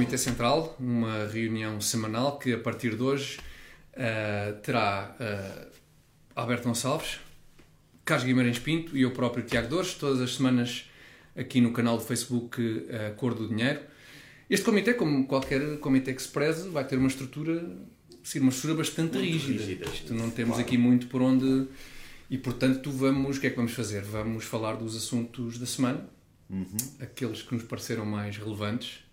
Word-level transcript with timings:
Comitê 0.00 0.16
Central, 0.16 0.74
uma 0.80 1.26
reunião 1.26 1.78
semanal 1.78 2.38
que 2.38 2.54
a 2.54 2.58
partir 2.58 2.96
de 2.96 3.02
hoje 3.02 3.38
uh, 3.92 4.58
terá 4.62 5.14
uh, 5.20 5.70
Alberto 6.34 6.68
Gonçalves, 6.68 7.20
Carlos 8.02 8.26
Guimarães 8.26 8.58
Pinto 8.58 8.96
e 8.96 9.02
eu 9.02 9.10
próprio 9.10 9.44
Tiago 9.44 9.68
Dores, 9.68 9.92
todas 9.92 10.22
as 10.22 10.36
semanas 10.36 10.88
aqui 11.36 11.60
no 11.60 11.70
canal 11.74 11.98
do 11.98 12.02
Facebook 12.02 12.58
uh, 12.62 13.14
Cor 13.16 13.34
do 13.34 13.46
Dinheiro. 13.46 13.80
Este 14.48 14.64
comitê, 14.64 14.94
como 14.94 15.26
qualquer 15.26 15.78
comitê 15.80 16.14
que 16.14 16.22
se 16.22 16.28
preze, 16.28 16.70
vai 16.70 16.86
ter 16.86 16.96
uma 16.96 17.08
estrutura, 17.08 17.62
sim, 18.22 18.40
uma 18.40 18.48
estrutura 18.48 18.78
bastante 18.78 19.18
muito 19.18 19.30
rígida. 19.30 19.62
rígida. 19.62 19.84
Isto 19.84 20.14
não 20.14 20.30
temos 20.30 20.54
claro. 20.54 20.66
aqui 20.66 20.78
muito 20.78 21.08
por 21.08 21.20
onde. 21.20 21.68
E 22.30 22.38
portanto, 22.38 22.90
vamos, 22.90 23.36
o 23.36 23.40
que 23.40 23.48
é 23.48 23.50
que 23.50 23.56
vamos 23.56 23.72
fazer? 23.72 24.00
Vamos 24.00 24.46
falar 24.46 24.76
dos 24.76 24.96
assuntos 24.96 25.58
da 25.58 25.66
semana, 25.66 26.08
uhum. 26.48 26.64
aqueles 27.00 27.42
que 27.42 27.54
nos 27.54 27.64
pareceram 27.64 28.06
mais 28.06 28.38
relevantes. 28.38 29.09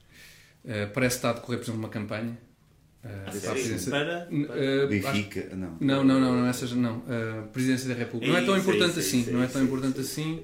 Uh, 0.67 0.91
parece 0.93 1.15
estar 1.15 1.29
a 1.29 1.33
decorrer, 1.33 1.59
por 1.59 1.65
exemplo, 1.65 1.79
uma 1.79 1.89
campanha. 1.89 2.37
Uh, 3.03 3.39
para 3.39 3.51
a 3.51 3.53
presidência. 3.53 3.89
Para, 3.89 4.27
uh, 4.29 4.87
Benfica, 4.87 5.45
acho... 5.47 5.55
não. 5.55 5.77
Não, 5.79 6.03
não, 6.03 6.19
não, 6.19 6.41
não, 6.41 6.47
essas, 6.47 6.71
não. 6.73 6.97
Uh, 6.97 7.47
presidência 7.53 7.87
da 7.87 7.95
República. 7.95 8.33
Não 8.33 8.39
é 8.39 8.45
tão 8.45 8.57
importante 8.57 8.99
assim, 8.99 9.25
não 9.31 9.41
é 9.41 9.47
tão 9.47 9.63
importante 9.63 9.99
assim. 9.99 10.43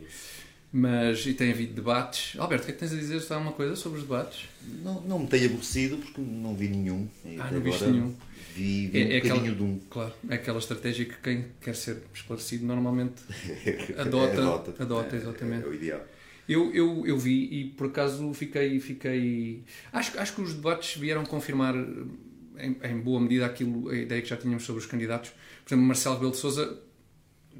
Mas, 0.76 1.24
e 1.28 1.36
tem 1.36 1.52
havido 1.52 1.76
debates. 1.76 2.40
Alberto, 2.40 2.64
o 2.64 2.66
que 2.66 2.72
é 2.72 2.74
que 2.74 2.80
tens 2.80 2.94
a 2.94 2.96
dizer? 2.96 3.18
Está 3.18 3.38
uma 3.38 3.52
coisa 3.52 3.76
sobre 3.76 4.00
os 4.00 4.06
debates? 4.06 4.50
Não, 4.84 5.02
não 5.02 5.20
me 5.20 5.28
tenho 5.28 5.46
aborrecido 5.46 5.98
porque 5.98 6.20
não 6.20 6.56
vi 6.56 6.68
nenhum. 6.68 7.08
Ah, 7.38 7.52
não 7.52 7.62
viste 7.62 7.84
nenhum. 7.84 8.16
Vi, 8.56 8.88
vi 8.88 9.02
é, 9.02 9.06
um 9.06 9.12
é 9.12 9.18
aquela, 9.18 9.40
de 9.40 9.64
um. 9.64 9.80
Claro, 9.88 10.14
é 10.28 10.34
aquela 10.34 10.58
estratégia 10.58 11.06
que 11.06 11.16
quem 11.22 11.46
quer 11.62 11.76
ser 11.76 12.02
esclarecido 12.12 12.66
normalmente 12.66 13.22
adota. 14.00 14.42
adota, 14.42 14.84
adota, 14.84 15.16
exatamente. 15.16 15.64
É, 15.64 15.68
é, 15.68 15.70
o 15.70 15.74
ideal. 15.76 16.02
Eu, 16.48 16.74
eu, 16.74 17.08
eu 17.08 17.18
vi 17.18 17.46
e 17.52 17.66
por 17.70 17.88
acaso 17.88 18.34
fiquei. 18.34 18.80
fiquei 18.80 19.64
acho, 19.92 20.20
acho 20.20 20.36
que 20.36 20.42
os 20.42 20.54
debates 20.54 21.00
vieram 21.00 21.24
confirmar 21.26 21.74
em, 21.76 22.78
em 22.84 23.00
boa 23.00 23.20
medida 23.20 23.46
aquilo, 23.46 23.90
a 23.90 23.96
ideia 23.96 24.22
que 24.22 24.28
já 24.28 24.38
tínhamos 24.38 24.64
sobre 24.64 24.82
os 24.82 24.86
candidatos. 24.86 25.32
Por 25.64 25.70
exemplo, 25.70 25.86
Marcelo 25.86 26.16
Rebelo 26.16 26.32
de 26.32 26.38
Souza, 26.38 26.80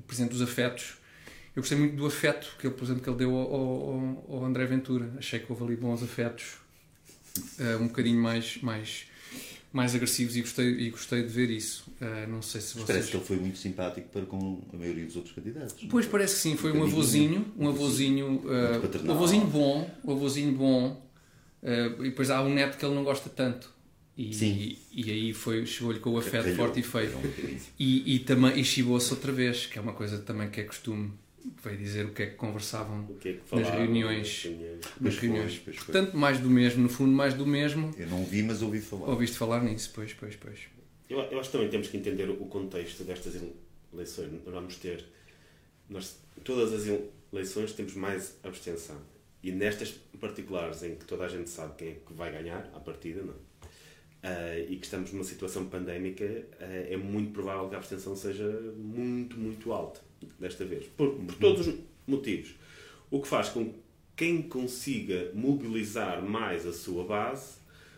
Presidente 0.06 0.32
dos 0.32 0.42
Afetos, 0.42 0.98
eu 1.56 1.62
gostei 1.62 1.78
muito 1.78 1.96
do 1.96 2.06
afeto 2.06 2.56
que 2.58 2.66
ele, 2.66 2.74
por 2.74 2.84
exemplo, 2.84 3.04
que 3.04 3.10
ele 3.10 3.18
deu 3.18 3.36
ao, 3.36 3.54
ao, 3.54 4.26
ao 4.28 4.46
André 4.46 4.66
Ventura. 4.66 5.14
Achei 5.18 5.40
que 5.40 5.52
houve 5.52 5.64
ali 5.64 5.76
bons 5.76 6.02
afetos, 6.02 6.56
uh, 7.60 7.78
um 7.80 7.88
bocadinho 7.88 8.20
mais, 8.20 8.58
mais, 8.62 9.06
mais 9.74 9.96
agressivos 9.96 10.38
e 10.38 10.42
gostei, 10.42 10.70
e 10.70 10.90
gostei 10.92 11.24
de 11.24 11.30
ver 11.30 11.50
isso. 11.50 11.92
Uh, 12.00 12.30
não 12.30 12.44
sei 12.44 12.62
se 12.62 12.76
vocês... 12.76 12.86
Parece 12.86 13.10
que 13.10 13.18
ele 13.18 13.26
foi 13.26 13.38
muito 13.38 13.58
simpático 13.58 14.08
para 14.10 14.22
com 14.26 14.62
a 14.72 14.78
maioria 14.78 15.04
dos 15.04 15.16
outros 15.16 15.34
candidatos. 15.34 15.76
Pois 15.90 16.06
parece 16.06 16.36
que 16.36 16.42
sim, 16.42 16.56
foi 16.56 16.72
um, 16.72 16.82
um 16.82 16.84
avôzinho, 16.84 17.52
um 17.58 17.68
avôzinho, 17.68 18.28
uh, 18.46 19.08
um 19.08 19.12
avôzinho 19.12 19.48
bom, 19.48 19.90
um 20.06 20.12
avôzinho 20.12 20.54
bom. 20.54 21.04
Uh, 21.64 22.04
e 22.06 22.10
depois 22.10 22.30
há 22.30 22.44
um 22.44 22.54
neto 22.54 22.78
que 22.78 22.86
ele 22.86 22.94
não 22.94 23.04
gosta 23.04 23.30
tanto. 23.30 23.74
E, 24.16 24.32
Sim. 24.32 24.78
e, 24.92 25.10
aí 25.10 25.34
foi, 25.34 25.66
chegou-lhe 25.66 26.00
com 26.00 26.12
o 26.12 26.18
afeto 26.20 26.56
forte 26.56 26.82
e 26.82 26.84
feio. 26.84 27.18
E, 27.80 28.16
e, 28.16 28.20
também, 28.20 28.60
e 28.60 28.64
chibou-se 28.64 29.12
outra 29.12 29.32
vez, 29.32 29.66
que 29.66 29.80
é 29.80 29.82
uma 29.82 29.94
coisa 29.94 30.20
também 30.20 30.52
que 30.52 30.62
é 30.62 30.64
costume 30.66 31.12
vai 31.62 31.76
dizer 31.76 32.06
o 32.06 32.14
que 32.14 32.24
é 32.24 32.26
que 32.28 32.36
conversavam 32.36 33.06
que 33.20 33.30
é 33.30 33.34
que 33.34 33.42
falavam, 33.42 33.72
nas 33.72 33.80
reuniões. 33.80 34.48
Nas 35.00 35.18
reuniões. 35.18 35.60
Pois, 35.60 35.78
pois, 35.78 35.86
Portanto, 35.86 36.18
mais 36.18 36.40
do 36.40 36.50
mesmo, 36.50 36.84
no 36.84 36.90
fundo, 36.90 37.12
mais 37.12 37.34
do 37.34 37.46
mesmo. 37.46 37.94
Eu 37.98 38.08
não 38.08 38.24
vi, 38.24 38.44
mas 38.44 38.62
ouvi 38.62 38.80
falar. 38.80 39.10
Ouviste 39.10 39.38
falar 39.38 39.64
nisso, 39.64 39.92
pois, 39.94 40.14
pois, 40.14 40.36
pois. 40.36 40.60
Eu, 41.10 41.20
eu 41.20 41.40
acho 41.40 41.50
que 41.50 41.58
também 41.58 41.70
temos 41.70 41.88
que 41.88 41.98
entender 41.98 42.30
o 42.30 42.46
contexto 42.46 43.04
destas 43.04 43.36
eleições. 43.94 44.32
Nós 44.32 44.54
vamos 44.54 44.76
ter. 44.78 45.06
Nós, 45.90 46.18
todas 46.44 46.74
as 46.74 47.00
eleições 47.32 47.74
temos 47.74 47.94
mais 47.96 48.38
abstenção. 48.44 48.98
E 49.42 49.52
nestas 49.52 49.94
particulares, 50.20 50.84
em 50.84 50.96
que 50.96 51.06
toda 51.06 51.26
a 51.26 51.28
gente 51.28 51.50
sabe 51.50 51.74
quem 51.78 51.88
é 51.90 51.96
que 52.06 52.14
vai 52.14 52.32
ganhar, 52.32 52.70
à 52.74 52.80
partida, 52.80 53.22
não. 53.22 53.34
Uh, 53.34 54.72
e 54.72 54.78
que 54.78 54.86
estamos 54.86 55.12
numa 55.12 55.26
situação 55.26 55.66
pandémica, 55.66 56.24
uh, 56.24 56.94
é 56.94 56.96
muito 56.96 57.34
provável 57.34 57.68
que 57.68 57.76
a 57.76 57.78
abstenção 57.78 58.16
seja 58.16 58.50
muito, 58.78 59.38
muito 59.38 59.74
alta 59.74 60.00
desta 60.40 60.66
vez, 60.66 60.86
por, 60.98 61.12
por 61.12 61.36
todos 61.36 61.68
os 61.68 61.76
motivos. 62.08 62.56
O 63.10 63.22
que 63.22 63.28
faz 63.28 63.50
com 63.50 63.66
que 63.66 63.84
quem 64.16 64.42
consiga 64.42 65.32
mobilizar 65.34 66.22
mais 66.22 66.66
a 66.66 66.74
sua 66.74 67.04
base, 67.04 67.56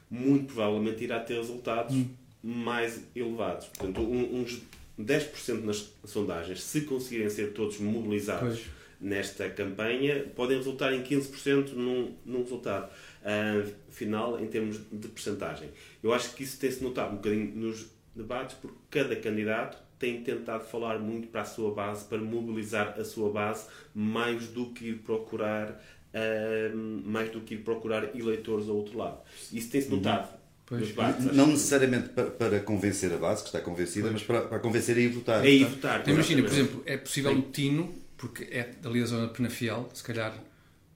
muito 0.10 0.54
provavelmente 0.54 1.04
irá 1.04 1.20
ter 1.20 1.36
resultados 1.36 1.96
mais 2.42 3.02
elevados. 3.16 3.68
Portanto, 3.68 4.02
um, 4.02 4.42
uns 4.42 4.62
10% 5.00 5.64
nas 5.64 5.92
sondagens, 6.06 6.64
se 6.64 6.82
conseguirem 6.82 7.30
ser 7.30 7.54
todos 7.54 7.80
mobilizados 7.80 8.60
pois. 8.60 8.72
nesta 9.02 9.50
campanha, 9.50 10.26
podem 10.36 10.58
resultar 10.58 10.94
em 10.94 11.04
15% 11.04 11.74
num, 11.74 12.16
num 12.26 12.44
resultado 12.44 12.90
uh, 12.90 13.72
final 13.90 14.40
em 14.40 14.48
termos 14.48 14.80
de 14.92 15.08
percentagem. 15.08 15.70
Eu 16.02 16.14
acho 16.14 16.34
que 16.34 16.44
isso 16.44 16.58
tem-se 16.60 16.84
notado 16.84 17.14
um 17.14 17.16
bocadinho 17.16 17.56
nos 17.56 17.88
debates, 18.16 18.56
porque 18.62 18.78
cada 18.90 19.16
candidato 19.16 19.78
tem 19.98 20.22
tentado 20.22 20.66
falar 20.66 21.00
muito 21.00 21.28
para 21.28 21.42
a 21.42 21.46
sua 21.46 21.74
base, 21.74 22.06
para 22.06 22.18
mobilizar 22.18 23.00
a 23.00 23.04
sua 23.04 23.30
base, 23.32 23.68
mais 23.94 24.48
do 24.48 24.72
que 24.72 24.90
ir 24.90 24.98
procurar, 25.00 25.70
uh, 25.72 26.78
mais 27.06 27.30
do 27.30 27.42
que 27.42 27.56
ir 27.56 27.60
procurar 27.60 28.16
eleitores 28.16 28.68
ao 28.68 28.76
outro 28.76 28.98
lado. 28.98 29.20
Isso 29.52 29.70
tem-se 29.70 29.90
uhum. 29.90 29.98
notado. 29.98 30.36
Pois, 30.66 30.92
bases, 30.92 31.32
não 31.32 31.48
necessariamente 31.48 32.10
para, 32.10 32.26
para, 32.26 32.60
convencer 32.60 33.14
a 33.14 33.18
base, 33.18 33.44
que 33.44 33.50
está 33.50 33.62
convencida, 33.62 34.10
pois. 34.10 34.14
mas 34.14 34.24
para, 34.24 34.42
para, 34.48 34.60
convencer 34.60 34.98
a 34.98 35.00
ir 35.00 35.10
votar. 35.10 35.42
A 35.42 35.48
ir 35.48 35.66
votar. 35.66 36.02
Então, 36.02 36.14
imagina, 36.14 36.42
por 36.42 36.52
exemplo, 36.52 36.84
é 36.88 36.98
possível 36.98 37.32
o 37.38 37.42
Tino, 37.44 37.94
porque 38.18 38.44
é 38.46 38.72
ali 38.84 39.02
a 39.02 39.06
zona 39.06 39.28
de 39.28 39.34
Penafiel, 39.34 39.88
se 39.94 40.04
calhar 40.04 40.36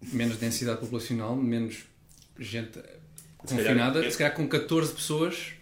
menos 0.02 0.38
densidade 0.38 0.80
populacional, 0.80 1.36
menos 1.36 1.84
gente 2.40 2.80
confinada, 3.38 3.68
se 3.68 3.76
calhar, 3.76 4.12
se 4.12 4.18
calhar 4.18 4.34
com 4.36 4.48
14 4.48 4.94
pessoas 4.94 5.54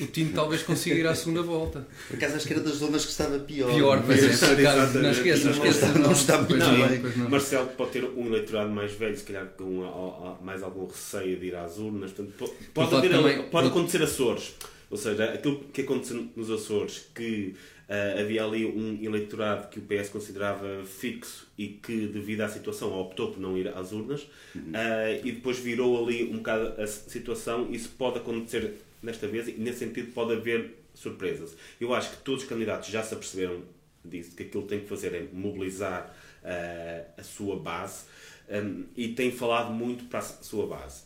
o 0.00 0.06
Tino 0.06 0.32
talvez 0.32 0.62
consiga 0.62 0.94
ir 0.94 1.06
à 1.06 1.14
segunda 1.14 1.42
volta. 1.42 1.86
Por 2.06 2.16
acaso 2.16 2.36
acho 2.36 2.46
que 2.46 2.52
era 2.52 2.62
das 2.62 2.76
zonas 2.76 3.04
que 3.04 3.10
estava 3.10 3.38
pior. 3.40 3.74
Pior, 3.74 4.04
mas 4.06 4.42
é. 4.42 4.62
Não, 4.62 5.02
não 5.02 5.10
esqueça, 5.10 5.44
não 5.44 5.52
esqueça. 5.52 5.98
Não, 5.98 6.12
está 6.12 6.38
muito 6.38 6.54
bem. 6.54 7.28
Marcelo 7.28 7.66
pode 7.68 7.90
ter 7.90 8.04
um 8.04 8.26
eleitorado 8.26 8.70
mais 8.70 8.92
velho, 8.92 9.16
se 9.16 9.24
calhar 9.24 9.46
com 9.56 10.38
mais 10.42 10.62
algum 10.62 10.86
receio 10.86 11.38
de 11.38 11.46
ir 11.46 11.56
às 11.56 11.76
urnas. 11.78 12.12
Portanto, 12.12 12.34
pode, 12.72 12.90
pode, 12.90 13.08
também, 13.08 13.42
pode 13.44 13.68
acontecer 13.68 14.02
Açores. 14.02 14.54
Ou 14.90 14.96
seja, 14.96 15.24
aquilo 15.24 15.58
que 15.72 15.82
aconteceu 15.82 16.28
nos 16.34 16.50
Açores, 16.50 17.06
que 17.14 17.54
uh, 17.88 18.20
havia 18.20 18.44
ali 18.44 18.64
um 18.64 18.98
eleitorado 19.02 19.68
que 19.68 19.78
o 19.78 19.82
PS 19.82 20.08
considerava 20.08 20.82
fixo 20.84 21.46
e 21.58 21.68
que, 21.68 22.06
devido 22.06 22.40
à 22.40 22.48
situação, 22.48 22.98
optou 22.98 23.32
por 23.32 23.40
não 23.40 23.58
ir 23.58 23.68
às 23.68 23.92
urnas, 23.92 24.22
uh, 24.22 25.24
e 25.24 25.32
depois 25.32 25.58
virou 25.58 26.02
ali 26.02 26.24
um 26.24 26.38
bocado 26.38 26.80
a 26.80 26.86
situação. 26.86 27.68
Isso 27.70 27.90
pode 27.98 28.18
acontecer 28.18 28.76
nesta 29.02 29.26
vez 29.26 29.48
e 29.48 29.52
nesse 29.52 29.80
sentido 29.80 30.12
pode 30.12 30.32
haver 30.32 30.74
surpresas. 30.94 31.56
Eu 31.80 31.94
acho 31.94 32.10
que 32.10 32.16
todos 32.18 32.42
os 32.42 32.48
candidatos 32.48 32.88
já 32.88 33.02
se 33.02 33.14
aperceberam 33.14 33.62
disso, 34.04 34.34
que 34.34 34.42
aquilo 34.42 34.62
que 34.64 34.68
tem 34.68 34.80
que 34.80 34.88
fazer 34.88 35.14
é 35.14 35.26
mobilizar 35.32 36.14
uh, 36.42 37.12
a 37.20 37.22
sua 37.22 37.58
base 37.58 38.04
um, 38.50 38.84
e 38.96 39.08
tem 39.08 39.30
falado 39.30 39.72
muito 39.72 40.04
para 40.04 40.20
a 40.20 40.22
sua 40.22 40.66
base. 40.66 41.02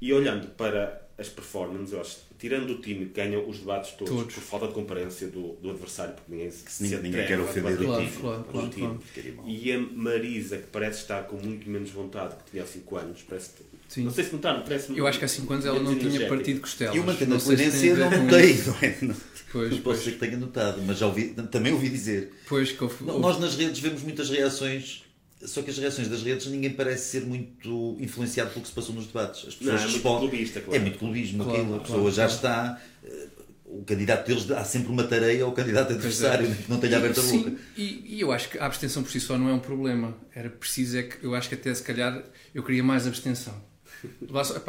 E 0.00 0.12
olhando 0.12 0.48
para 0.48 1.02
as 1.16 1.28
performances, 1.28 1.92
eu 1.92 2.00
acho, 2.00 2.18
tirando 2.38 2.70
o 2.70 2.80
time 2.80 3.06
que 3.06 3.12
ganha 3.12 3.38
os 3.38 3.58
debates 3.58 3.92
todos, 3.92 4.14
todos. 4.14 4.34
por 4.34 4.40
falta 4.42 4.66
de 4.66 4.74
comparência 4.74 5.28
do, 5.28 5.54
do 5.54 5.70
adversário, 5.70 6.14
porque 6.14 6.32
ninguém 6.32 6.50
se, 6.50 6.82
ninguém, 6.82 7.02
ninguém 7.02 7.26
quer 7.26 7.40
ofender 7.40 7.80
o 7.80 7.96
time, 7.96 8.10
claro, 8.20 8.44
claro, 8.44 8.68
time. 8.68 8.98
Claro. 9.14 9.48
E 9.48 9.72
a 9.72 9.78
Marisa, 9.78 10.58
que 10.58 10.66
parece 10.66 11.02
estar 11.02 11.24
com 11.24 11.36
muito 11.36 11.68
menos 11.70 11.90
vontade 11.90 12.36
que 12.36 12.50
tinha 12.50 12.64
há 12.64 12.66
5 12.66 12.96
anos, 12.96 13.22
parece 13.22 13.50
Sim. 13.88 14.04
Não 14.04 14.10
sei 14.10 14.24
se 14.24 14.32
notaram, 14.32 14.62
parece 14.62 14.96
Eu 14.96 15.06
acho 15.06 15.18
que 15.18 15.24
há 15.24 15.28
5 15.28 15.52
anos 15.52 15.66
ela 15.66 15.80
não 15.80 15.96
tinha 15.96 16.28
partido 16.28 16.60
costelas. 16.60 16.96
E 16.96 16.98
uma 16.98 17.12
mantendo 17.12 17.36
a 17.36 17.40
coerência 17.40 17.94
não 17.94 18.24
notei, 18.24 18.62
não 18.66 18.76
é? 18.82 18.98
Não, 19.04 19.16
pois, 19.52 19.70
não 19.70 19.78
posso 19.82 19.98
dizer 20.00 20.12
que 20.12 20.18
tenha 20.18 20.36
notado, 20.36 20.82
mas 20.84 20.98
já 20.98 21.06
ouvi, 21.06 21.28
também 21.48 21.72
ouvi 21.72 21.88
dizer. 21.88 22.32
Pois, 22.48 22.72
que 22.72 22.82
houve, 22.82 23.04
Nós 23.04 23.38
nas 23.38 23.54
redes 23.54 23.78
vemos 23.78 24.02
muitas 24.02 24.28
reações 24.28 25.04
só 25.46 25.62
que 25.62 25.70
as 25.70 25.78
reações 25.78 26.08
das 26.08 26.22
redes 26.22 26.46
ninguém 26.46 26.70
parece 26.70 27.10
ser 27.10 27.26
muito 27.26 27.96
influenciado 28.00 28.50
pelo 28.50 28.62
que 28.62 28.68
se 28.68 28.74
passou 28.74 28.94
nos 28.94 29.06
debates. 29.06 29.46
As 29.46 29.54
pessoas 29.54 29.80
não, 29.80 29.88
é 29.88 29.92
respondem. 29.92 30.18
Muito 30.18 30.30
clubista, 30.30 30.60
claro. 30.60 30.76
É 30.76 30.80
muito 30.80 30.98
clubismo 30.98 31.44
claro, 31.44 31.60
aquilo. 31.60 31.76
A 31.76 31.80
pessoa 31.80 31.98
claro, 31.98 32.14
já 32.14 32.26
está. 32.26 32.82
Eh, 33.04 33.26
o 33.66 33.82
candidato 33.84 34.26
deles 34.26 34.50
há 34.50 34.64
sempre 34.64 34.90
uma 34.90 35.04
tarefa 35.04 35.44
ao 35.44 35.52
candidato 35.52 35.92
é. 35.92 35.94
adversário 35.96 36.50
é. 36.50 36.54
que 36.54 36.70
não 36.70 36.78
tenha 36.78 36.96
aberto 36.96 37.20
a 37.20 37.22
boca. 37.22 37.50
Sim, 37.50 37.58
e, 37.76 38.16
e, 38.16 38.20
eu 38.20 38.32
acho 38.32 38.48
que 38.48 38.58
a 38.58 38.66
abstenção 38.66 39.02
por 39.02 39.10
si 39.10 39.20
só 39.20 39.36
não 39.36 39.48
é 39.48 39.52
um 39.52 39.58
problema. 39.58 40.16
Era 40.34 40.48
preciso, 40.48 40.96
é 40.96 41.02
que 41.02 41.24
eu 41.24 41.34
acho 41.34 41.48
que 41.48 41.54
até 41.54 41.74
se 41.74 41.82
calhar 41.82 42.24
eu 42.54 42.62
queria 42.62 42.82
mais 42.82 43.06
abstenção. 43.06 43.54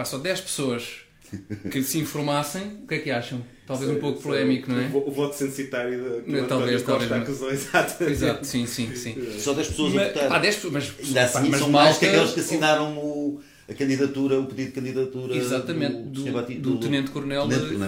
Só 0.05 0.17
10 0.17 0.41
pessoas 0.41 1.05
que 1.71 1.81
se 1.83 1.99
informassem, 1.99 2.79
o 2.83 2.87
que 2.87 2.95
é 2.95 2.99
que 2.99 3.11
acham? 3.11 3.41
Talvez 3.65 3.89
um 3.89 3.99
pouco 3.99 4.21
polémico, 4.21 4.71
não 4.71 4.79
é? 4.79 4.91
O 4.93 5.11
voto 5.11 5.35
censitário 5.35 5.97
da 6.03 6.31
não, 6.31 6.47
talvez, 6.47 6.83
talvez, 6.83 7.11
acusou, 7.11 7.51
exato. 7.51 8.03
Exato, 8.03 8.45
sim, 8.45 8.67
sim, 8.67 8.93
sim. 8.95 9.15
Só 9.39 9.53
10 9.53 9.67
pessoas 9.69 9.93
mas, 9.93 10.03
a 10.03 10.07
votar. 10.07 10.31
Há 10.31 10.39
10 10.39 10.55
pessoas, 10.55 10.73
mas, 10.73 10.93
Ainda 11.03 11.23
assim, 11.23 11.49
mas 11.49 11.59
são 11.59 11.69
mais 11.69 11.97
que 11.97 12.05
aqueles 12.05 12.31
que 12.31 12.39
assinaram 12.41 12.97
o, 12.97 13.41
a 13.67 13.73
candidatura, 13.73 14.39
o 14.39 14.45
pedido 14.45 14.67
de 14.67 14.73
candidatura 14.73 15.35
Exatamente, 15.35 15.95
do, 15.95 16.23
do, 16.23 16.31
do, 16.31 16.59
do 16.59 16.79
Tenente 16.79 17.09
Coronel 17.09 17.47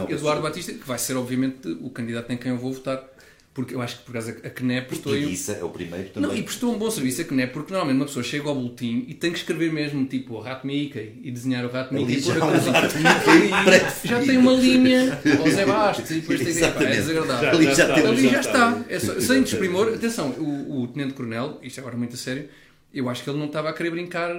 Eduardo 0.10 0.42
Batista, 0.42 0.74
que 0.74 0.88
vai 0.88 0.98
ser, 0.98 1.16
obviamente, 1.16 1.68
o 1.68 1.92
candidato 1.92 2.32
em 2.32 2.38
quem 2.38 2.52
eu 2.52 2.58
vou 2.58 2.74
votar 2.74 3.04
Porque 3.58 3.74
eu 3.74 3.82
acho 3.82 3.98
que 3.98 4.04
por 4.04 4.14
causa 4.14 4.38
a 4.44 4.50
CNE 4.52 4.82
prestou 4.84 5.14
um- 5.14 5.16
isso 5.18 5.52
é 5.52 5.64
o 5.64 5.70
primeiro 5.70 6.10
também. 6.10 6.30
não, 6.30 6.38
e 6.38 6.44
prestou 6.44 6.72
um 6.76 6.78
bom 6.78 6.92
serviço 6.92 7.22
a 7.22 7.26
CNE, 7.26 7.48
porque 7.48 7.72
normalmente 7.74 7.98
uma 8.02 8.06
pessoa 8.06 8.22
chega 8.24 8.48
ao 8.48 8.54
boletim 8.54 9.04
e 9.08 9.16
tem 9.16 9.32
que 9.32 9.40
escrever 9.40 9.74
mesmo, 9.74 10.06
tipo, 10.06 10.36
o 10.36 10.40
rato 10.40 10.68
Mickey 10.68 11.14
e 11.24 11.32
desenhar 11.32 11.66
o 11.66 11.70
rato 11.72 11.92
Mickey 11.92 12.20
e 12.20 12.22
pôr 12.22 12.36
já 12.36 12.44
a 12.44 12.48
um 12.48 12.56
E. 12.56 14.08
Já 14.08 14.20
tem 14.20 14.38
uma 14.38 14.54
linha 14.54 15.20
ao 15.40 15.50
Zé 15.50 15.66
Bastos 15.66 16.12
e 16.12 16.14
depois 16.22 16.40
tem 16.42 16.54
que 16.54 16.60
pá, 16.60 16.84
é 16.84 16.96
desagradável. 16.98 17.50
Ali 17.50 17.66
Já 17.66 17.74
já 17.74 17.84
está. 17.84 17.96
temos- 17.96 18.10
Ali 18.12 18.22
já 18.24 18.30
Já 18.34 18.40
está. 18.42 18.70
está. 18.80 18.94
É 18.94 19.00
só- 19.00 19.20
sem 19.20 19.42
desprimor, 19.42 19.88
atenção, 19.94 20.30
o, 20.38 20.84
o 20.84 20.88
Tenente 20.88 21.14
Coronel, 21.14 21.60
isto 21.64 21.80
agora 21.80 21.98
muito 21.98 22.14
a 22.14 22.18
sério, 22.18 22.48
eu 23.00 23.10
acho 23.10 23.24
que 23.24 23.30
ele 23.30 23.40
não 23.40 23.46
estava 23.48 23.70
a 23.70 23.74
querer 23.74 23.92
brincar 23.92 24.34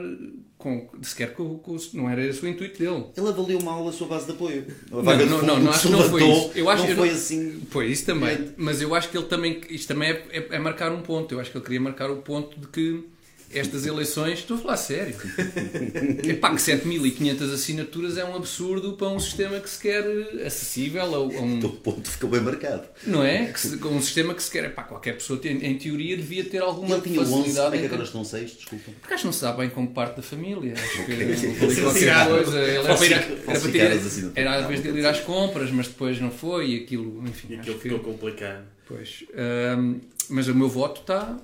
com, 0.56 0.88
sequer 1.02 1.32
com, 1.34 1.58
com 1.58 1.72
o- 1.76 1.80
Não 1.94 2.10
era 2.10 2.24
esse 2.24 2.44
o 2.44 2.48
intuito 2.48 2.78
dele. 2.78 3.04
Ele 3.16 3.28
avaliou 3.28 3.62
mal 3.62 3.86
a 3.88 3.92
sua 3.92 4.08
base 4.08 4.26
de 4.26 4.32
apoio. 4.32 4.66
Não, 4.90 5.02
não, 5.02 5.16
não, 5.26 5.42
não, 5.42 5.62
que 5.62 5.68
acho 5.68 5.82
que 5.82 5.88
não 5.92 6.02
foi 6.10 6.24
isso. 6.28 6.50
Eu 6.54 6.68
acho 6.70 6.82
não 6.82 6.90
eu 6.90 6.96
foi 6.96 7.08
não- 7.08 7.14
assim. 7.14 7.62
Foi 7.70 7.86
isso 7.86 8.06
também. 8.06 8.50
Mas 8.56 8.80
eu 8.82 8.94
acho 8.94 9.08
que 9.08 9.16
ele 9.16 9.26
também. 9.26 9.60
Isto 9.70 9.88
também 9.88 10.10
é, 10.10 10.24
é- 10.30 10.48
é 10.56 10.58
marcar 10.58 10.90
um 10.92 11.00
ponto. 11.02 11.34
Eu 11.34 11.40
acho 11.40 11.50
que 11.50 11.56
ele 11.58 11.64
queria 11.64 11.80
marcar 11.80 12.10
o 12.10 12.16
ponto 12.16 12.58
de 12.58 12.66
que 12.68 13.04
estas 13.52 13.86
eleições. 13.86 14.38
Estou 14.40 14.56
a 14.56 14.60
falar 14.60 14.76
sério. 14.76 15.14
Epá, 16.24 16.54
que 16.54 16.60
7500 16.62 17.52
assinaturas 17.52 18.16
é 18.18 18.24
um 18.24 18.36
absurdo 18.36 18.92
para 18.94 19.08
um 19.08 19.18
sistema 19.18 19.58
que 19.60 19.68
se 19.70 19.78
quer 19.80 20.04
acessível 20.44 21.02
a, 21.02 21.16
a 21.16 21.20
um. 21.20 21.58
O 21.58 21.68
ponto 21.70 22.08
ficou 22.10 22.30
bem 22.30 22.40
marcado. 22.40 22.84
Não 23.06 23.22
é? 23.24 23.46
Que 23.46 23.60
se- 23.60 23.76
um 23.84 24.00
sistema 24.00 24.34
que 24.34 24.42
se 24.42 24.50
quer. 24.50 24.64
Epá, 24.64 24.82
qualquer 24.82 25.14
pessoa, 25.14 25.38
tem- 25.38 25.64
em 25.64 25.78
teoria, 25.78 26.16
devia 26.16 26.44
ter 26.44 26.58
alguma 26.58 26.96
Ele 26.96 27.02
tinha 27.02 27.20
11, 27.20 27.30
facilidade. 27.32 27.76
é 27.76 27.78
que 27.80 27.86
agora 27.86 28.02
estão 28.02 28.24
6, 28.24 28.50
desculpa. 28.56 28.90
Porque 29.00 29.14
acho 29.14 29.22
que 29.22 29.26
não 29.26 29.32
se 29.32 29.42
dá 29.42 29.52
bem 29.52 29.70
como 29.70 29.88
parte 29.88 30.16
da 30.16 30.22
família. 30.22 30.74
Acho 30.74 30.90
que 30.90 30.96
qualquer 30.96 31.26
coisa. 31.26 31.46
Ele 31.48 32.04
era, 32.04 32.24
a- 32.24 33.04
era, 33.06 33.36
para 33.44 33.60
ter- 33.60 34.32
era 34.34 34.56
às 34.56 34.66
vezes 34.66 34.82
de 34.84 34.98
ir 34.98 35.06
às 35.06 35.20
compras, 35.20 35.70
mas 35.70 35.86
depois 35.88 36.20
não 36.20 36.30
foi 36.30 36.70
e 36.70 36.76
aquilo, 36.82 37.22
enfim. 37.26 37.48
E 37.50 37.54
acho 37.54 37.60
aquilo 37.62 37.76
que- 37.78 37.88
ficou 37.88 38.00
complicado. 38.00 38.64
Pois. 38.86 39.24
Ahm, 39.34 39.96
mas 40.30 40.48
o 40.48 40.54
meu 40.54 40.68
voto 40.68 41.00
está. 41.02 41.36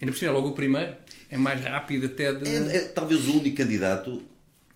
Ainda 0.00 0.12
por 0.12 0.18
cima, 0.18 0.30
é 0.30 0.34
logo 0.34 0.48
o 0.48 0.52
primeiro. 0.52 0.94
É 1.30 1.36
mais 1.36 1.62
rápido 1.62 2.06
até 2.06 2.32
de. 2.32 2.48
É, 2.48 2.76
é 2.76 2.80
talvez 2.80 3.26
o 3.28 3.38
único 3.38 3.56
candidato 3.56 4.22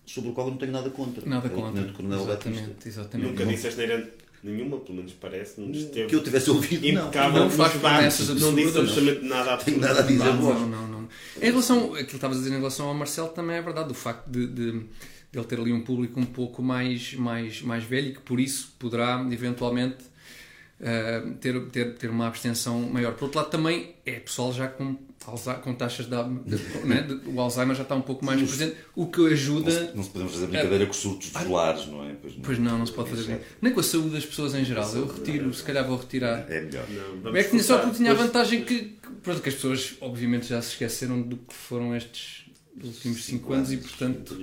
sobre 0.06 0.30
o 0.30 0.32
qual 0.32 0.46
eu 0.48 0.50
não 0.52 0.58
tenho 0.58 0.72
nada 0.72 0.90
contra. 0.90 1.26
Nada 1.26 1.48
É 1.48 1.50
o 1.50 1.54
contra. 1.54 1.72
Tenente 1.72 1.92
Coronel 1.96 2.24
Batista. 2.26 2.48
Exatamente, 2.50 2.88
exatamente. 2.88 3.30
Nunca 3.30 3.46
disse 3.46 3.66
asneira 3.68 4.10
nenhuma, 4.42 4.76
pelo 4.78 4.98
menos 4.98 5.12
parece. 5.14 5.60
Não 5.60 5.70
esteve 5.70 6.08
Que 6.08 6.14
eu 6.14 6.22
tivesse 6.22 6.50
ouvido, 6.50 6.86
não. 6.92 7.02
impecável. 7.08 7.42
Não 7.44 7.50
faz 7.50 7.72
promessas 7.72 8.28
Não 8.28 8.54
disse 8.54 8.78
absolutamente 8.78 9.24
nada. 9.26 9.56
Tenho 9.56 9.80
nada 9.80 10.00
a 10.00 10.02
dizer. 10.02 10.24
Não, 10.24 10.34
Não, 10.36 10.68
não, 10.68 10.88
não. 10.88 11.08
Em 11.40 11.46
relação. 11.50 11.94
Aquilo 11.94 12.06
que 12.06 12.14
estavas 12.16 12.36
a 12.36 12.40
dizer 12.40 12.54
em 12.54 12.58
relação 12.58 12.88
ao 12.88 12.94
Marcelo 12.94 13.28
também 13.28 13.56
é 13.56 13.62
verdade. 13.62 13.90
O 13.90 13.94
facto 13.94 14.28
de, 14.28 14.46
de, 14.46 14.72
de 14.72 14.78
ele 15.38 15.44
ter 15.46 15.58
ali 15.58 15.72
um 15.72 15.80
público 15.80 16.20
um 16.20 16.26
pouco 16.26 16.62
mais, 16.62 17.14
mais, 17.14 17.62
mais 17.62 17.82
velho 17.84 18.08
e 18.08 18.12
que 18.12 18.20
por 18.20 18.38
isso 18.38 18.74
poderá 18.78 19.26
eventualmente 19.30 20.04
ah, 20.80 21.22
ter, 21.40 21.60
ter, 21.70 21.94
ter 21.94 22.10
uma 22.10 22.26
abstenção 22.26 22.80
maior. 22.80 23.14
Por 23.14 23.24
outro 23.24 23.38
lado, 23.40 23.50
também 23.50 23.94
é 24.04 24.12
pessoal 24.20 24.52
já 24.52 24.66
com, 24.68 24.96
com 25.62 25.74
taxas 25.74 26.06
de, 26.06 26.10
de- 26.56 26.86
né, 26.86 27.02
de- 27.02 27.28
O 27.30 27.40
Alzheimer 27.40 27.74
já 27.76 27.82
está 27.82 27.94
um 27.94 28.02
pouco 28.02 28.24
mais 28.24 28.40
presente, 28.42 28.76
o 28.94 29.06
que 29.06 29.20
Não 29.20 29.26
ajuda. 29.28 29.70
se, 29.70 29.96
não 29.96 30.02
se 30.02 30.10
podemos 30.10 30.32
fazer 30.34 30.46
brincadeira 30.48 30.84
com 30.86 30.90
os 30.92 30.96
surtos 30.98 31.30
dos 31.30 31.46
lares, 31.48 31.86
não 31.86 32.04
é? 32.04 32.14
Pois 32.42 32.58
não, 32.58 32.78
não 32.78 32.86
se 32.86 32.92
pode 32.92 33.10
fazer. 33.10 33.40
Nem 33.62 33.72
com 33.72 33.80
a 33.80 33.82
saúde 33.82 34.10
das 34.10 34.26
pessoas 34.26 34.54
em 34.54 34.64
geral. 34.64 34.90
Eu 34.94 35.06
retiro, 35.06 35.52
se 35.54 35.62
calhar 35.62 35.86
vou 35.86 35.96
retirar. 35.96 36.44
É 36.50 36.60
melhor. 36.60 36.86
Não, 37.22 37.34
É 37.36 37.44
que 37.44 37.62
só 37.62 37.78
porque 37.78 37.96
tinha 37.96 38.10
a 38.10 38.14
vantagem 38.14 38.64
que, 38.64 38.80
que, 38.80 38.98
pronto, 39.22 39.40
que 39.40 39.48
as 39.48 39.54
pessoas 39.54 39.94
obviamente 40.00 40.46
já 40.46 40.60
se 40.60 40.70
esqueceram 40.72 41.22
do 41.22 41.36
que 41.36 41.54
foram 41.54 41.94
estes 41.96 42.44
últimos 42.82 43.24
5 43.24 43.52
anos 43.52 43.72
e 43.72 43.76
portanto. 43.78 44.36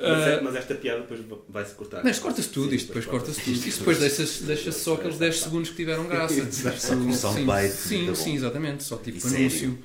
Mas, 0.00 0.28
é- 0.28 0.40
mas 0.40 0.54
esta 0.56 0.74
piada 0.74 1.00
depois 1.00 1.20
vai-se 1.48 1.74
cortar. 1.74 2.02
Mas 2.04 2.18
corta-se 2.18 2.48
tudo, 2.50 2.70
Sim, 2.70 2.76
isto 2.76 2.86
depois 2.88 3.06
corta-se 3.06 3.40
tudo. 3.40 3.66
Isso 3.68 3.78
depois 3.80 3.98
deixa-se 3.98 4.42
deixa 4.44 4.72
só 4.72 4.94
aqueles 4.94 5.18
10 5.18 5.36
segundos 5.40 5.70
que 5.70 5.76
tiveram 5.76 6.06
graça. 6.06 6.50
Só 6.78 6.96
com 6.96 7.12
soundbite, 7.12 7.72
Sim, 7.74 8.14
sim, 8.14 8.30
bom. 8.30 8.36
exatamente. 8.36 8.84
Só 8.84 8.96
tipo 8.96 9.20
sério. 9.20 9.38
anúncio. 9.38 9.78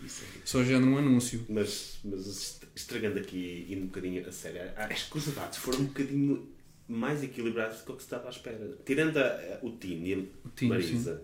Só 0.45 0.63
género 0.63 0.85
um 0.91 0.97
anúncio. 0.97 1.45
Mas, 1.49 1.97
mas 2.03 2.27
est- 2.27 2.63
estragando 2.75 3.17
aqui 3.19 3.65
indo 3.69 3.83
um 3.83 3.87
bocadinho 3.87 4.27
a 4.27 4.31
sério, 4.31 4.61
acho 4.75 5.09
que 5.09 5.17
os 5.17 5.25
debates 5.25 5.57
foram 5.59 5.79
um 5.79 5.85
bocadinho 5.85 6.49
mais 6.87 7.23
equilibrados 7.23 7.79
do 7.79 7.85
que 7.85 7.91
o 7.91 7.95
que 7.95 8.01
se 8.01 8.07
estava 8.07 8.27
à 8.27 8.29
espera. 8.29 8.77
Tirando 8.85 9.17
a- 9.17 9.59
o 9.61 9.71
Tino 9.71 10.05
e 10.05 10.13
a 10.13 10.65
Marisa, 10.67 11.21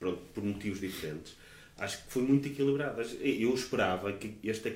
pronto, 0.00 0.20
por 0.34 0.42
motivos 0.42 0.80
diferentes, 0.80 1.34
acho 1.78 1.98
que 1.98 2.12
foi 2.12 2.22
muito 2.22 2.48
equilibrado. 2.48 3.02
Eu 3.20 3.54
esperava 3.54 4.12
que 4.14 4.34
este 4.42 4.68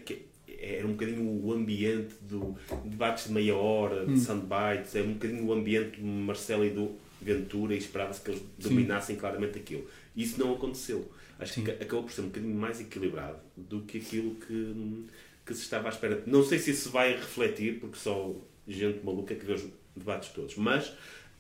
era 0.60 0.86
um 0.86 0.92
bocadinho 0.92 1.22
o 1.44 1.52
ambiente 1.52 2.14
do 2.22 2.56
debates 2.84 3.26
de 3.26 3.32
meia 3.32 3.54
hora, 3.56 4.04
de 4.06 4.12
Hum. 4.12 4.16
soundbites, 4.16 4.94
é 4.96 5.02
um 5.02 5.12
bocadinho 5.14 5.44
o 5.44 5.52
ambiente 5.52 6.00
do 6.00 6.06
Marcelo 6.06 6.64
e 6.64 6.70
do 6.70 6.96
Ventura 7.20 7.74
e 7.74 7.78
esperava-se 7.78 8.20
que 8.20 8.30
eles 8.30 8.42
dominassem 8.58 9.16
claramente 9.16 9.58
aquilo. 9.58 9.86
Isso 10.16 10.38
não 10.38 10.54
aconteceu. 10.54 11.10
Acho 11.38 11.54
Sim. 11.54 11.64
que 11.64 11.70
acabou 11.72 12.04
por 12.04 12.12
ser 12.12 12.22
um 12.22 12.26
bocadinho 12.26 12.54
mais 12.54 12.80
equilibrado 12.80 13.38
do 13.56 13.82
que 13.82 13.98
aquilo 13.98 14.34
que, 14.36 15.04
que 15.44 15.54
se 15.54 15.62
estava 15.62 15.88
à 15.88 15.90
espera. 15.90 16.22
Não 16.26 16.42
sei 16.42 16.58
se 16.58 16.70
isso 16.70 16.90
vai 16.90 17.12
refletir, 17.12 17.78
porque 17.80 17.96
só 17.98 18.34
gente 18.66 19.04
maluca 19.04 19.34
que 19.34 19.44
vê 19.44 19.52
os 19.54 19.64
debates 19.94 20.30
todos, 20.30 20.56
mas. 20.56 20.92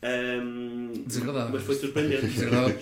Hum, 0.02 0.92
Desagradável. 1.06 1.50
Mas 1.52 1.62
foi 1.62 1.74
surpreendente. 1.76 2.26
Desagradável. 2.26 2.78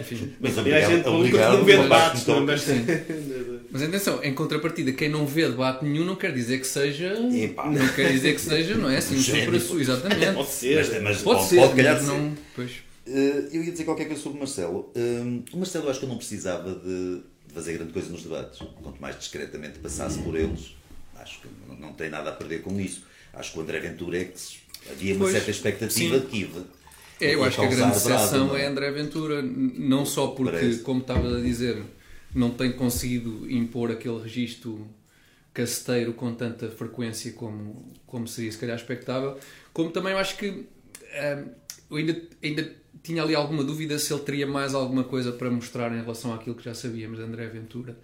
Enfim. 0.00 0.32
Mas 0.40 0.58
há 0.58 0.62
gente 0.62 1.04
maluca 1.04 1.04
que 1.04 1.08
obrigado, 1.08 1.52
não 1.58 1.64
vê 1.64 1.74
mas 1.76 1.82
debates, 1.84 2.26
não 2.26 2.46
mas. 2.46 2.64
Mas 3.70 3.82
atenção, 3.82 4.22
em 4.22 4.34
contrapartida, 4.34 4.92
quem 4.92 5.08
não 5.08 5.26
vê 5.26 5.48
debate 5.48 5.84
nenhum 5.84 6.04
não 6.04 6.16
quer 6.16 6.32
dizer 6.32 6.58
que 6.60 6.66
seja. 6.66 7.14
Epá. 7.32 7.68
Não 7.70 7.88
quer 7.88 8.12
dizer 8.12 8.34
que 8.34 8.40
seja, 8.40 8.74
não 8.76 8.88
é? 8.90 8.98
Assim, 8.98 9.16
um 9.16 9.22
super 9.22 9.60
su- 9.60 9.80
Exatamente. 9.80 10.32
Pode 10.34 10.48
ser. 10.50 10.76
Mas, 10.76 11.02
mas 11.02 11.22
Pode, 11.22 11.38
pode, 11.38 11.48
ser, 11.48 11.56
pode 11.56 11.74
calhar 11.76 11.94
mas 11.96 12.06
não. 12.06 12.34
Pois. 12.54 12.70
Eh, 13.06 13.48
eu 13.52 13.62
ia 13.64 13.72
dizer 13.72 13.84
qualquer 13.84 14.06
coisa 14.06 14.22
sobre 14.22 14.36
o 14.36 14.40
Marcelo. 14.40 14.90
Eh, 14.94 15.40
o 15.52 15.56
Marcelo 15.58 15.86
eu 15.86 15.90
acho 15.90 15.98
que 16.00 16.04
eu 16.06 16.08
não 16.10 16.16
precisava 16.18 16.74
de 16.74 17.22
de 17.46 17.52
fazer 17.54 17.74
grande 17.74 17.92
coisa 17.92 18.08
nos 18.10 18.22
debates. 18.22 18.58
Quanto 18.82 19.00
mais 19.00 19.16
discretamente 19.18 19.78
passasse 19.78 20.18
por 20.20 20.34
eles, 20.34 20.74
acho 21.16 21.40
que 21.40 21.46
não, 21.68 21.76
não 21.76 21.92
tem 21.92 22.08
nada 22.10 22.30
a 22.30 22.32
perder 22.32 22.62
com 22.62 22.80
isso. 22.80 23.04
Acho 23.32 23.52
que 23.52 23.58
o 23.58 23.62
André 23.62 23.78
Ventura 23.80 24.18
é 24.18 24.24
que 24.24 24.40
se- 24.40 24.56
havia 24.90 25.14
uma 25.14 25.24
Pois, 25.24 25.32
certa 25.32 25.50
expectativa 25.50 26.18
sim. 26.18 26.20
de 26.20 26.26
que 26.26 26.50
É, 27.20 27.34
eu 27.34 27.44
acho 27.44 27.58
que 27.58 27.64
a 27.64 27.68
grande 27.68 28.00
brado, 28.00 28.24
exceção 28.24 28.48
não 28.48 28.56
é 28.56 28.66
André 28.66 28.90
Ventura, 28.90 29.42
não 29.42 30.04
só 30.04 30.28
porque, 30.28 30.52
Parece. 30.52 30.80
como 30.80 31.00
estava 31.00 31.36
a 31.38 31.40
dizer, 31.40 31.82
não 32.34 32.50
tem 32.50 32.72
conseguido 32.72 33.50
impor 33.50 33.90
aquele 33.90 34.20
registro 34.22 34.86
casteiro 35.52 36.12
com 36.14 36.34
tanta 36.34 36.68
frequência 36.70 37.32
como, 37.32 37.92
como 38.06 38.26
seria 38.26 38.50
se 38.50 38.58
calhar 38.58 38.76
expectável, 38.76 39.38
como 39.72 39.90
também 39.90 40.12
eu 40.12 40.18
acho 40.18 40.36
que 40.36 40.66
ah, 41.12 41.44
eu 41.90 41.96
ainda, 41.96 42.20
ainda 42.42 42.72
tinha 43.02 43.22
ali 43.22 43.34
alguma 43.34 43.62
dúvida 43.62 43.98
se 43.98 44.12
ele 44.12 44.22
teria 44.22 44.46
mais 44.46 44.74
alguma 44.74 45.04
coisa 45.04 45.32
para 45.32 45.50
mostrar 45.50 45.92
em 45.92 46.00
relação 46.00 46.34
àquilo 46.34 46.56
que 46.56 46.64
já 46.64 46.74
sabíamos 46.74 47.18
de 47.18 47.24
André 47.24 47.46
Ventura. 47.48 47.96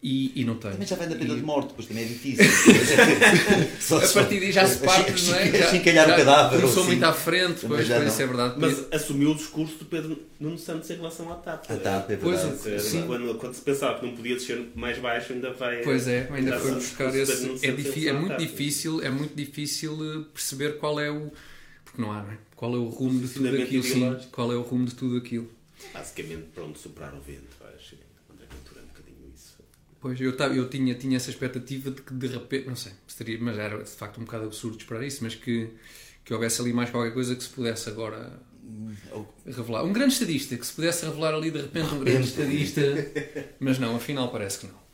E, 0.00 0.40
e 0.40 0.44
não 0.44 0.54
tem. 0.56 0.70
Também 0.70 0.86
já 0.86 0.94
vem 0.94 1.08
da 1.08 1.16
pena 1.16 1.34
E- 1.34 1.36
de 1.38 1.42
morte, 1.42 1.68
depois 1.70 1.88
também 1.88 2.04
é 2.04 2.06
difícil. 2.06 2.44
Só- 3.80 3.98
a 3.98 4.08
partir 4.08 4.38
daí 4.40 4.52
já 4.52 4.64
se 4.66 4.78
parte, 4.78 5.10
não 5.26 5.34
é? 5.34 5.58
Já, 5.58 5.70
Chincalhar 5.70 6.06
o 6.06 6.10
já 6.10 6.16
cadáver. 6.16 6.60
Começou 6.60 6.82
assim. 6.82 6.90
muito 6.92 7.04
à 7.04 7.12
frente, 7.12 7.66
pois, 7.66 7.88
pois 7.88 8.06
isso 8.12 8.22
é 8.22 8.26
verdade. 8.26 8.54
Mas 8.58 8.92
assumiu 8.92 9.32
o 9.32 9.34
discurso 9.34 9.76
do 9.78 9.84
Pedro 9.86 10.22
Nuno 10.38 10.56
Santos 10.56 10.88
em 10.90 10.94
relação 10.96 11.32
à 11.32 11.34
TAP. 11.36 11.64
A 11.70 11.76
TAP, 11.76 12.10
é 12.12 12.16
Pois, 12.16 12.40
verdade. 12.40 12.56
Dizer, 12.58 12.80
Sim. 12.80 13.06
Quando, 13.06 13.34
quando 13.38 13.54
se 13.54 13.60
pensava 13.60 13.98
que 13.98 14.06
não 14.06 14.14
podia 14.14 14.34
descer 14.36 14.70
mais 14.76 14.98
baixo, 14.98 15.32
ainda 15.32 15.52
vai. 15.52 15.82
Pois 15.82 16.06
é, 16.06 16.28
ainda 16.32 16.58
foi 16.60 16.74
buscar 16.74 17.14
esse. 17.14 17.66
É, 17.66 18.08
é 18.08 18.12
muito 18.12 18.36
difícil, 18.36 19.02
é 19.02 19.10
muito 19.10 19.34
difícil 19.34 19.98
eh, 20.00 20.24
perceber 20.32 20.78
qual 20.78 21.00
é 21.00 21.10
o. 21.10 21.32
Porque 21.84 22.00
não 22.00 22.12
há, 22.12 22.22
não 22.22 22.30
é? 22.30 22.38
Qual 22.54 22.72
é 22.74 22.78
o 22.78 22.84
rumo 22.88 23.20
de 23.20 23.28
tudo 23.34 23.48
aquilo, 23.62 23.82
sim. 23.82 24.16
Qual 24.30 24.52
é 24.52 24.56
o 24.56 24.62
rumo 24.62 24.84
de 24.86 24.94
tudo 24.94 25.16
aquilo. 25.16 25.50
Basicamente, 25.92 26.46
pronto, 26.54 26.78
superar 26.78 27.14
o 27.14 27.20
vento. 27.20 27.46
Acho 27.76 27.90
que 27.96 28.02
André 28.32 28.46
Ventura 28.50 28.80
é 28.80 28.84
um 28.84 28.86
bocadinho 28.88 29.32
isso. 29.34 29.56
Pois 30.00 30.20
eu, 30.20 30.36
tava- 30.36 30.54
eu 30.54 30.68
tinha, 30.68 30.94
tinha 30.94 31.16
essa 31.16 31.30
expectativa 31.30 31.90
de 31.90 32.02
que 32.02 32.14
de 32.14 32.26
repente, 32.28 32.66
não 32.68 32.76
sei, 32.76 32.92
seria, 33.08 33.36
mas 33.40 33.58
era 33.58 33.82
de 33.82 33.90
facto 33.90 34.18
um 34.20 34.24
bocado 34.24 34.44
absurdo 34.44 34.76
esperar 34.78 35.04
isso, 35.04 35.24
mas 35.24 35.34
que, 35.34 35.68
que 36.24 36.32
houvesse 36.32 36.60
ali 36.60 36.72
mais 36.72 36.88
qualquer 36.90 37.12
coisa 37.12 37.34
que 37.34 37.42
se 37.42 37.48
pudesse 37.48 37.88
agora 37.88 38.40
revelar. 39.46 39.84
Um 39.84 39.92
grande 39.92 40.12
estadista, 40.12 40.56
que 40.56 40.66
se 40.66 40.72
pudesse 40.72 41.04
revelar 41.04 41.34
ali 41.34 41.50
de 41.50 41.60
repente 41.62 41.94
um 41.94 42.00
grande 42.00 42.28
estadista, 42.28 42.80
mas 43.58 43.78
não, 43.78 43.96
afinal 43.96 44.30
parece 44.30 44.60
que 44.60 44.66
não. 44.66 44.88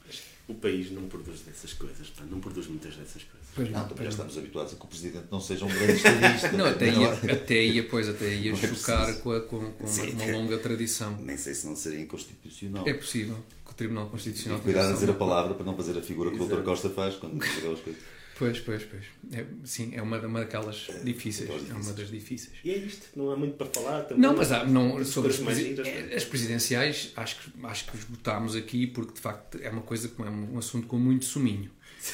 O 0.47 0.55
país 0.55 0.91
não 0.91 1.03
produz 1.09 1.41
dessas 1.41 1.73
coisas, 1.73 2.09
pá, 2.11 2.23
não 2.31 2.39
produz 2.39 2.67
muitas 2.67 2.95
dessas 2.97 3.23
coisas. 3.23 3.45
Pois 3.55 3.71
Não, 3.71 3.81
não, 3.81 3.89
também 3.89 4.05
já 4.05 4.11
estamos 4.11 4.37
habituados 4.37 4.73
a 4.75 4.77
que 4.77 4.85
o 4.85 4.89
Presidente 4.89 5.25
não 5.31 5.41
seja 5.41 5.65
um 5.65 5.69
grande 5.69 5.93
estadista. 5.93 6.53
Não, 6.53 6.67
até 6.67 6.87
ia, 6.89 6.93
Não, 6.99 7.33
até 7.33 7.63
ia, 7.65 7.89
pois, 7.89 8.09
até 8.09 8.35
ia 8.35 8.51
Não 8.53 8.59
é 8.59 8.61
chocar 8.61 9.05
preciso. 9.05 9.23
com, 9.23 9.31
a- 9.33 9.41
com, 9.41 9.59
com 9.73 9.85
uma, 9.85 9.89
Sim. 9.89 10.11
uma 10.11 10.27
longa 10.33 10.59
tradição. 10.59 11.17
Nem 11.23 11.37
sei 11.39 11.55
se 11.55 11.67
não 11.67 11.75
seria 11.77 12.01
inconstitucional. 12.01 12.87
É 12.87 12.93
possível 12.93 13.37
o 13.75 13.77
Tribunal 13.77 14.07
Constitucional. 14.09 14.61
Cuidado 14.61 14.91
a 14.91 14.93
dizer 14.93 15.11
a 15.11 15.15
palavra 15.15 15.55
para 15.55 15.67
não 15.67 15.77
fazer 15.77 15.99
a 15.99 16.03
figura 16.03 16.31
que 16.31 16.41
o 16.41 16.47
Dr. 16.47 16.63
Costa 16.63 16.89
faz 16.89 17.17
quando 17.17 17.39
diz 17.41 17.59
aquelas 17.59 17.81
coisas. 17.81 18.03
Pois, 18.37 18.59
pois, 18.59 18.83
pois. 18.83 19.05
É, 19.33 19.45
sim, 19.65 19.93
é 19.95 20.03
uma, 20.03 20.19
uma 20.19 20.41
daquelas 20.41 20.89
difíceis. 21.05 21.49
daquelas 21.49 21.71
É 21.71 21.73
uma 21.73 21.81
difíceis. 21.83 21.97
das 21.97 22.11
difíceis. 22.11 22.53
E 22.65 22.71
é 22.73 22.77
isto, 22.79 23.07
não 23.15 23.31
há 23.31 23.37
muito 23.37 23.55
para 23.57 23.67
falar. 23.67 24.03
também. 24.03 24.21
Não, 24.23 24.37
mas 24.37 24.51
há, 24.51 24.65
não, 24.65 24.97
As 24.99 25.07
sobre 25.09 25.31
as, 25.31 25.37
presi- 25.39 25.81
é, 25.85 26.13
é? 26.13 26.17
as 26.17 26.25
presidenciais, 26.25 27.13
acho 27.17 27.37
que, 27.41 27.53
acho 27.65 27.85
que 27.91 27.97
esgotámos 27.97 28.57
aqui 28.57 28.87
porque 28.89 29.13
de 29.15 29.21
facto 29.21 29.59
é 29.63 29.71
uma 29.71 29.83
coisa 29.83 30.09
que 30.09 30.21
é 30.21 30.25
um, 30.25 30.55
um 30.55 30.59
assunto 30.59 30.87
com 30.89 30.99
muito 30.99 31.25
suminho. 31.25 31.71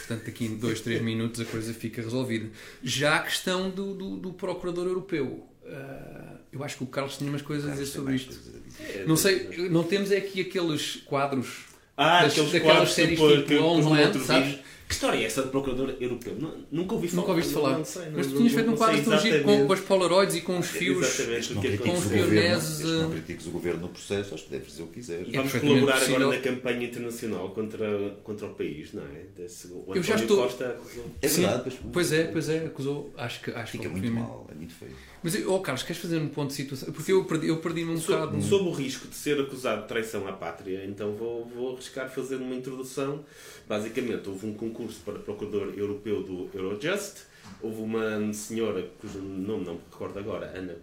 Portanto, 0.07 0.29
aqui 0.29 0.45
em 0.45 0.57
dois, 0.57 0.81
três 0.83 1.01
minutos 1.03 1.41
a 1.41 1.45
coisa 1.47 1.73
fica 1.73 2.03
resolvida. 2.03 2.51
Já 2.83 3.17
a 3.17 3.23
questão 3.23 3.71
do, 3.71 3.95
do, 3.95 4.17
do 4.19 4.33
Procurador 4.35 4.87
Europeu. 4.87 5.47
Uh, 5.71 6.39
eu 6.53 6.65
acho 6.65 6.77
que 6.79 6.83
o 6.85 6.87
Carlos 6.87 7.17
tinha 7.17 7.31
umas 7.31 7.43
coisas 7.43 7.69
a 7.69 7.73
dizer 7.73 7.87
sobre 7.87 8.17
isto. 8.17 8.37
É, 8.81 9.05
Não 9.07 9.15
sei, 9.17 9.69
não 9.71 9.85
temos 9.85 10.11
é 10.11 10.17
aqui 10.17 10.41
aqueles 10.41 10.97
quadros 11.07 11.67
Ah, 11.97 12.23
das- 12.23 12.33
aqueles 12.33 12.51
daquelas 12.53 12.77
quadros 12.77 12.95
séries 12.95 13.19
tipo, 13.21 13.43
tipo 13.43 13.63
Homeland, 13.63 14.19
sabes? 14.25 14.59
Que 14.89 14.95
história 14.95 15.19
é 15.19 15.23
essa 15.25 15.43
de 15.45 15.51
procurador 15.51 15.95
europeu? 16.01 16.35
Nu- 16.35 16.67
Nunca 16.73 16.95
ouvi 16.97 17.07
falar. 17.07 17.21
Nunca 17.21 17.31
ouviste 17.31 17.53
falar. 17.55 17.79
Não 17.79 17.85
sei, 17.85 18.03
Mas 18.13 18.27
tu 18.27 18.31
não- 18.33 18.39
tinhas 18.39 18.53
não- 18.53 18.59
feito 18.59 18.67
um 18.67 18.71
não 18.73 18.77
quadro 18.77 19.05
tão 19.05 19.19
giro 19.21 19.45
com, 19.45 19.67
com 19.69 19.73
as 19.73 19.81
Polaroids 19.83 20.35
e 20.35 20.41
com 20.41 20.59
os 20.59 20.67
fios. 20.67 21.19
Não 21.21 21.35
é 21.37 21.37
o 21.37 21.93
os 21.95 22.07
pioneses, 22.07 22.79
isto 22.81 22.89
não 22.89 23.09
eh, 23.09 23.13
critiques 23.13 23.47
o 23.47 23.51
governo 23.53 23.81
no 23.83 23.89
processo, 23.91 24.35
acho 24.35 24.45
que 24.47 24.51
deves 24.51 24.67
dizer 24.73 24.83
o 24.83 24.87
que 24.89 24.95
quiseres. 24.95 25.29
É 25.33 25.37
Vamos 25.37 25.53
colaborar 25.53 25.93
possível. 25.93 26.17
agora 26.17 26.37
na 26.37 26.43
campanha 26.43 26.87
internacional 26.89 27.51
contra, 27.51 27.87
contra 28.25 28.47
o 28.49 28.55
país, 28.55 28.93
não 28.93 29.05
é? 29.05 29.27
Desse, 29.41 29.69
o 29.69 29.85
Eu 29.95 30.03
já 30.03 30.17
estou- 30.17 30.43
Costa 30.43 30.67
acusou. 30.71 31.05
É 31.23 31.29
Sim. 31.29 31.41
verdade, 31.43 31.63
pois, 31.63 31.75
Pois 31.93 32.13
é, 32.13 32.25
pois 32.25 32.49
é, 32.49 32.59
acusou. 32.67 33.15
Acho 33.17 33.41
que 33.43 33.51
acho 33.53 33.71
Fica 33.71 33.85
que 33.85 33.91
muito 33.91 34.11
mal, 34.13 34.49
é 34.51 34.55
muito 34.57 34.75
feio. 34.75 34.97
Mas, 35.23 35.35
oh 35.47 35.61
Carlos, 35.61 35.83
queres 35.83 36.01
fazer 36.01 36.19
um 36.19 36.29
ponto 36.29 36.49
de 36.49 36.55
situação? 36.55 36.91
Porque 36.93 37.13
eu 37.13 37.25
perdi- 37.25 37.49
eu 37.49 37.59
perdi-me 37.59 37.91
um 37.93 37.99
bocado. 37.99 38.43
sob 38.43 38.69
o 38.69 38.73
risco 38.73 39.07
de 39.09 39.15
ser 39.15 39.39
acusado 39.41 39.83
de 39.83 39.89
traição 39.89 40.27
à 40.27 40.33
pátria, 40.33 40.85
então 40.87 41.13
vou, 41.15 41.45
vou 41.45 41.75
arriscar 41.75 42.09
fazer 42.11 42.37
uma 42.37 42.55
introdução. 42.55 43.23
Basicamente, 43.69 44.29
houve 44.29 44.47
um 44.47 44.55
concurso 44.55 45.01
para 45.05 45.19
Procurador 45.19 45.75
Europeu 45.77 46.23
do 46.23 46.49
Eurojust. 46.55 47.25
Houve 47.63 47.83
uma 47.83 48.33
senhora, 48.33 48.89
cujo 49.01 49.19
nome 49.19 49.65
não 49.65 49.75
me 49.75 49.81
recordo 49.91 50.19
agora, 50.19 50.47
Ana, 50.57 50.77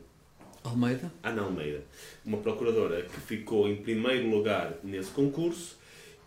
Almeida? 0.63 1.11
Ana 1.23 1.41
Almeida, 1.43 1.83
uma 2.25 2.37
procuradora 2.37 3.01
que 3.03 3.19
ficou 3.21 3.67
em 3.67 3.77
primeiro 3.77 4.29
lugar 4.29 4.73
nesse 4.83 5.09
concurso 5.11 5.77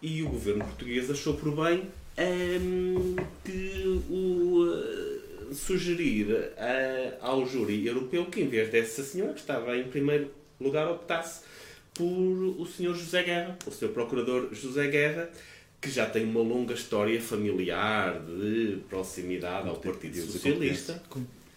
e 0.02 0.22
o 0.22 0.28
governo 0.30 0.64
português 0.64 1.10
achou 1.10 1.34
por 1.34 1.54
bem 1.54 1.88
ehm, 2.16 3.16
que 3.44 4.02
o 4.08 4.66
eh, 4.72 5.19
sugerir 5.52 6.52
eh, 6.56 7.14
ao 7.20 7.46
júri 7.46 7.86
europeu 7.86 8.26
que 8.26 8.40
em 8.40 8.48
vez 8.48 8.70
dessa 8.70 9.02
senhora 9.02 9.32
que 9.32 9.40
estava 9.40 9.76
em 9.76 9.88
primeiro 9.88 10.30
lugar 10.60 10.90
optasse 10.90 11.42
por 11.94 12.04
o 12.06 12.64
Sr. 12.66 12.94
José 12.94 13.22
Guerra, 13.22 13.58
o 13.66 13.70
Sr. 13.70 13.88
Procurador 13.88 14.48
José 14.52 14.86
Guerra, 14.88 15.30
que 15.80 15.90
já 15.90 16.06
tem 16.06 16.24
uma 16.24 16.40
longa 16.40 16.74
história 16.74 17.20
familiar 17.20 18.20
de 18.20 18.78
proximidade 18.88 19.68
ao 19.68 19.76
Partido 19.76 20.20
Socialista. 20.20 21.02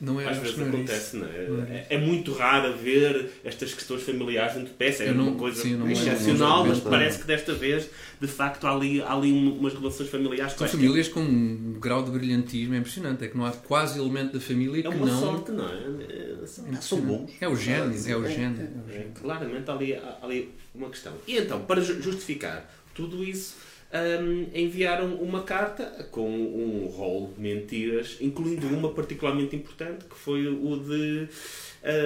Não 0.04 0.20
é, 0.20 0.28
Às 0.30 0.38
vezes 0.38 0.58
não 0.58 0.68
acontece, 0.68 1.16
não 1.16 1.28
é? 1.28 1.48
Não 1.48 1.62
era 1.62 1.74
É- 1.74 1.88
É 1.92 1.98
muito 1.98 2.34
raro 2.34 2.76
ver 2.78 3.30
estas 3.44 3.74
questões 3.74 4.04
familiares 4.04 4.54
dentro 4.56 4.70
de 4.70 4.76
peça. 4.76 5.04
É 5.04 5.14
não- 5.14 5.30
uma 5.30 5.36
coisa 5.38 5.62
sim, 5.62 5.70
me 5.78 5.78
lembro, 5.78 5.92
excepcional, 5.94 6.66
mas 6.66 6.80
parece 6.82 7.20
que 7.20 7.26
desta 7.26 7.54
vez, 7.54 7.90
de 8.20 8.28
facto, 8.28 8.68
há 8.68 8.76
ali, 8.76 9.02
há 9.02 9.14
ali 9.14 9.32
um- 9.32 9.58
umas 9.58 9.74
relações 9.74 10.10
familiares 10.10 10.54
São 10.54 10.68
famílias 10.68 11.08
com 11.08 11.22
um 11.22 11.78
grau 11.80 12.04
de 12.04 12.12
brilhantismo 12.12 12.74
é 12.76 12.80
impressionante. 12.80 13.24
É 13.24 13.28
que 13.30 13.38
não 13.38 13.46
há 13.46 13.52
quase 13.52 13.98
elemento 13.98 14.34
da 14.34 14.42
família 14.42 14.80
É 14.80 14.82
que 14.84 14.88
uma 14.90 15.06
não. 15.06 15.20
sorte, 15.20 15.52
não 15.52 15.70
é? 15.70 15.74
É- 16.10 16.46
São, 16.82 17.00
bons. 17.00 17.32
É 17.40 17.48
o 17.48 17.56
gênio, 17.56 17.94
é 18.06 18.16
o 18.18 18.26
É, 18.26 18.30
gênio. 18.30 18.70
é, 18.90 19.06
claramente 19.22 19.70
há 19.70 19.74
ali, 19.74 19.94
há 19.96 20.18
ali 20.22 20.50
uma 20.76 20.90
questão. 20.90 21.14
E 21.26 21.38
então, 21.38 21.62
para 21.64 21.80
ju- 21.80 22.02
justificar 22.02 22.70
tudo 22.94 23.24
isso, 23.24 23.56
hum, 23.94 24.48
enviaram 24.54 25.16
uma 25.16 25.44
carta 25.44 26.08
com 26.12 26.30
um 26.30 26.88
rol 26.88 27.32
de 27.36 27.42
mentiras, 27.42 28.18
incluindo 28.20 28.68
uma 28.68 28.90
particularmente 28.94 29.56
importante, 29.56 30.06
que 30.06 30.16
foi 30.16 30.48
o 30.48 30.78
de 30.78 31.28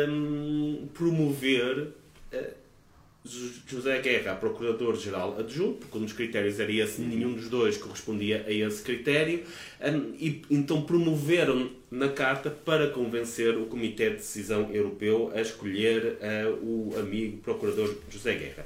hum, 0.10 0.88
promover 0.94 1.88
Ju- 3.26 3.62
José 3.68 4.00
Guerra 4.00 4.32
a 4.32 4.36
Procurador-Geral 4.36 5.38
Adjunto, 5.38 5.80
porque 5.80 5.98
um 5.98 6.02
dos 6.02 6.14
critérios 6.14 6.60
era 6.60 6.72
esse, 6.72 7.02
nenhum 7.02 7.34
dos 7.34 7.50
dois 7.50 7.78
correspondia 7.78 8.46
a 8.48 8.52
esse 8.52 8.82
critério, 8.82 9.44
hum, 9.82 10.14
e 10.18 10.42
então 10.50 10.82
promoveram 10.84 11.70
na 11.92 12.10
carta 12.10 12.50
para 12.50 12.90
convencer 12.90 13.58
o 13.58 13.66
Comitê 13.66 14.12
de 14.12 14.16
Decisão 14.18 14.70
Europeu 14.74 15.32
a 15.36 15.42
escolher 15.42 16.18
eh, 16.22 16.48
o 16.62 16.94
amigo 16.98 17.38
Procurador 17.38 17.94
José 18.10 18.34
Guerra. 18.36 18.66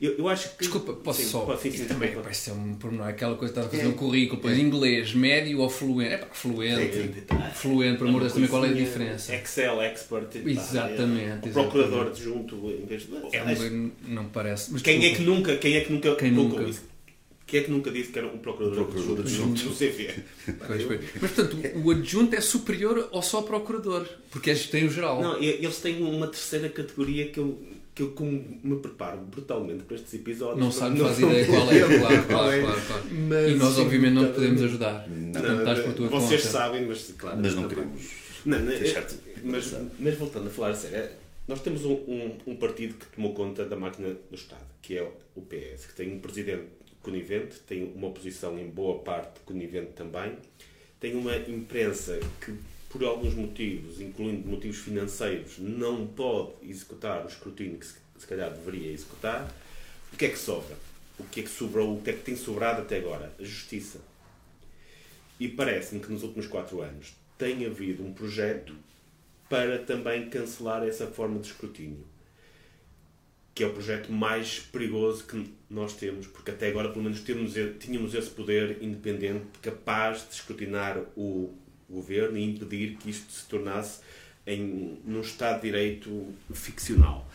Eu, 0.00 0.16
eu 0.16 0.28
acho 0.28 0.50
que. 0.50 0.58
Desculpa, 0.60 0.92
posso 0.92 1.22
Sim, 1.22 1.28
só. 1.28 1.56
sim, 1.56 1.70
sim, 1.70 1.84
também 1.86 2.08
desculpa. 2.08 2.22
parece 2.22 2.40
ser 2.42 2.52
um 2.52 2.74
pormenor. 2.74 3.08
Aquela 3.08 3.34
coisa 3.36 3.52
que 3.52 3.58
estás 3.60 3.66
a 3.66 3.70
fazer 3.76 3.90
É. 3.90 3.92
um 3.92 3.96
currículo, 3.98 4.40
pois 4.40 4.56
inglês, 4.58 5.12
médio 5.12 5.58
ou 5.60 5.68
fluente. 5.68 6.14
É 6.14 6.18
pá, 6.18 6.26
fluente. 6.32 7.24
Fluente, 7.54 7.98
por 7.98 8.06
amor 8.06 8.20
de 8.20 8.26
Deus, 8.26 8.32
também 8.34 8.48
qual 8.48 8.64
é 8.64 8.68
a 8.68 8.72
diferença? 8.72 9.34
Excel, 9.34 9.82
expert. 9.82 10.28
pá, 10.32 10.48
Exatamente, 10.48 11.48
é, 11.48 11.52
procurador 11.52 12.06
adjunto 12.08 12.56
em 12.70 12.86
vez 12.86 13.02
de. 13.02 13.16
É 13.32 13.70
não 14.06 14.24
me 14.24 14.30
parece. 14.30 14.72
Mas 14.72 14.82
Quem 14.82 15.04
é 15.04 15.14
que 15.14 15.22
nunca, 15.22 15.56
quem 15.56 15.76
é 15.76 15.80
que 15.80 15.92
nunca, 15.92 16.14
Quem 16.16 16.30
nunca? 16.30 16.64
Quem 17.46 17.60
é 17.60 17.62
que 17.62 17.70
nunca 17.70 17.90
disse 17.90 18.12
que 18.12 18.18
era 18.18 18.28
um 18.28 18.36
procurador, 18.36 18.84
Procurador 18.84 19.20
adjunto 19.20 19.62
do 19.64 19.74
CV? 19.74 20.10
Pois, 20.66 20.82
pois. 20.84 21.00
Mas 21.20 21.30
portanto, 21.30 21.56
o 21.82 21.90
adjunto 21.90 22.36
é 22.36 22.40
superior 22.42 23.08
ao 23.10 23.22
só 23.22 23.40
procurador, 23.40 24.06
porque 24.30 24.50
eles 24.50 24.66
têm 24.66 24.84
o 24.84 24.90
geral. 24.90 25.22
Não, 25.22 25.42
eles 25.42 25.78
têm 25.78 26.02
uma 26.02 26.26
terceira 26.26 26.68
categoria 26.68 27.30
que 27.30 27.38
eu, 27.40 27.58
que 27.98 28.02
eu 28.04 28.12
como 28.12 28.30
me 28.62 28.76
preparo 28.76 29.18
brutalmente 29.22 29.82
para 29.82 29.96
estes 29.96 30.14
episódios. 30.14 30.60
Não 30.64 30.70
sabe, 30.70 30.96
não 31.00 31.06
faz 31.06 31.18
ideia 31.18 31.44
qual 31.46 31.68
é, 31.72 31.80
claro, 31.80 31.98
claro, 31.98 32.26
claro, 32.62 32.80
claro. 32.86 33.04
Mas, 33.28 33.50
E 33.50 33.54
nós, 33.56 33.76
obviamente, 33.78 34.12
não 34.14 34.26
te 34.28 34.34
podemos 34.34 34.62
ajudar. 34.62 35.04
Portanto, 35.32 35.58
estás 35.58 35.78
por 35.80 35.92
tua 35.94 36.08
Vocês 36.08 36.40
conta. 36.42 36.52
sabem, 36.52 36.86
mas 36.86 37.14
claro. 37.18 37.38
Mas 37.42 37.54
não 37.56 37.66
queremos. 37.68 38.02
Não, 38.46 38.58
não, 38.60 38.66
deixar-te 38.66 39.14
é- 39.16 39.40
mas, 39.42 39.74
mas 39.98 40.14
voltando 40.14 40.46
a 40.46 40.50
falar 40.50 40.70
a 40.70 40.74
sério, 40.76 40.96
é, 40.96 41.12
nós 41.48 41.60
temos 41.60 41.84
um, 41.84 41.92
um, 41.94 42.38
um 42.46 42.56
partido 42.56 42.94
que 42.94 43.06
tomou 43.16 43.34
conta 43.34 43.64
da 43.64 43.74
máquina 43.74 44.10
do 44.30 44.34
Estado, 44.36 44.64
que 44.80 44.96
é 44.96 45.02
o 45.34 45.40
PS, 45.42 45.86
que 45.88 45.94
tem 45.96 46.14
um 46.14 46.20
presidente 46.20 46.66
conivente, 47.02 47.56
tem 47.66 47.92
uma 47.96 48.06
oposição 48.06 48.56
em 48.60 48.68
boa 48.68 49.00
parte 49.00 49.40
conivente 49.44 49.90
também, 49.96 50.36
tem 51.00 51.16
uma 51.16 51.34
imprensa 51.36 52.20
que, 52.40 52.52
por 52.88 53.04
alguns 53.04 53.34
motivos, 53.34 54.00
incluindo 54.00 54.48
motivos 54.48 54.78
financeiros, 54.78 55.58
não 55.58 56.06
pode 56.06 56.52
executar 56.62 57.24
o 57.24 57.28
escrutínio 57.28 57.78
que 57.78 57.86
se, 57.86 57.96
se 58.18 58.26
calhar 58.26 58.50
deveria 58.50 58.90
executar. 58.92 59.52
O 60.12 60.16
que 60.16 60.24
é 60.24 60.28
que 60.30 60.38
sobra? 60.38 60.76
O 61.18 61.24
que 61.24 61.40
é 61.40 61.42
que 61.42 61.50
sobrou? 61.50 61.98
O 61.98 62.02
que 62.02 62.10
é 62.10 62.12
que 62.14 62.22
tem 62.22 62.36
sobrado 62.36 62.82
até 62.82 62.98
agora? 62.98 63.34
A 63.38 63.44
justiça. 63.44 64.00
E 65.38 65.48
parece-me 65.48 66.00
que 66.00 66.10
nos 66.10 66.22
últimos 66.22 66.46
quatro 66.46 66.80
anos 66.80 67.14
tem 67.36 67.66
havido 67.66 68.04
um 68.04 68.12
projeto 68.12 68.74
para 69.48 69.78
também 69.78 70.28
cancelar 70.28 70.82
essa 70.82 71.06
forma 71.06 71.38
de 71.38 71.48
escrutínio. 71.48 72.04
Que 73.54 73.64
é 73.64 73.66
o 73.66 73.72
projeto 73.72 74.10
mais 74.10 74.60
perigoso 74.60 75.24
que 75.24 75.52
nós 75.68 75.94
temos, 75.94 76.26
porque 76.26 76.50
até 76.50 76.68
agora, 76.68 76.88
pelo 76.90 77.04
menos, 77.04 77.20
tínhamos 77.22 78.14
esse 78.14 78.30
poder 78.30 78.82
independente 78.82 79.46
capaz 79.60 80.26
de 80.28 80.34
escrutinar 80.34 80.98
o 81.16 81.52
governo 81.88 82.36
e 82.38 82.44
impedir 82.44 82.96
que 82.96 83.10
isto 83.10 83.32
se 83.32 83.46
tornasse 83.46 84.00
em, 84.46 84.98
num 85.04 85.20
Estado 85.20 85.60
de 85.60 85.66
Direito 85.66 86.26
ficcional. 86.52 87.28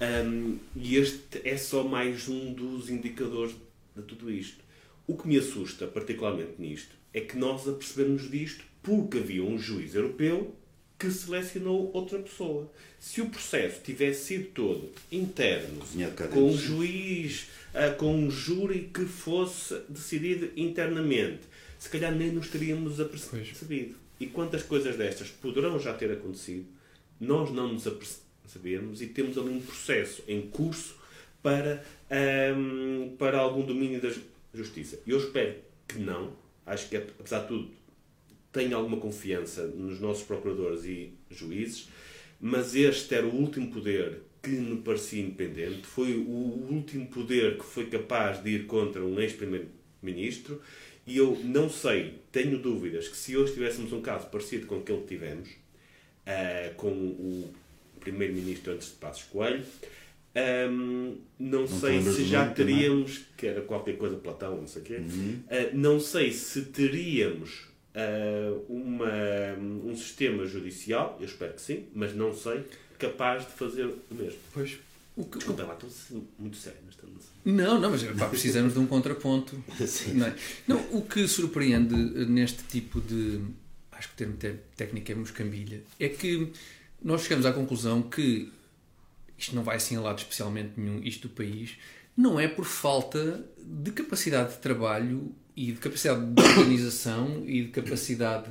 Hum, 0.00 0.58
e 0.74 0.96
este 0.96 1.40
é 1.44 1.56
só 1.56 1.84
mais 1.84 2.28
um 2.28 2.52
dos 2.52 2.90
indicadores 2.90 3.54
de 3.94 4.02
tudo 4.02 4.30
isto. 4.30 4.62
O 5.06 5.16
que 5.16 5.28
me 5.28 5.38
assusta 5.38 5.86
particularmente 5.86 6.54
nisto 6.58 6.94
é 7.12 7.20
que 7.20 7.36
nós 7.36 7.68
apercebemos 7.68 8.30
disto 8.30 8.64
porque 8.82 9.18
havia 9.18 9.42
um 9.42 9.58
juiz 9.58 9.94
europeu 9.94 10.54
que 10.98 11.10
selecionou 11.10 11.90
outra 11.92 12.18
pessoa. 12.18 12.70
Se 12.98 13.20
o 13.20 13.28
processo 13.28 13.80
tivesse 13.82 14.24
sido 14.24 14.46
todo 14.48 14.90
interno, 15.12 15.82
com 16.28 16.50
um 16.50 16.56
juiz, 16.56 17.48
ah, 17.74 17.90
com 17.90 18.14
um 18.14 18.30
júri 18.30 18.90
que 18.92 19.04
fosse 19.04 19.78
decidido 19.88 20.50
internamente, 20.56 21.40
se 21.84 21.90
calhar 21.90 22.14
nem 22.14 22.32
nos 22.32 22.48
teríamos 22.48 22.98
apercebido. 22.98 23.94
E 24.18 24.26
quantas 24.26 24.62
coisas 24.62 24.96
destas 24.96 25.28
poderão 25.28 25.78
já 25.78 25.92
ter 25.92 26.10
acontecido, 26.10 26.64
nós 27.20 27.50
não 27.52 27.74
nos 27.74 27.86
apercebemos 27.86 29.02
e 29.02 29.08
temos 29.08 29.36
ali 29.36 29.50
um 29.50 29.60
processo 29.60 30.22
em 30.26 30.40
curso 30.42 30.96
para, 31.42 31.84
ahm, 32.10 33.14
para 33.18 33.38
algum 33.38 33.66
domínio 33.66 34.00
da 34.00 34.08
ju- 34.08 34.22
justiça. 34.54 34.98
Eu 35.06 35.18
espero 35.18 35.56
que 35.86 35.98
não. 35.98 36.32
Acho 36.64 36.88
que, 36.88 36.96
apesar 36.96 37.40
de 37.40 37.48
tudo, 37.48 37.70
tenho 38.50 38.74
alguma 38.76 38.96
confiança 38.96 39.66
nos 39.66 40.00
nossos 40.00 40.22
procuradores 40.22 40.84
e 40.86 41.12
juízes, 41.30 41.88
mas 42.40 42.74
este 42.74 43.14
era 43.14 43.26
o 43.26 43.34
último 43.34 43.70
poder 43.70 44.20
que 44.42 44.50
me 44.50 44.76
parecia 44.80 45.20
independente, 45.22 45.86
foi 45.86 46.14
o 46.16 46.30
último 46.70 47.06
poder 47.08 47.58
que 47.58 47.64
foi 47.64 47.86
capaz 47.86 48.42
de 48.42 48.50
ir 48.50 48.66
contra 48.66 49.04
um 49.04 49.18
ex-primeiro-ministro, 49.20 50.60
e 51.06 51.16
eu 51.18 51.38
não 51.44 51.68
sei, 51.68 52.14
tenho 52.32 52.58
dúvidas, 52.58 53.08
que 53.08 53.16
se 53.16 53.36
hoje 53.36 53.52
tivéssemos 53.54 53.92
um 53.92 54.00
caso 54.00 54.26
parecido 54.28 54.66
com 54.66 54.76
aquele 54.78 55.00
que 55.02 55.08
tivemos, 55.08 55.48
ah, 56.26 56.70
com 56.76 56.88
o 56.90 57.52
primeiro-ministro 58.00 58.72
antes 58.72 58.88
de 58.88 58.94
Passos 58.94 59.24
Coelho, 59.24 59.64
ahm, 60.34 61.14
não, 61.38 61.66
te 61.66 61.72
sei 61.74 62.02
se 62.02 62.24
já 62.24 62.42
nome 62.44 62.54
também? 62.54 62.74
teríamos, 62.76 63.20
que 63.36 63.46
era 63.46 63.60
qualquer 63.62 63.96
coisa 63.96 64.16
Platão, 64.16 64.56
não 64.56 64.66
sei 64.66 64.82
o 64.82 64.84
quê, 64.84 64.96
Uhum. 64.96 65.40
ah, 65.50 65.70
não 65.72 66.00
sei 66.00 66.32
se 66.32 66.62
teríamos 66.66 67.66
ah, 67.94 68.58
uma, 68.68 69.12
um 69.84 69.94
sistema 69.96 70.44
judicial, 70.46 71.16
eu 71.20 71.26
espero 71.26 71.52
que 71.54 71.60
sim, 71.60 71.84
mas 71.94 72.14
não 72.14 72.34
sei, 72.34 72.64
capaz 72.98 73.44
de 73.46 73.52
fazer 73.52 73.84
o 73.86 73.98
mesmo. 74.14 74.38
Pois. 74.52 74.78
O 75.16 75.24
que, 75.24 75.38
Desculpa 75.38 75.62
lá, 75.62 75.74
estou 75.74 75.88
a 76.18 76.42
muito 76.42 76.56
sério, 76.56 76.78
mas 76.84 76.94
estamos... 76.94 77.24
Não, 77.44 77.80
não, 77.80 77.90
mas 77.90 78.02
pá, 78.02 78.28
precisamos 78.28 78.72
de 78.72 78.78
um 78.80 78.86
contraponto. 78.86 79.62
Sim. 79.86 80.14
Não, 80.14 80.26
é? 80.26 80.36
Não, 80.66 80.76
o 80.92 81.02
que 81.02 81.28
surpreende 81.28 81.94
neste 82.26 82.64
tipo 82.64 83.00
de. 83.00 83.40
Acho 83.92 84.08
que 84.08 84.14
o 84.14 84.16
termo 84.16 84.36
te- 84.36 84.56
técnico 84.76 85.12
é 85.12 85.14
moscambilha. 85.14 85.82
É 86.00 86.08
que 86.08 86.50
nós 87.00 87.22
chegamos 87.22 87.46
à 87.46 87.52
conclusão 87.52 88.02
que 88.02 88.50
isto 89.38 89.54
não 89.54 89.62
vai 89.62 89.76
assinalar 89.76 90.16
especialmente 90.16 90.72
nenhum 90.76 91.00
isto 91.02 91.28
do 91.28 91.34
país, 91.34 91.76
não 92.16 92.40
é 92.40 92.48
por 92.48 92.64
falta 92.64 93.44
de 93.58 93.92
capacidade 93.92 94.54
de 94.54 94.58
trabalho 94.58 95.32
e 95.56 95.66
de 95.72 95.78
capacidade 95.78 96.24
de 96.26 96.42
organização 96.42 97.44
e 97.46 97.62
de 97.62 97.68
capacidade 97.68 98.50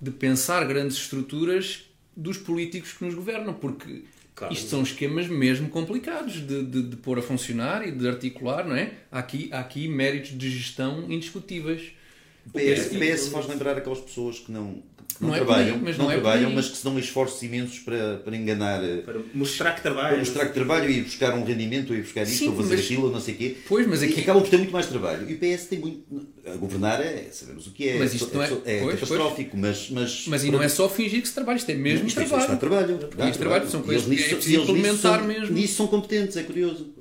de 0.00 0.10
pensar 0.12 0.64
grandes 0.66 0.96
estruturas 0.96 1.84
dos 2.16 2.36
políticos 2.38 2.92
que 2.92 3.04
nos 3.04 3.14
governam, 3.14 3.54
porque 3.54 4.04
Claro. 4.40 4.54
isto 4.54 4.70
são 4.70 4.82
esquemas 4.82 5.26
mesmo 5.26 5.68
complicados 5.68 6.46
de, 6.46 6.64
de, 6.64 6.82
de 6.84 6.96
pôr 6.96 7.18
a 7.18 7.22
funcionar 7.22 7.86
e 7.86 7.90
de 7.92 8.08
articular, 8.08 8.66
não 8.66 8.74
é? 8.74 8.94
Há 9.12 9.18
aqui, 9.18 9.50
há 9.52 9.60
aqui 9.60 9.86
méritos 9.86 10.30
de 10.30 10.50
gestão 10.50 11.12
indiscutíveis. 11.12 11.92
PS, 12.50 12.88
PS 12.88 13.28
faz 13.28 13.46
lembrar 13.46 13.76
aquelas 13.76 14.00
pessoas 14.00 14.38
que 14.38 14.50
não, 14.50 14.82
que 15.20 15.24
não, 15.26 15.28
Não 15.30 15.36
é 15.36 15.38
trabalham, 15.44 15.74
aí, 15.76 15.80
mas 15.82 15.98
não 15.98 16.04
não 16.06 16.10
é 16.10 16.14
trabalham 16.14 16.50
mas 16.50 16.68
que 16.70 16.76
se 16.78 16.84
dão 16.84 16.98
esforços 16.98 17.42
imensos 17.42 17.78
para, 17.80 18.16
para 18.24 18.34
enganar, 18.34 18.82
eh, 18.82 19.02
Para 19.02 19.20
mostrar 19.34 19.72
que 19.72 19.82
trabalha. 19.82 20.08
para 20.08 20.18
mostrar 20.18 20.46
que 20.46 20.54
trabalham 20.54 20.88
e 20.88 20.98
ir 20.98 21.02
buscar 21.02 21.34
um 21.34 21.44
rendimento, 21.44 21.90
ou 21.90 21.96
ir 21.96 22.02
buscar 22.02 22.22
isto, 22.22 22.38
Sim, 22.38 22.48
ou 22.48 22.56
fazer 22.56 22.76
mas- 22.76 22.84
aquilo, 22.86 23.04
ou 23.04 23.12
não 23.12 23.20
sei 23.20 23.34
o 23.34 23.36
quê. 23.36 23.56
Pois, 23.68 23.86
mas 23.86 24.02
E 24.02 24.06
aqui- 24.06 24.20
acabam 24.22 24.42
por 24.42 24.48
ter 24.48 24.56
muito 24.56 24.72
mais 24.72 24.86
trabalho. 24.86 25.28
E 25.30 25.34
o 25.34 25.38
PS 25.38 25.66
tem 25.68 25.78
muito. 25.78 26.26
A 26.46 26.56
governar 26.56 27.00
é, 27.02 27.28
sabemos 27.30 27.66
o 27.66 27.70
que 27.72 27.86
é. 27.88 27.98
Mas 27.98 28.14
isto 28.14 28.30
não 28.34 28.42
é- 28.42 28.50
é 28.64 28.80
pois, 28.80 28.94
catastrófico, 28.94 29.56
mas. 29.58 29.90
Mas, 29.90 30.24
Mas 30.26 30.44
e 30.44 30.50
não 30.50 30.62
é 30.62 30.68
só 30.68 30.88
fingir 30.88 31.20
que 31.20 31.28
se 31.28 31.34
trabalha, 31.34 31.56
isto 31.58 31.70
é 31.70 31.74
mesmo 31.74 32.06
Isto 32.06 32.20
é- 32.20 32.22
isto 32.24 32.28
trabalho. 32.30 32.50
dá 32.52 32.56
trabalho. 32.56 32.98
dá 33.16 33.28
Isto 33.28 33.38
trabalho 33.38 33.68
são 33.68 33.80
E 33.80 33.84
coisas 33.84 34.04
que 34.06 34.14
é 34.24 34.28
preciso 34.36 34.62
implementar 34.62 35.18
são- 35.18 35.26
mesmo. 35.28 35.54
Nisso 35.54 35.74
são 35.74 35.86
competentes, 35.86 36.36
é 36.38 36.42
curioso. 36.44 36.94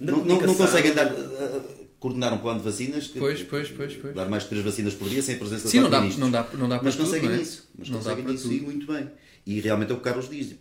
Não, 0.00 0.12
não, 0.18 0.24
não 0.24 0.36
comunicação. 0.38 0.66
conseguem 0.66 0.92
dar, 0.94 1.06
uh, 1.06 1.62
coordenar 2.00 2.32
um 2.32 2.38
plano 2.38 2.58
de 2.60 2.64
vacinas. 2.64 3.08
que- 3.08 3.18
Pois, 3.18 3.42
pois, 3.42 3.70
pois, 3.70 3.94
pois. 3.96 4.14
Dar 4.14 4.28
mais 4.28 4.44
de 4.44 4.48
três 4.50 4.64
vacinas 4.64 4.94
por 4.94 5.08
dia 5.08 5.22
sem 5.22 5.34
a 5.34 5.38
presença 5.38 5.68
Sim, 5.68 5.78
de 5.78 5.82
não 5.84 5.90
dá, 5.90 6.00
não, 6.00 6.30
dá, 6.30 6.48
não 6.54 6.68
dá 6.68 6.76
para 6.78 6.84
Mas 6.84 6.96
tudo, 6.96 7.06
conseguem 7.06 7.28
não 7.30 7.36
é? 7.36 7.40
isso. 7.42 7.68
Mas 7.78 7.88
não 7.90 7.98
conseguem 7.98 8.34
isso 8.34 8.42
tudo. 8.44 8.54
e 8.54 8.60
muito 8.60 8.86
bem. 8.86 9.10
E 9.46 9.60
realmente 9.60 9.90
é 9.90 9.94
o 9.94 9.96
que 9.96 10.02
o 10.02 10.04
Carlos 10.04 10.28
diz. 10.28 10.54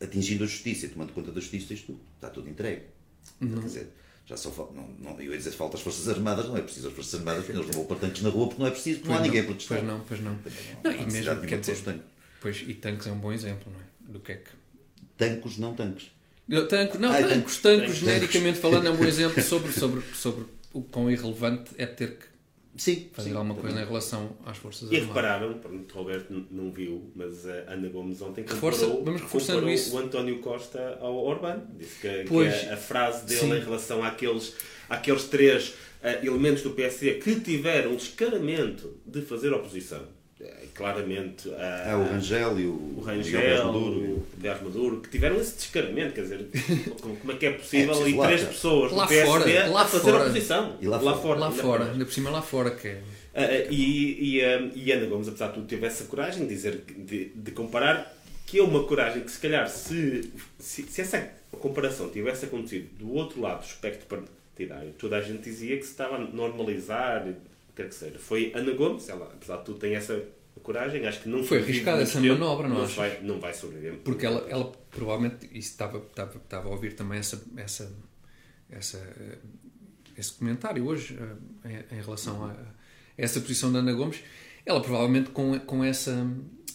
Atingindo 0.00 0.44
a 0.44 0.46
justiça, 0.46 0.88
tomando 0.88 1.12
conta 1.12 1.30
da 1.32 1.40
justiça, 1.40 1.72
isto 1.72 1.98
está 2.16 2.28
tudo 2.28 2.48
entregue. 2.48 2.82
Quer 3.38 3.46
dizer, 3.60 3.88
já 4.26 4.36
só 4.36 4.50
falta. 4.50 4.74
Não, 4.74 4.88
não, 4.98 5.20
eu 5.20 5.30
ia 5.32 5.38
dizer 5.38 5.52
falta 5.52 5.76
as 5.76 5.82
Forças 5.82 6.08
Armadas, 6.08 6.46
não 6.46 6.56
é 6.56 6.60
preciso 6.60 6.88
as 6.88 6.94
Forças 6.94 7.14
Armadas, 7.20 7.48
eles 7.48 7.66
não 7.74 7.84
vão 7.84 7.96
tanques 7.96 8.20
na 8.22 8.28
rua 8.28 8.48
porque 8.48 8.60
não 8.60 8.68
é 8.68 8.70
preciso, 8.70 8.98
porque 9.00 9.12
não 9.12 9.18
há 9.18 9.22
ninguém 9.22 9.40
a 9.40 9.42
não, 9.44 9.48
protestar. 9.50 9.78
Pois 9.78 9.88
não, 9.90 10.00
pois 10.00 10.20
não. 10.20 10.32
Não 10.32 10.38
Não, 10.84 10.90
há 10.90 10.94
e 11.02 11.12
mesmo, 11.12 11.40
quer 11.42 11.60
dizer, 11.60 11.76
tanques. 11.82 12.02
pois, 12.40 12.64
e 12.66 12.74
tanques 12.74 13.06
é 13.06 13.12
um 13.12 13.18
bom 13.18 13.32
exemplo, 13.32 13.72
não 13.72 13.80
é? 13.80 14.12
Do 14.12 14.20
que 14.20 14.32
é 14.32 14.36
que... 14.36 14.50
Tancos, 15.16 15.58
não 15.58 15.74
tanques. 15.74 16.10
Não, 16.46 16.66
Tanco, 16.68 16.98
não, 16.98 17.10
tancos, 17.10 17.28
tancos. 17.28 17.58
tancos, 17.58 17.80
Tancos. 17.80 17.96
genericamente 17.96 18.58
falando, 18.58 18.86
é 18.86 18.90
um 18.90 18.96
bom 18.96 19.04
exemplo 19.04 19.42
sobre, 19.42 19.72
sobre, 19.72 20.02
sobre 20.14 20.44
o 20.72 20.82
quão 20.82 21.10
irrelevante 21.10 21.70
é 21.78 21.86
ter 21.86 22.18
que 22.18 22.26
Sim. 22.76 23.08
fazer 23.12 23.30
sim, 23.30 23.36
alguma 23.36 23.54
também. 23.54 23.70
coisa 23.70 23.82
em 23.84 23.88
relação 23.88 24.36
às 24.44 24.56
forças 24.58 24.90
E 24.90 24.96
armadas. 24.96 25.08
repararam, 25.08 25.54
pronto, 25.54 25.94
o 25.94 25.98
Roberto 25.98 26.46
não 26.50 26.70
viu, 26.70 27.10
mas 27.14 27.46
a 27.46 27.72
Ana 27.72 27.88
Gomes 27.88 28.20
ontem 28.20 28.44
comparou, 28.44 29.04
vamos 29.04 29.22
comparou 29.22 29.70
isso. 29.70 29.94
o 29.94 29.98
António 29.98 30.38
Costa 30.40 30.98
ao 31.00 31.14
Orbán. 31.24 31.62
Disse 31.78 32.00
que, 32.00 32.08
que 32.24 32.28
Pois, 32.28 32.68
a, 32.68 32.74
a 32.74 32.76
frase 32.76 33.24
dele 33.26 33.40
sim. 33.40 33.52
em 33.54 33.60
relação 33.60 34.02
àqueles, 34.04 34.54
àqueles 34.88 35.24
três 35.24 35.74
eh, 36.02 36.20
elementos 36.26 36.62
do 36.62 36.72
PSD 36.72 37.14
que 37.14 37.40
tiveram 37.40 37.92
o 37.92 37.96
descaramento 37.96 38.98
de 39.06 39.22
fazer 39.22 39.52
oposição. 39.52 40.02
Claramente 40.74 41.48
a, 41.54 41.92
Ah, 41.92 41.98
o 41.98 42.04
Rangel 42.04 42.58
e 42.58 42.66
o, 42.66 42.94
o 42.96 43.00
Rangel, 43.00 43.66
Maduro. 43.66 44.00
o 44.00 44.64
Maduro, 44.64 45.00
que 45.00 45.08
tiveram 45.08 45.36
esse 45.40 45.54
descaramento, 45.56 46.14
quer 46.14 46.22
dizer, 46.22 46.48
como, 47.00 47.32
é 47.32 47.36
que 47.36 47.46
é 47.46 47.52
possível 47.52 47.94
É 47.94 48.02
ali 48.02 48.14
lá, 48.16 48.26
três 48.26 48.40
cara. 48.42 48.52
pessoas 48.52 48.92
Lá 48.92 49.04
do 49.04 49.08
PSD 49.08 49.52
fora, 49.52 49.66
lá 49.70 49.82
a 49.82 49.86
fazer 49.86 50.10
fora. 50.10 50.24
oposição? 50.24 50.76
E 50.80 50.86
lá 50.88 50.98
fora. 51.16 51.38
Lá 51.40 51.50
fora, 51.50 51.90
ainda 51.92 52.04
por 52.04 52.12
cima 52.12 52.30
lá 52.30 52.42
fora, 52.42 52.70
que 52.72 52.88
é... 52.88 53.02
Ah, 53.36 53.66
e, 53.70 54.36
e, 54.36 54.44
ah, 54.44 54.68
e 54.74 54.92
Ana 54.92 55.06
Gomes, 55.06 55.28
apesar 55.28 55.48
de 55.48 55.54
tudo, 55.54 55.66
teve 55.66 55.86
essa 55.86 56.04
coragem 56.04 56.46
de 56.46 56.54
dizer, 56.54 56.84
de, 56.96 57.26
de 57.34 57.50
comparar, 57.52 58.12
que 58.46 58.58
é 58.58 58.62
uma 58.62 58.84
coragem 58.84 59.22
que 59.22 59.30
se 59.30 59.38
calhar 59.40 59.68
se, 59.68 60.30
se, 60.58 60.82
se 60.84 61.00
essa 61.00 61.30
comparação 61.52 62.08
tivesse 62.10 62.44
acontecido 62.44 62.88
do 62.98 63.12
outro 63.12 63.40
lado 63.40 63.60
do 63.60 63.66
espectro 63.66 64.06
partidário, 64.06 64.92
toda 64.98 65.16
a 65.16 65.20
gente 65.20 65.42
dizia 65.42 65.76
que 65.76 65.82
se 65.84 65.90
estava 65.92 66.16
a 66.16 66.18
normalizar, 66.18 67.26
quer 67.74 67.88
que 67.88 67.94
seja. 67.94 68.18
Foi 68.18 68.52
Ana 68.54 68.72
Gomes, 68.72 69.08
ela, 69.08 69.24
apesar 69.32 69.56
de 69.58 69.64
tudo, 69.64 69.78
tem 69.80 69.94
essa 69.96 70.20
coragem, 70.60 71.06
acho 71.06 71.22
que 71.22 71.28
não 71.28 71.42
Foi 71.44 71.58
arriscada 71.58 72.02
essa 72.02 72.20
tempo, 72.20 72.34
manobra, 72.38 72.68
não 72.68 72.76
não 72.76 72.84
achas? 72.84 72.96
vai, 72.96 73.20
não 73.22 73.40
vai 73.40 73.52
sobreviver. 73.52 73.98
Porque 73.98 74.24
ela, 74.24 74.46
ela 74.48 74.72
provavelmente, 74.90 75.46
isso 75.46 75.70
estava, 75.70 75.98
estava, 75.98 76.36
estava 76.36 76.68
a 76.68 76.70
ouvir 76.70 76.94
também 76.94 77.18
essa, 77.18 77.42
essa, 77.56 77.92
essa, 78.70 79.16
esse 80.16 80.32
comentário 80.34 80.86
hoje 80.86 81.18
eh, 81.64 81.86
em, 81.92 81.98
em 81.98 82.02
relação 82.02 82.44
a, 82.44 82.50
a 82.52 82.66
essa 83.16 83.40
posição 83.40 83.72
da 83.72 83.78
Ana 83.80 83.92
Gomes, 83.92 84.20
ela 84.66 84.80
provavelmente 84.80 85.30
com, 85.30 85.58
com, 85.60 85.84
essa, 85.84 86.26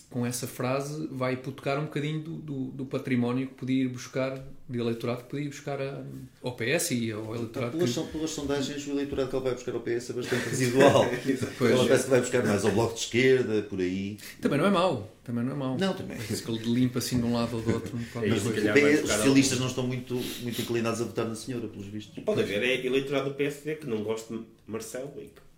com 0.09 0.25
essa 0.25 0.47
frase 0.47 1.07
vai 1.11 1.33
hipotecar 1.33 1.77
um 1.77 1.83
bocadinho 1.83 2.19
do, 2.19 2.35
do, 2.37 2.65
do 2.71 2.85
património 2.85 3.47
que 3.47 3.53
podia 3.53 3.83
ir 3.83 3.87
buscar, 3.89 4.43
de 4.67 4.79
eleitorado 4.79 5.23
que 5.23 5.29
podia 5.29 5.45
ir 5.45 5.49
buscar 5.49 5.79
a, 5.79 6.03
ao 6.41 6.55
PS 6.55 6.91
e 6.91 7.11
ao 7.11 7.35
eleitorado 7.35 7.77
Pelas, 7.77 7.95
que, 7.95 8.03
pelas 8.05 8.29
sondagens, 8.31 8.87
o 8.87 8.91
eleitorado 8.91 9.29
que 9.29 9.35
ele 9.35 9.43
vai 9.43 9.53
buscar 9.53 9.73
ao 9.75 9.81
PS 9.81 10.09
é 10.09 10.13
bastante 10.13 10.49
residual. 10.49 11.05
Pois. 11.57 11.71
Ela 11.71 11.83
parece 11.85 12.03
que 12.05 12.09
vai 12.09 12.19
buscar 12.21 12.45
mais 12.45 12.65
ao 12.65 12.71
Bloco 12.71 12.93
de 12.93 13.01
Esquerda, 13.01 13.61
por 13.63 13.79
aí. 13.79 14.17
Também 14.41 14.57
não 14.57 14.65
é 14.65 14.69
mau, 14.69 15.15
também 15.23 15.43
não 15.43 15.51
é 15.51 15.55
mau. 15.55 15.77
Não, 15.77 15.93
também. 15.93 16.17
Mas 16.29 16.41
que 16.41 16.51
ele 16.51 16.73
limpa 16.73 16.99
assim 16.99 17.19
de 17.19 17.25
um 17.25 17.33
lado 17.33 17.57
ou 17.57 17.61
do 17.61 17.73
outro. 17.73 17.97
qualquer 18.11 18.29
Mas 18.29 18.43
PS, 18.43 19.03
os 19.03 19.11
socialistas 19.11 19.51
algum. 19.53 19.63
não 19.63 19.67
estão 19.69 19.87
muito, 19.87 20.15
muito 20.41 20.61
inclinados 20.61 21.01
a 21.01 21.05
votar 21.05 21.27
na 21.27 21.35
senhora, 21.35 21.67
pelos 21.67 21.87
vistos. 21.87 22.23
Pode 22.23 22.41
haver 22.41 22.63
é 22.63 22.85
eleitorado 22.85 23.29
do 23.29 23.35
PSD 23.35 23.75
que 23.75 23.87
não 23.87 24.03
gosta 24.03 24.35
de 24.35 24.43
Marcelo 24.67 25.13
e 25.17 25.25
que 25.25 25.48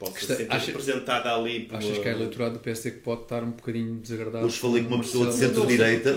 possa 0.00 0.18
Está- 0.18 0.34
ser 0.36 0.46
acha- 0.50 0.66
representada 0.66 1.32
ali 1.34 1.60
por 1.66 1.76
Achas 1.76 1.98
que 1.98 2.08
é 2.08 2.12
eleitorado 2.12 2.54
do 2.54 2.60
PSD 2.60 2.90
que 2.92 2.98
pode 3.00 3.22
estar 3.22 3.44
um 3.44 3.50
bocadinho 3.52 3.96
desagradado? 4.00 4.44
Hoje 4.46 4.58
falei 4.58 4.82
com 4.82 4.94
uma 4.94 5.04
pessoa 5.04 5.26
de 5.30 5.34
centro-direita. 5.36 6.10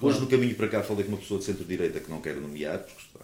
Hoje, 0.00 0.20
no 0.20 0.26
caminho 0.26 0.54
para 0.54 0.68
cá, 0.68 0.82
falei 0.82 1.04
com 1.04 1.12
uma 1.12 1.18
pessoa 1.18 1.38
de 1.40 1.46
centro-direita 1.46 2.00
que 2.00 2.10
não 2.10 2.20
quero 2.20 2.40
nomear, 2.40 2.78
porque 2.80 3.00
está. 3.00 3.20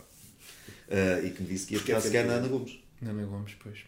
ah, 0.91 1.21
e 1.25 1.31
que 1.31 1.43
me 1.43 1.49
disse 1.49 1.67
que 1.67 1.75
ia 1.75 1.79
Porque 1.81 1.93
é 1.93 1.97
ficar 1.97 2.07
sequer 2.07 2.27
na 2.27 2.35
Ana 2.35 2.49
Gomes. 2.49 2.79
Não, 3.03 3.13
não 3.13 3.27
Gomes, 3.29 3.53
pois. 3.63 3.79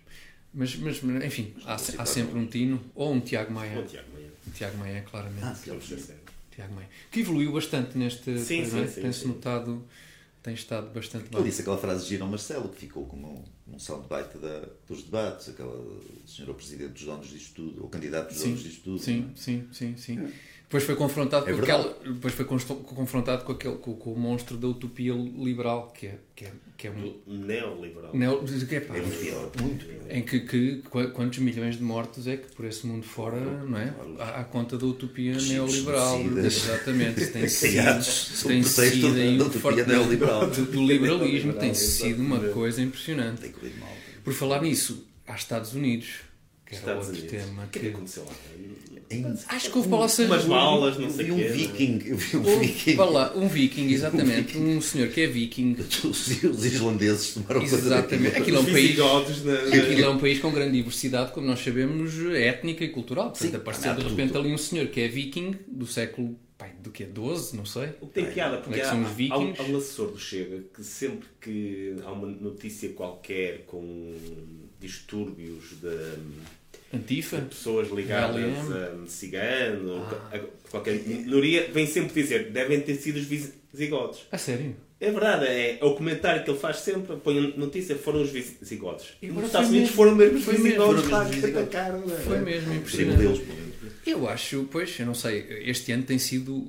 Mas, 0.55 0.77
mas, 0.77 1.01
mas, 1.03 1.25
enfim, 1.25 1.55
há, 1.65 1.75
há 1.75 2.07
sempre 2.07 2.39
um 2.39 2.47
Tino 2.47 2.81
ou 2.95 3.13
um 3.13 3.21
Tiago 3.21 3.53
Maia. 3.53 3.75
Bom, 3.81 3.85
Tiago 3.87 4.09
Maia. 4.15 4.27
Um 4.47 4.51
Tiago 4.51 4.79
Maia, 4.79 5.03
claramente. 5.03 5.45
Ah, 5.45 5.55
ser 5.55 5.81
sérios. 5.81 6.09
Tiago 6.55 6.75
Maia. 6.75 6.89
Que 7.11 7.21
evoluiu 7.21 7.53
bastante 7.53 7.97
neste. 7.99 8.39
Sim, 8.39 8.65
sim, 8.65 8.87
sim, 8.89 9.01
Tem-se 9.03 9.21
sim. 9.21 9.29
notado, 9.29 9.85
tem 10.43 10.55
estado 10.55 10.91
bastante 10.95 11.27
Ele 11.27 11.35
bem. 11.37 11.45
disse 11.45 11.61
aquela 11.61 11.77
frase 11.79 12.07
gira 12.09 12.23
ao 12.25 12.31
Marcelo, 12.31 12.69
que 12.71 12.79
ficou 12.81 13.05
como 13.07 13.45
um, 13.69 13.79
soundbite 13.79 14.39
da, 14.39 14.69
dos 14.87 15.03
debates, 15.03 15.49
aquela 15.49 16.01
senhora 16.27 16.55
presidente 16.55 16.93
dos 16.93 17.05
donos 17.05 17.29
disto 17.29 17.55
tudo, 17.55 17.83
ou 17.83 17.89
candidato 17.89 18.29
dos 18.29 18.39
Sim, 18.39 18.49
donos 18.51 18.63
disto 18.63 18.83
tudo. 18.85 18.99
sim, 18.99 19.31
é? 19.33 19.37
sim, 19.37 19.69
sim, 19.73 19.97
sim. 19.97 20.33
Depois 20.69 20.83
foi 20.83 20.97
confrontado 20.97 21.49
É 21.49 21.53
com 21.53 21.59
verdade. 21.61 21.89
aquela, 21.89 22.13
depois 22.15 22.35
foi 22.35 22.45
confrontado 22.45 23.45
com, 23.45 23.53
aquele, 23.53 23.77
com, 23.77 23.95
com 23.95 24.13
o 24.13 24.19
monstro 24.19 24.57
da 24.57 24.67
utopia 24.67 25.13
liberal, 25.15 25.93
que 25.97 26.07
é, 26.09 26.19
que 26.35 26.45
é, 26.45 26.51
que 26.77 26.89
é 26.89 26.91
um. 26.91 27.15
Neoliberal. 27.25 28.11
Neo, 28.13 28.43
que 28.45 28.75
é, 28.75 28.81
pá, 28.81 28.97
É 28.97 29.01
muito 29.01 29.17
pior, 29.21 29.51
muito 29.63 29.87
pior. 29.87 30.01
em 30.11 30.23
que, 30.23 30.41
que 30.41 30.83
qu- 30.91 31.11
quantos 31.13 31.39
milhões 31.39 31.77
de 31.77 31.85
mortos 31.85 32.27
é 32.27 32.37
que 32.37 32.53
por 32.53 32.65
esse 32.65 32.85
mundo 32.85 33.05
fora, 33.07 33.39
não 33.41 33.79
é? 33.79 33.95
À, 34.19 34.41
à 34.41 34.45
conta 34.45 34.77
da 34.77 34.87
utopia 34.87 35.35
Regimes 35.35 35.53
neoliberal. 35.55 36.21
Exatamente. 36.45 37.27
Tem 37.29 37.47
sido, 37.49 38.03
sob 38.03 38.55
tem 38.55 38.63
sido 38.65 39.39
da- 39.39 39.45
utopia 39.45 39.87
neoliberal. 39.87 40.51
do, 40.51 40.65
do 40.67 40.85
liberalismo. 40.85 41.53
Tem 41.55 41.75
sido 41.75 42.21
uma 42.21 42.41
coisa 42.41 42.83
impressionante. 42.83 43.41
Tem 43.43 43.53
corrido 43.53 43.79
mal. 43.79 43.93
Por 44.25 44.33
falar 44.35 44.61
nisso, 44.63 45.07
há 45.29 45.37
Estados 45.37 45.75
Unidos, 45.75 46.09
que 46.67 46.75
era 46.75 46.81
Estados 46.83 47.07
outro 47.09 47.23
Unidos. 47.23 47.31
tema 47.47 47.65
O 47.65 47.69
que 47.69 47.79
é 47.79 47.83
que. 47.83 47.89
que 47.89 47.95
aconteceu 47.95 48.25
lá? 48.25 48.33
Em- 49.09 49.25
Acho 49.49 49.71
que 49.71 49.77
houve 49.79 49.89
para 49.89 49.99
lá 50.01 50.09
ser. 50.09 50.27
Umas 50.27 50.45
balas, 50.47 50.97
não 50.99 51.05
Eu 51.05 51.11
sei 51.13 51.25
vi 51.27 51.31
o 51.31 51.35
um 51.35 51.39
quê. 51.39 51.49
viking, 51.49 52.03
eu 52.07 52.17
vi 52.17 52.37
um 52.37 52.45
Houve 52.45 52.67
viking. 52.67 52.97
para 52.97 53.05
lá 53.05 53.33
um 53.37 53.47
viking, 53.49 53.89
exatamente. 53.93 54.59
Um 54.59 54.81
senhor 54.81 55.09
que 55.11 55.21
é 55.21 55.27
viking. 55.29 55.77
Os, 56.05 56.05
os 56.45 56.65
islandeses 56.65 57.35
tomaram 57.35 57.61
conta 57.61 57.75
Exatamente. 57.77 58.37
Aquilo 58.37 58.57
é 58.57 58.61
um 58.61 58.65
país. 58.65 58.97
na... 59.45 59.53
Aquilo 59.77 60.01
é 60.05 60.09
um 60.11 60.19
país 60.19 60.39
com 60.41 60.51
grande 60.51 60.73
diversidade, 60.77 61.31
como 61.33 61.47
nós 61.47 61.61
sabemos, 61.61 62.13
étnica 62.35 62.83
e 62.85 62.89
cultural. 62.89 63.31
Portanto, 63.31 63.49
Sim, 63.51 63.57
apareceu 63.57 63.95
de 63.95 64.01
tudo. 64.03 64.11
repente 64.17 64.37
ali 64.37 64.53
um 64.53 64.59
senhor 64.59 64.89
que 64.89 65.01
é 65.01 65.07
viking 65.07 65.55
do 65.69 65.87
século 65.87 66.37
pai, 66.59 66.73
do 66.83 66.91
quê? 66.91 67.05
12, 67.05 67.57
não 67.57 67.65
sei. 67.65 67.91
O 68.01 68.09
que 68.09 68.15
tem 68.15 68.27
piada, 68.33 68.57
porque 68.57 68.81
é 68.81 68.83
que 68.83 68.89
há, 68.89 68.93
há, 68.93 69.05
vikings? 69.05 69.61
há 69.61 69.63
um 69.63 69.77
assessor 69.77 70.11
do 70.11 70.19
Chega 70.19 70.65
que 70.75 70.83
sempre 70.83 71.29
que 71.41 71.95
há 72.05 72.11
uma 72.11 72.27
notícia 72.27 72.89
qualquer 72.89 73.67
com 73.67 74.15
distúrbios 74.81 75.71
de 75.81 76.15
Antifa. 76.93 77.39
pessoas 77.43 77.89
ligadas 77.91 78.37
LM. 78.37 79.05
a 79.05 79.07
cigano, 79.09 80.03
Ah. 80.05 80.37
a 80.37 80.71
qualquer 80.71 80.95
minoria, 81.07 81.69
vem 81.73 81.87
sempre 81.87 82.23
dizer 82.23 82.51
devem 82.51 82.81
ter 82.81 82.95
sido 82.97 83.17
os 83.17 83.25
visigodos. 83.73 84.21
A 84.31 84.39
sério? 84.39 84.77
É 84.99 85.11
verdade, 85.11 85.45
é, 85.47 85.79
é 85.79 85.85
o 85.85 85.95
comentário 85.95 86.43
que 86.43 86.51
ele 86.51 86.59
faz 86.59 86.79
sempre, 86.79 87.17
põe 87.17 87.37
a 87.39 87.57
notícia, 87.59 87.97
foram 87.97 88.23
os 88.23 88.31
visigodos. 88.31 89.09
E 89.21 89.27
nos 89.27 89.45
Estados 89.47 89.69
Unidos 89.69 89.89
mesmo. 89.91 89.97
foram 89.97 90.15
mesmo 90.15 90.39
os 90.39 90.45
Foi 90.45 90.55
mesmo. 90.55 90.65
visigodos 90.95 91.03
os 91.03 91.41
que 91.41 91.47
atacaram. 91.51 92.01
não 92.07 92.15
é? 92.17 92.19
Foi 92.21 92.39
mesmo 92.41 92.73
impressionante. 92.75 93.43
Eu 94.07 94.27
acho, 94.29 94.67
pois, 94.71 94.99
eu 94.99 95.05
não 95.05 95.15
sei, 95.15 95.45
este 95.67 95.93
ano 95.93 96.05
tem 96.05 96.19
sido 96.19 96.65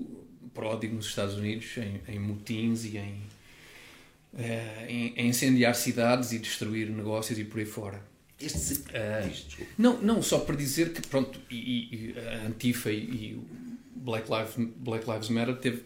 pródigo 0.53 0.95
nos 0.95 1.05
Estados 1.05 1.35
Unidos 1.35 1.67
em, 1.77 2.01
em 2.15 2.19
motins 2.19 2.83
e 2.83 2.97
em, 2.97 3.21
eh, 4.37 4.85
em, 4.89 5.13
em 5.15 5.27
incendiar 5.29 5.75
cidades 5.75 6.31
e 6.33 6.39
destruir 6.39 6.89
negócios 6.89 7.37
e 7.39 7.43
por 7.45 7.59
aí 7.59 7.65
fora. 7.65 8.01
Este. 8.39 8.57
Diz, 8.59 9.45
desculpa. 9.45 9.71
Não, 9.77 10.01
não, 10.01 10.21
só 10.21 10.39
para 10.39 10.55
dizer 10.55 10.93
que, 10.93 11.01
pronto, 11.07 11.39
e, 11.49 11.55
e- 11.55 12.15
a 12.19 12.45
Antifa 12.47 12.91
e, 12.91 12.97
e 12.99 13.33
o 13.35 13.43
Black 13.95 14.27
Lives, 14.31 14.69
Black 14.77 15.09
Lives 15.09 15.29
Matter 15.29 15.55
teve 15.57 15.83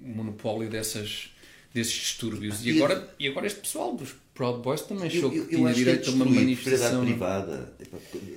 monopólio 0.00 0.70
dessas, 0.70 1.30
desses 1.74 1.92
distúrbios. 1.92 2.64
E 2.64 2.76
agora, 2.76 3.14
e 3.18 3.26
agora 3.26 3.46
este 3.46 3.60
pessoal 3.60 3.94
dos 3.96 4.14
Proud 4.38 4.62
Boys 4.62 4.82
também 4.82 5.08
achou 5.08 5.22
Eu, 5.24 5.30
que 5.30 5.38
eu 5.38 5.46
tinha 5.48 5.64
que 5.64 5.68
é 5.70 5.72
direito 5.74 6.10
a 6.10 6.12
uma 6.12 6.24
manifestação. 6.26 7.04
privada, 7.04 7.72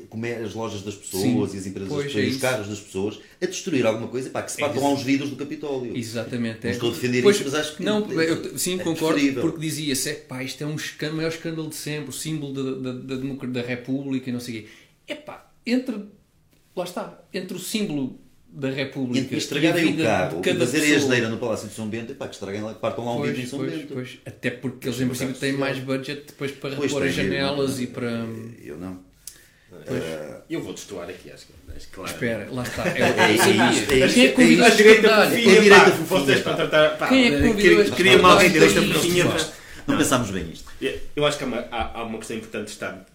como 0.10 0.26
é 0.26 0.38
as 0.38 0.56
lojas 0.56 0.82
das 0.82 0.96
pessoas 0.96 1.22
Sim, 1.52 1.56
e 1.56 1.60
as 1.60 1.66
empresas 1.68 1.90
das 1.92 2.04
pessoas, 2.06 2.26
é 2.26 2.28
os 2.28 2.38
carros 2.38 2.68
das 2.70 2.80
pessoas, 2.80 3.20
a 3.40 3.46
destruir 3.46 3.86
alguma 3.86 4.08
coisa, 4.08 4.28
epá, 4.30 4.42
que 4.42 4.52
se 4.52 4.58
partam 4.58 4.84
aos 4.84 5.04
vidros 5.04 5.30
do 5.30 5.36
Capitólio. 5.36 5.96
Exatamente. 5.96 6.64
Não 6.64 6.72
estou 6.72 6.90
a 6.90 6.94
defender 6.94 7.22
Pois, 7.22 7.36
isso, 7.36 7.46
mas 7.46 7.54
acho 7.54 7.78
que 7.78 7.84
Não, 7.84 8.20
é- 8.20 8.32
eu, 8.32 8.58
sim, 8.58 8.80
é 8.80 8.84
concordo, 8.84 9.14
preferível. 9.14 9.42
porque 9.44 9.60
dizia-se, 9.60 10.10
é 10.10 10.14
pá, 10.16 10.44
isto 10.44 10.64
é 10.64 10.66
um 10.66 10.74
escândalo, 10.76 11.18
maior 11.18 11.30
escândalo 11.30 11.70
de 11.70 11.76
sempre, 11.76 12.10
o 12.10 12.14
símbolo 12.14 12.52
da, 12.82 12.94
da, 12.94 13.16
da, 13.16 13.46
da 13.46 13.62
República 13.62 14.28
e 14.28 14.34
não 14.34 14.40
sei 14.40 14.58
o 14.58 14.62
quê. 14.64 14.68
É 15.08 15.14
pá, 15.14 15.52
entre, 15.68 15.98
lá 16.76 16.84
está, 16.84 17.24
entre 17.32 17.56
o 17.56 17.60
símbolo 17.60 18.20
da 18.54 18.70
República 18.70 19.28
e 19.32 19.36
a 19.36 19.38
estragarem 19.38 19.94
o 19.94 20.04
carro 20.04 20.42
de 20.42 20.50
cada 20.50 20.60
fazerem 20.66 20.90
a 20.90 20.94
pessoa- 20.94 21.10
geneira 21.10 21.30
no 21.30 21.38
Palácio 21.38 21.68
de 21.70 21.74
São 21.74 21.88
Bento, 21.88 22.12
epá, 22.12 22.28
que 22.28 22.34
estraguem 22.34 22.62
lá, 22.62 22.74
que 22.74 22.80
partam 22.82 23.06
lá 23.06 23.14
um 23.14 23.18
Pois, 23.18 23.30
vidro 23.30 23.44
em 23.44 23.48
São 23.48 23.60
pois, 23.60 23.72
Bento. 23.74 23.94
pois. 23.94 24.18
Até 24.26 24.52
porque 24.52 24.88
eles 24.90 25.00
em 25.02 25.08
princípio 25.08 25.34
têm 25.36 25.54
mais 25.54 25.80
budget 25.80 26.24
depois 26.28 26.52
para 26.52 26.76
Pois 26.76 26.92
repor 26.92 27.08
as 27.08 27.16
tem, 27.16 27.26
eu- 27.26 27.32
janelas 27.32 27.80
e 27.80 27.88
para... 27.88 28.10
Eu 28.64 28.78
não. 28.78 29.00
Eu 30.50 30.62
vou 30.62 30.74
destoar 30.74 31.10
aqui, 31.10 31.32
acho 31.32 31.46
que 31.48 31.88
claro. 31.94 32.12
Espera, 32.12 32.48
lá 32.52 32.64
está. 32.64 32.86
É, 32.90 33.00
É, 33.00 33.32
é 33.32 33.34
isto, 33.72 33.92
é 33.94 33.96
Quem 33.96 34.04
é 34.04 34.08
que 34.10 34.22
é 34.26 34.32
convidou. 34.32 34.66
A 34.66 34.72
fofinha, 34.72 35.54
É 35.54 35.58
a 35.58 35.62
direita 35.62 35.92
fofinha, 35.92 36.20
vocês 36.20 36.40
pá. 36.42 36.54
para 36.54 36.68
tratar, 36.68 36.98
pá, 36.98 37.08
Quem 37.08 37.24
é 37.26 37.30
que 37.30 37.38
convidou 37.38 37.56
queria- 37.56 37.82
este 37.82 37.96
Queria 37.96 38.18
mal 38.18 38.38
a 38.38 38.44
direita 38.44 38.82
Não 38.82 38.94
fofinha. 38.94 39.26
Não 39.88 39.98
pensámos 39.98 40.30
bem 40.32 40.52
isto. 40.52 40.70
Eu 41.16 41.26
acho 41.26 41.38
que 41.38 41.44
há 41.46 41.48
uma, 41.48 41.58
há, 41.72 42.00
há 42.00 42.04
uma 42.04 42.18
questão 42.18 42.36
importante 42.36 42.66
de 42.66 42.72
estar 42.72 43.06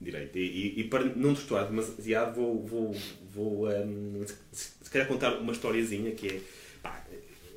direito. 0.00 0.38
E, 0.38 0.40
e, 0.76 0.80
e 0.80 0.84
para 0.84 1.04
não 1.14 1.34
destoar 1.34 1.66
demasiado, 1.66 2.34
vou, 2.34 2.64
vou, 2.66 2.96
vou 3.36 3.68
hum, 3.68 4.24
se, 4.50 4.90
calhar 4.90 5.06
contar 5.06 5.36
uma 5.36 5.52
historiazinha 5.52 6.10
que 6.12 6.28
é. 6.28 6.40
pá, 6.82 7.04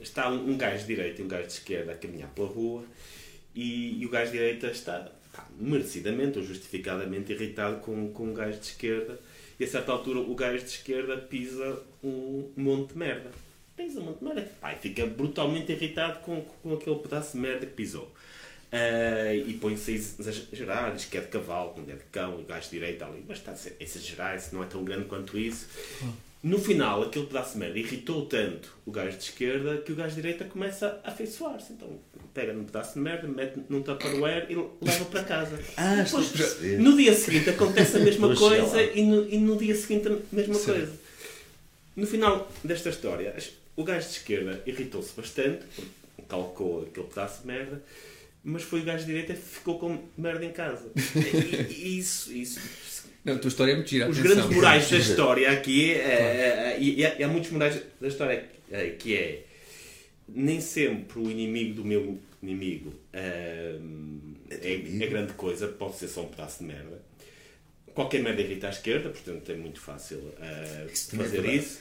está 0.01 0.29
um, 0.29 0.51
um 0.51 0.57
gajo 0.57 0.81
de 0.81 0.87
direita 0.87 1.21
e 1.21 1.25
um 1.25 1.27
gajo 1.27 1.47
de 1.47 1.53
esquerda 1.53 1.93
a 1.93 1.95
caminhar 1.95 2.29
pela 2.31 2.47
rua 2.47 2.83
e, 3.55 4.01
e 4.01 4.05
o 4.05 4.09
gajo 4.09 4.31
de 4.31 4.37
direita 4.37 4.67
está 4.67 5.09
pá, 5.33 5.47
merecidamente 5.57 6.37
ou 6.37 6.43
justificadamente 6.43 7.31
irritado 7.31 7.79
com, 7.79 8.11
com 8.11 8.25
um 8.25 8.33
gajo 8.33 8.59
de 8.59 8.65
esquerda 8.65 9.19
e 9.59 9.63
a 9.63 9.67
certa 9.67 9.91
altura 9.91 10.19
o 10.19 10.35
gajo 10.35 10.63
de 10.63 10.69
esquerda 10.69 11.17
pisa 11.17 11.81
um 12.03 12.51
monte 12.55 12.93
de 12.93 12.97
merda. 12.97 13.31
Pisa 13.75 13.99
um 14.01 14.05
monte 14.05 14.19
de 14.19 14.25
merda. 14.25 14.51
Pá, 14.59 14.73
e 14.73 14.77
fica 14.77 15.05
brutalmente 15.05 15.71
irritado 15.71 16.19
com, 16.19 16.41
com 16.41 16.73
aquele 16.73 16.97
pedaço 16.97 17.33
de 17.33 17.39
merda 17.39 17.65
que 17.65 17.73
pisou. 17.73 18.11
Ah, 18.71 19.33
e 19.33 19.53
põe-se 19.55 19.91
a 19.91 19.95
exagerar, 19.95 20.93
diz 20.95 21.05
que 21.05 21.17
é 21.17 21.21
de 21.21 21.27
cavalo, 21.27 21.71
quando 21.71 21.89
é 21.89 21.95
de 21.95 22.03
cão, 22.11 22.35
o 22.39 22.43
gajo 22.43 22.65
de 22.65 22.71
direita 22.71 23.05
ali, 23.05 23.23
mas 23.27 23.39
está 23.39 23.51
a 23.51 23.83
exagerar, 23.83 24.37
isso 24.37 24.53
não 24.53 24.63
é 24.63 24.67
tão 24.67 24.83
grande 24.83 25.05
quanto 25.05 25.37
isso. 25.39 25.67
No 26.41 26.57
final, 26.57 27.01
aquele 27.03 27.25
pedaço 27.25 27.53
de 27.53 27.57
merda 27.59 27.77
irritou 27.79 28.25
tanto 28.25 28.73
o 28.85 28.91
gajo 28.91 29.17
de 29.17 29.23
esquerda 29.23 29.77
que 29.79 29.91
o 29.91 29.95
gajo 29.95 30.15
de 30.15 30.21
direita 30.21 30.45
começa 30.45 31.01
a 31.03 31.09
afeiçoar-se. 31.09 31.73
Então 31.73 31.89
pega 32.33 32.53
num 32.53 32.63
pedaço 32.63 32.93
de 32.93 32.99
merda, 32.99 33.27
mete 33.27 33.59
num 33.67 33.81
tupperware 33.81 34.45
e 34.49 34.55
leva 34.55 35.05
para 35.05 35.23
casa. 35.25 35.59
Ah, 35.75 35.95
Depois, 35.95 36.31
no 36.79 36.95
dia 36.95 37.13
seguinte 37.13 37.49
acontece 37.49 37.97
a 37.97 37.99
mesma 37.99 38.33
coisa 38.37 38.81
e 38.81 39.03
no, 39.03 39.27
e 39.27 39.37
no 39.37 39.57
dia 39.57 39.75
seguinte 39.75 40.07
a 40.07 40.17
mesma 40.31 40.53
Certo. 40.53 40.77
coisa. 40.77 40.93
No 41.97 42.07
final 42.07 42.49
desta 42.63 42.87
história, 42.89 43.35
o 43.75 43.83
gajo 43.83 44.07
de 44.07 44.13
esquerda 44.13 44.63
irritou-se 44.65 45.11
bastante, 45.19 45.65
calcou 46.29 46.83
aquele 46.83 47.07
pedaço 47.07 47.41
de 47.41 47.47
merda, 47.47 47.83
mas 48.43 48.63
foi 48.63 48.81
o 48.81 48.83
gajo 48.83 49.05
de 49.05 49.11
direita 49.11 49.33
que 49.33 49.41
ficou 49.41 49.79
com 49.79 49.99
merda 50.17 50.45
em 50.45 50.51
casa. 50.51 50.91
E, 51.15 51.73
e 51.73 51.99
isso, 51.99 52.33
isso. 52.33 52.59
Não, 53.23 53.35
a 53.35 53.39
tua 53.39 53.49
história 53.49 53.73
é 53.73 53.75
muito 53.75 53.89
gira. 53.89 54.09
Os 54.09 54.17
atenção. 54.17 54.35
grandes 54.35 54.55
morais 54.55 54.89
da 54.89 54.97
história 54.99 55.51
aqui, 55.51 55.91
é, 55.91 55.97
é, 55.97 56.75
é, 56.75 56.79
e 56.79 57.05
há, 57.05 57.25
há 57.25 57.27
muitos 57.27 57.51
morais 57.51 57.81
da 57.99 58.07
história 58.07 58.45
é, 58.71 58.89
que 58.91 59.15
é 59.15 59.43
nem 60.27 60.61
sempre 60.61 61.19
o 61.19 61.29
inimigo 61.29 61.75
do 61.75 61.85
meu 61.85 62.19
inimigo 62.41 62.93
hum, 63.81 64.33
é, 64.49 64.73
é 64.73 65.07
grande 65.07 65.33
coisa, 65.33 65.67
pode 65.67 65.97
ser 65.97 66.07
só 66.07 66.21
um 66.21 66.27
pedaço 66.27 66.59
de 66.59 66.65
merda. 66.65 67.01
Qualquer 67.93 68.21
merda 68.21 68.41
irrita 68.41 68.67
à 68.67 68.69
esquerda, 68.69 69.09
portanto 69.09 69.51
é 69.51 69.55
muito 69.55 69.81
fácil 69.81 70.17
uh, 70.17 70.85
é 70.85 70.87
fazer 70.89 71.45
isso. 71.45 71.79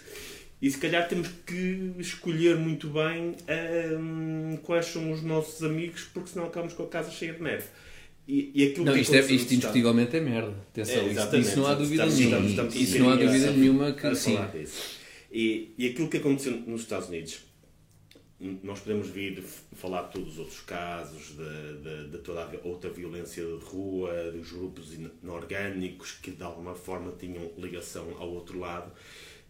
E 0.60 0.70
se 0.70 0.78
calhar 0.78 1.06
temos 1.08 1.28
que 1.46 1.92
escolher 1.98 2.56
muito 2.56 2.88
bem 2.88 3.36
hum, 3.98 4.58
quais 4.62 4.86
são 4.86 5.12
os 5.12 5.22
nossos 5.22 5.62
amigos, 5.62 6.02
porque 6.12 6.30
senão 6.30 6.46
acabamos 6.46 6.74
com 6.74 6.82
a 6.82 6.88
casa 6.88 7.10
cheia 7.10 7.32
de 7.32 7.40
merda. 7.42 7.64
E, 8.26 8.50
e 8.54 8.64
aquilo 8.66 8.84
Não, 8.86 8.92
que 8.92 9.00
isto, 9.00 9.14
é, 9.14 9.20
isto 9.20 9.54
indiscutivelmente 9.54 10.16
é 10.16 10.20
merda. 10.20 10.54
Atenção, 10.70 10.96
é, 11.02 11.06
exatamente. 11.10 11.48
isso 11.48 11.58
não 11.60 11.66
há 11.66 11.74
dúvida 11.74 12.06
Estamos- 12.06 12.18
nenhuma. 12.18 12.36
estamos- 12.48 12.50
estamos 12.50 12.74
um 12.74 12.78
isso 12.80 12.98
não 12.98 13.10
há 13.10 13.16
dúvida 13.16 13.50
nenhuma 13.52 13.92
que 13.92 14.14
sim. 14.14 14.38
E, 15.32 15.74
e 15.78 15.86
aquilo 15.86 16.08
que 16.08 16.16
aconteceu 16.16 16.52
nos 16.66 16.80
Estados 16.82 17.08
Unidos, 17.08 17.40
nós 18.62 18.80
podemos 18.80 19.08
vir 19.08 19.42
falar 19.76 20.02
de 20.08 20.12
todos 20.12 20.32
os 20.34 20.38
outros 20.40 20.60
casos, 20.60 21.34
de, 21.36 21.82
de- 21.82 22.10
de 22.10 22.18
toda 22.18 22.42
a 22.42 22.50
outra 22.64 22.90
violência 22.90 23.42
de 23.44 23.64
rua, 23.64 24.30
dos 24.32 24.50
grupos 24.52 24.92
inorgânicos 25.22 26.12
que 26.22 26.30
de 26.30 26.42
alguma 26.42 26.74
forma 26.74 27.12
tinham 27.18 27.50
ligação 27.56 28.14
ao 28.18 28.28
outro 28.30 28.58
lado, 28.58 28.92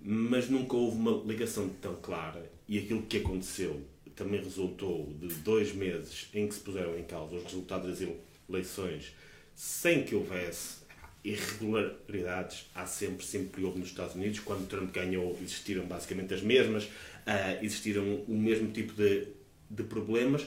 mas 0.01 0.49
nunca 0.49 0.77
houve 0.77 0.97
uma 0.97 1.23
ligação 1.25 1.69
tão 1.81 1.97
clara. 1.97 2.51
E 2.69 2.79
aquilo 2.79 3.03
que 3.03 3.19
aconteceu 3.19 3.81
também 4.15 4.41
resultou 4.41 5.13
de 5.21 5.29
dois 5.37 5.73
meses 5.73 6.29
em 6.35 6.47
que 6.47 6.55
se 6.55 6.61
puseram 6.61 6.99
em 6.99 7.05
causa 7.05 7.37
os 7.37 7.45
resultados 7.45 7.99
das 7.99 8.09
eleições 8.49 9.15
sem 9.55 10.05
que 10.05 10.15
houvesse 10.15 10.79
irregularidades. 11.25 12.67
Há 12.75 12.87
sempre, 12.87 13.25
sempre 13.25 13.65
houve 13.65 13.81
nos 13.81 13.89
Estados 13.89 14.15
Unidos. 14.15 14.41
Quando 14.41 14.69
Trump 14.69 14.93
ganhou, 14.93 15.37
existiram 15.43 15.85
basicamente 15.87 16.35
as 16.35 16.43
mesmas, 16.43 16.89
ah, 17.27 17.59
existiram 17.63 18.25
o 18.27 18.37
mesmo 18.37 18.71
tipo 18.71 18.93
de, 18.95 19.29
de 19.71 19.83
problemas, 19.83 20.47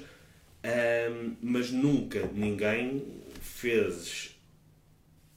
ah, 0.63 1.33
mas 1.41 1.71
nunca 1.71 2.25
ninguém 2.33 3.03
fez 3.41 4.35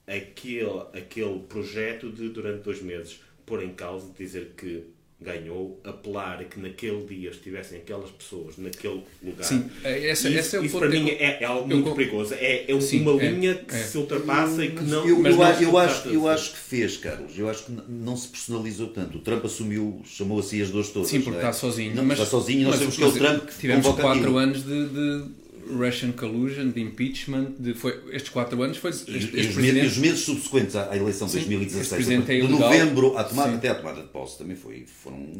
aquele, 0.06 0.80
aquele 0.92 1.40
projeto 1.40 2.10
de, 2.10 2.28
durante 2.28 2.62
dois 2.62 2.80
meses, 2.82 3.20
pôr 3.46 3.62
em 3.62 3.70
causa, 3.72 4.10
dizer 4.18 4.52
que 4.56 4.84
ganhou, 5.20 5.80
apelar 5.84 6.40
a 6.40 6.44
que 6.44 6.60
naquele 6.60 7.02
dia 7.06 7.30
estivessem 7.30 7.78
aquelas 7.78 8.10
pessoas 8.10 8.58
naquele 8.58 9.02
lugar. 9.22 9.44
Sim, 9.44 9.70
é- 9.82 10.10
essa- 10.10 10.28
isso, 10.28 10.38
esse 10.38 10.56
é 10.56 10.60
o 10.60 10.64
isso 10.66 10.78
para 10.78 10.90
que 10.90 10.98
mim 10.98 11.08
eu- 11.08 11.16
é, 11.16 11.38
é 11.40 11.44
algo 11.46 11.62
eu 11.62 11.76
muito 11.76 11.88
con- 11.90 11.96
perigoso. 11.96 12.34
É, 12.34 12.70
é 12.70 12.80
Sim, 12.80 13.00
uma 13.00 13.22
é, 13.22 13.30
linha 13.30 13.54
que 13.54 13.74
é. 13.74 13.78
se 13.78 13.96
ultrapassa 13.96 14.62
e 14.62 14.72
que 14.72 14.82
não. 14.82 15.08
eu, 15.08 15.24
eu, 15.24 15.32
eu 15.62 15.76
acho, 15.78 16.08
eu 16.10 16.28
acho 16.28 16.50
que 16.52 16.58
fez, 16.58 16.96
Carlos. 16.98 17.38
Eu 17.38 17.48
acho 17.48 17.64
que 17.64 17.72
não 17.88 18.16
se 18.18 18.28
personalizou 18.28 18.88
tanto. 18.88 19.16
O 19.16 19.20
Trump 19.22 19.42
assumiu, 19.46 20.02
chamou 20.04 20.40
assim 20.40 20.60
as 20.60 20.68
duas 20.70 20.90
todas. 20.90 21.08
Sim, 21.08 21.22
porque 21.22 21.36
é? 21.36 21.40
está 21.40 21.52
sozinho. 21.54 21.94
Não, 21.94 22.04
mas, 22.04 22.18
está 22.18 22.28
sozinho 22.30 22.64
nós 22.68 22.78
mas- 22.80 22.94
sabemos 22.94 22.96
que 22.96 23.02
é 23.02 23.06
o 23.06 23.12
Trump 23.38 23.48
que 23.48 23.58
Tivemos 23.60 23.86
4 23.86 24.08
aquilo. 24.08 24.36
anos 24.36 24.62
de, 24.64 24.88
de 24.88 25.24
Russian 25.68 26.12
collusion, 26.12 26.70
de 26.70 26.80
impeachment. 26.80 27.54
De, 27.58 27.74
foi, 27.74 27.98
estes 28.12 28.30
4 28.30 28.62
anos 28.62 28.76
foi. 28.76 28.90
Este, 28.90 29.10
E, 29.10 29.16
este 29.16 29.36
e 29.36 29.40
os, 29.40 29.46
me- 29.48 29.52
presidente- 29.54 29.84
e 29.84 29.88
os 29.88 29.96
meses 29.98 30.20
subsequentes 30.20 30.76
à, 30.76 30.90
à 30.90 30.96
eleição 30.96 31.26
de 31.26 31.32
Sim, 31.32 31.38
2016, 31.40 31.82
este 31.82 31.94
presidente 31.94 32.32
é 32.32 32.40
de 32.40 32.48
novembro 32.48 33.16
à 33.16 33.24
tomada, 33.24 33.50
Sim. 33.50 33.56
até 33.56 33.68
à 33.68 33.74
tomada 33.74 34.02
de 34.02 34.08
posse, 34.08 34.38
também 34.38 34.56
foi, 34.56 34.84
foram, 35.02 35.32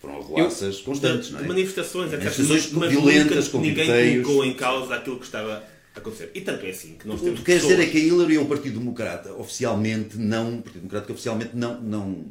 foram 0.00 0.16
arruaças 0.16 0.80
constantes, 0.80 1.30
não 1.30 1.38
é? 1.40 1.42
de 1.42 1.48
manifestações, 1.48 2.12
etc. 2.12 2.24
Manifestações 2.24 2.72
mas 2.72 2.90
violentas, 2.90 3.48
com 3.48 3.60
ninguém 3.60 4.22
colocou 4.22 4.44
em 4.44 4.54
causa 4.54 4.94
aquilo 4.94 5.18
que 5.18 5.24
estava 5.26 5.64
a 5.94 5.98
acontecer. 5.98 6.30
E 6.34 6.40
tanto 6.40 6.64
é 6.66 6.70
assim 6.70 6.96
que 6.98 7.06
nós 7.08 7.16
O 7.16 7.18
que 7.18 7.24
temos 7.24 7.40
tu 7.40 7.44
queres 7.46 7.62
dizer 7.62 7.80
é 7.80 7.86
que 7.86 7.96
a 7.98 8.00
Hillary 8.00 8.38
ou 8.38 8.44
o 8.44 8.48
Partido 8.48 8.78
Democrata 8.78 9.32
oficialmente 9.34 10.16
não, 10.16 10.58
o 10.58 10.62
Partido 10.62 10.80
Democrático 10.82 11.12
oficialmente 11.12 11.50
não, 11.54 11.80
não 11.80 12.24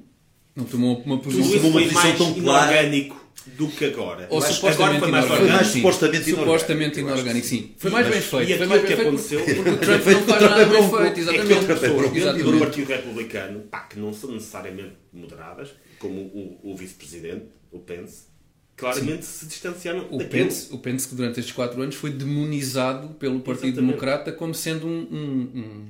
Não 0.56 0.64
tomou 0.64 1.02
uma 1.02 1.18
posição. 1.20 1.56
isso 1.56 1.68
uma 1.68 1.82
posição 1.82 2.04
mais 2.04 2.18
tão 2.18 2.34
clara. 2.36 2.72
inorgânico 2.74 3.27
do 3.46 3.68
que 3.70 3.86
agora. 3.86 4.28
Ou 4.30 4.42
supostamente 4.42 4.98
agora 4.98 5.00
foi 5.00 5.12
mais 5.12 5.26
inorgânico. 5.26 5.30
Mais 5.30 5.42
orgânico. 5.42 5.66
sim. 5.74 5.80
supostamente 5.80 6.30
inorgânico. 6.30 6.60
Supostamente 6.60 7.00
inorgânico, 7.00 7.48
sim. 7.48 7.58
sim. 7.58 7.76
Foi 7.78 7.92
mais 7.92 8.06
Mas- 8.08 8.16
bem 8.16 8.24
feito. 8.24 8.52
e 8.52 8.58
Foi 8.58 8.68
mais 8.68 8.82
que 8.82 8.88
bem 8.88 8.96
feito 8.98 9.08
aconteceu- 9.08 9.40
porque 9.46 9.70
o 9.70 9.78
Trump 9.78 10.02
feito 10.02 10.20
não 10.20 10.28
faz 10.28 10.42
nada 10.42 10.66
bem 10.66 10.90
feito. 10.90 11.18
É 11.18 11.20
Exatamente. 11.20 11.54
É 11.54 11.76
pessoas 11.76 12.44
do. 12.44 12.60
Partido 12.60 12.88
Republicano, 12.88 13.60
pá, 13.62 13.80
que 13.82 14.00
não 14.00 14.14
são 14.14 14.32
necessariamente 14.32 14.94
moderadas, 15.14 15.70
como 16.00 16.20
o, 16.22 16.60
o 16.64 16.76
vice-presidente, 16.76 17.46
o 17.72 17.80
Pence, 17.80 18.24
claramente 18.76 19.26
se 19.26 19.46
distanciaram 19.46 20.00
O 20.12 20.18
daquilo. 20.18 20.30
Pence, 20.30 20.68
o 20.74 20.78
Pence, 20.80 21.08
que 21.08 21.16
durante 21.16 21.40
estes 21.40 21.56
4 21.56 21.82
anos 21.82 21.96
foi 21.96 22.12
demonizado 22.12 23.10
pelo 23.16 23.40
Partido 23.40 23.68
Exatamente. 23.68 23.88
Democrata 23.92 24.32
como 24.32 24.54
sendo 24.54 24.86
um. 24.88 25.08
um, 25.12 25.60
um 25.60 25.86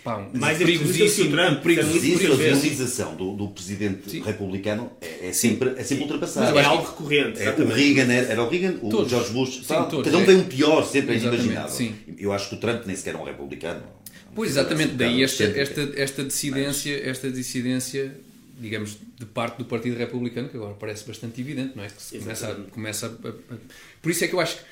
epá, 0.00 0.18
um 0.18 0.26
o 0.26 0.58
perigosíssimo. 0.58 1.30
Trump, 1.30 1.58
um 1.58 1.62
perigosíssimo- 1.62 2.28
Mas 2.28 2.40
a 2.40 2.42
demonização 2.44 3.14
do, 3.16 3.32
do 3.36 3.48
presidente 3.48 4.10
Sim. 4.10 4.22
republicano 4.22 4.90
é, 5.00 5.28
é 5.28 5.32
sempre, 5.32 5.70
é 5.76 5.82
sempre 5.84 6.04
ultrapassado. 6.04 6.58
é 6.58 6.64
algo 6.64 6.84
recorrente. 6.84 7.38
É, 7.38 7.44
o 7.44 7.48
exatamente. 7.48 7.74
Reagan 7.80 8.12
era, 8.12 8.26
era 8.32 8.42
o 8.42 8.48
Reagan, 8.48 8.78
o 8.82 8.88
Todos. 8.90 9.10
George 9.10 9.32
Bush, 9.32 9.54
Sim, 9.56 9.62
tal, 9.68 9.88
todos, 9.88 10.04
cada 10.04 10.18
um 10.18 10.22
é. 10.22 10.26
tem 10.26 10.36
um 10.36 10.44
pior, 10.44 10.82
sempre 10.84 11.16
é 11.16 11.18
sim. 11.68 11.94
Eu 12.18 12.32
acho 12.32 12.48
que 12.48 12.54
o 12.54 12.58
Trump 12.58 12.84
nem 12.86 12.96
sequer 12.96 13.14
é 13.14 13.18
um 13.18 13.24
republicano. 13.24 13.82
Pois, 14.34 14.50
exatamente. 14.50 14.94
Daí 14.94 15.22
esta, 15.22 15.44
Sempre. 15.46 15.60
esta, 15.60 15.92
esta, 15.96 16.24
dissidência, 16.24 17.08
esta 17.08 17.30
dissidência, 17.30 18.16
digamos, 18.58 18.96
de 19.18 19.26
parte 19.26 19.58
do 19.58 19.64
Partido 19.64 19.96
Republicano, 19.96 20.48
que 20.48 20.56
agora 20.56 20.74
parece 20.74 21.06
bastante 21.06 21.40
evidente, 21.40 21.72
não 21.76 21.84
é? 21.84 21.86
Que 21.88 22.18
começa, 22.18 22.48
a, 22.48 22.54
começa 22.70 23.06
a, 23.06 23.28
a- 23.28 23.56
Por 24.02 24.10
isso 24.10 24.24
é 24.24 24.28
que 24.28 24.34
eu 24.34 24.40
acho 24.40 24.56
que 24.56 24.62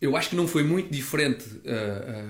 eu 0.00 0.16
acho 0.16 0.30
que 0.30 0.36
não 0.36 0.46
foi 0.46 0.62
muito 0.62 0.90
diferente, 0.92 1.44
ah, 1.66 1.70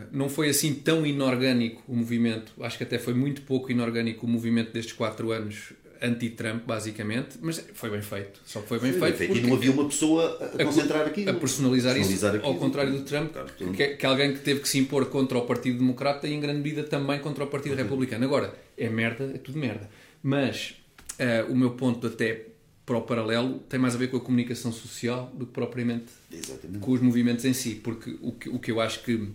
ah, 0.04 0.06
não 0.12 0.28
foi 0.28 0.48
assim 0.48 0.72
tão 0.74 1.04
inorgânico 1.06 1.82
o 1.88 1.96
movimento. 1.96 2.52
Acho 2.60 2.78
que 2.78 2.84
até 2.84 2.98
foi 2.98 3.14
muito 3.14 3.42
pouco 3.42 3.70
inorgânico 3.70 4.24
o 4.26 4.28
movimento 4.28 4.72
destes 4.72 4.92
quatro 4.94 5.30
anos 5.32 5.72
anti-Trump, 6.00 6.64
basicamente, 6.66 7.38
mas 7.40 7.64
foi 7.72 7.88
bem 7.90 8.02
feito. 8.02 8.38
Só 8.44 8.60
que 8.60 8.68
foi 8.68 8.78
bem 8.78 8.92
Foi 8.92 9.12
feito. 9.12 9.32
feito. 9.32 9.36
E 9.46 9.48
não 9.48 9.56
havia 9.56 9.72
uma 9.72 9.86
pessoa 9.86 10.38
a, 10.58 10.62
a 10.62 10.64
concentrar 10.66 11.06
aquilo. 11.06 11.30
a 11.30 11.34
personalizar, 11.34 11.94
Personalizar 11.94 12.34
isso, 12.34 12.44
ao 12.44 12.50
aquilo. 12.52 12.64
contrário 12.66 12.92
do 12.92 13.00
Trump, 13.02 13.32
Portanto, 13.32 13.72
que, 13.72 13.82
é- 13.82 13.96
que 13.96 14.04
é 14.04 14.08
alguém 14.08 14.34
que 14.34 14.40
teve 14.40 14.60
que 14.60 14.68
se 14.68 14.78
impor 14.78 15.06
contra 15.06 15.38
o 15.38 15.46
Partido 15.46 15.78
Democrata 15.78 16.28
e 16.28 16.34
em 16.34 16.40
grande 16.40 16.58
medida 16.58 16.82
também 16.84 17.18
contra 17.18 17.44
o 17.44 17.46
Partido 17.46 17.74
Republicano. 17.74 18.22
Agora, 18.26 18.54
é 18.76 18.88
merda, 18.90 19.24
é 19.34 19.38
tudo 19.38 19.58
merda. 19.58 19.88
Mas 20.22 20.74
eh, 21.18 21.46
o 21.48 21.56
meu 21.56 21.70
ponto 21.70 22.06
até 22.06 22.42
para 22.86 22.96
o 22.96 23.02
paralelo 23.02 23.58
tem 23.68 23.78
mais 23.80 23.94
a 23.94 23.98
ver 23.98 24.08
com 24.08 24.16
a 24.16 24.20
comunicação 24.20 24.70
social 24.72 25.30
do 25.34 25.44
que 25.44 25.52
propriamente 25.52 26.06
Exatamente. 26.32 26.78
com 26.78 26.92
os 26.92 27.00
movimentos 27.00 27.44
em 27.44 27.52
si, 27.52 27.74
porque 27.74 28.16
o 28.22 28.30
que, 28.32 28.48
o 28.48 28.58
que 28.60 28.70
eu 28.70 28.80
acho 28.80 29.02
que, 29.02 29.28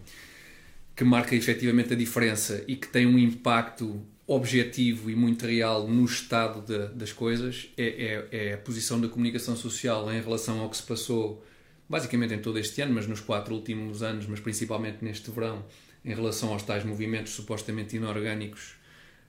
que 0.96 1.04
marca 1.04 1.36
efetivamente 1.36 1.92
a 1.94 1.96
diferença 1.98 2.64
e 2.68 2.76
que 2.78 2.88
tem 2.88 3.06
um 3.06 3.20
impacto 3.20 4.02
objetivo 4.26 5.10
e 5.10 5.16
muito 5.16 5.46
real 5.46 5.86
no 5.88 6.06
estado 6.06 6.62
da- 6.62 6.86
das 6.88 7.12
coisas 7.12 7.68
é, 7.78 8.28
é- 8.32 8.50
é 8.50 8.54
a 8.54 8.58
posição 8.58 9.02
da 9.02 9.10
comunicação 9.10 9.56
social 9.58 10.10
em 10.14 10.22
relação 10.22 10.60
ao 10.62 10.70
que 10.70 10.78
se 10.78 10.84
passou 10.84 11.46
basicamente 11.90 12.34
em 12.34 12.40
todo 12.40 12.58
este 12.58 12.82
ano, 12.82 12.94
mas 12.94 13.06
nos 13.06 13.20
quatro 13.20 13.54
últimos 13.54 14.02
anos, 14.02 14.26
mas 14.28 14.40
principalmente 14.40 15.00
neste 15.04 15.30
verão, 15.30 15.66
em 16.06 16.14
relação 16.16 16.54
aos 16.54 16.64
tais 16.64 16.86
movimentos 16.86 17.34
supostamente 17.34 17.98
inorgânicos 17.98 18.76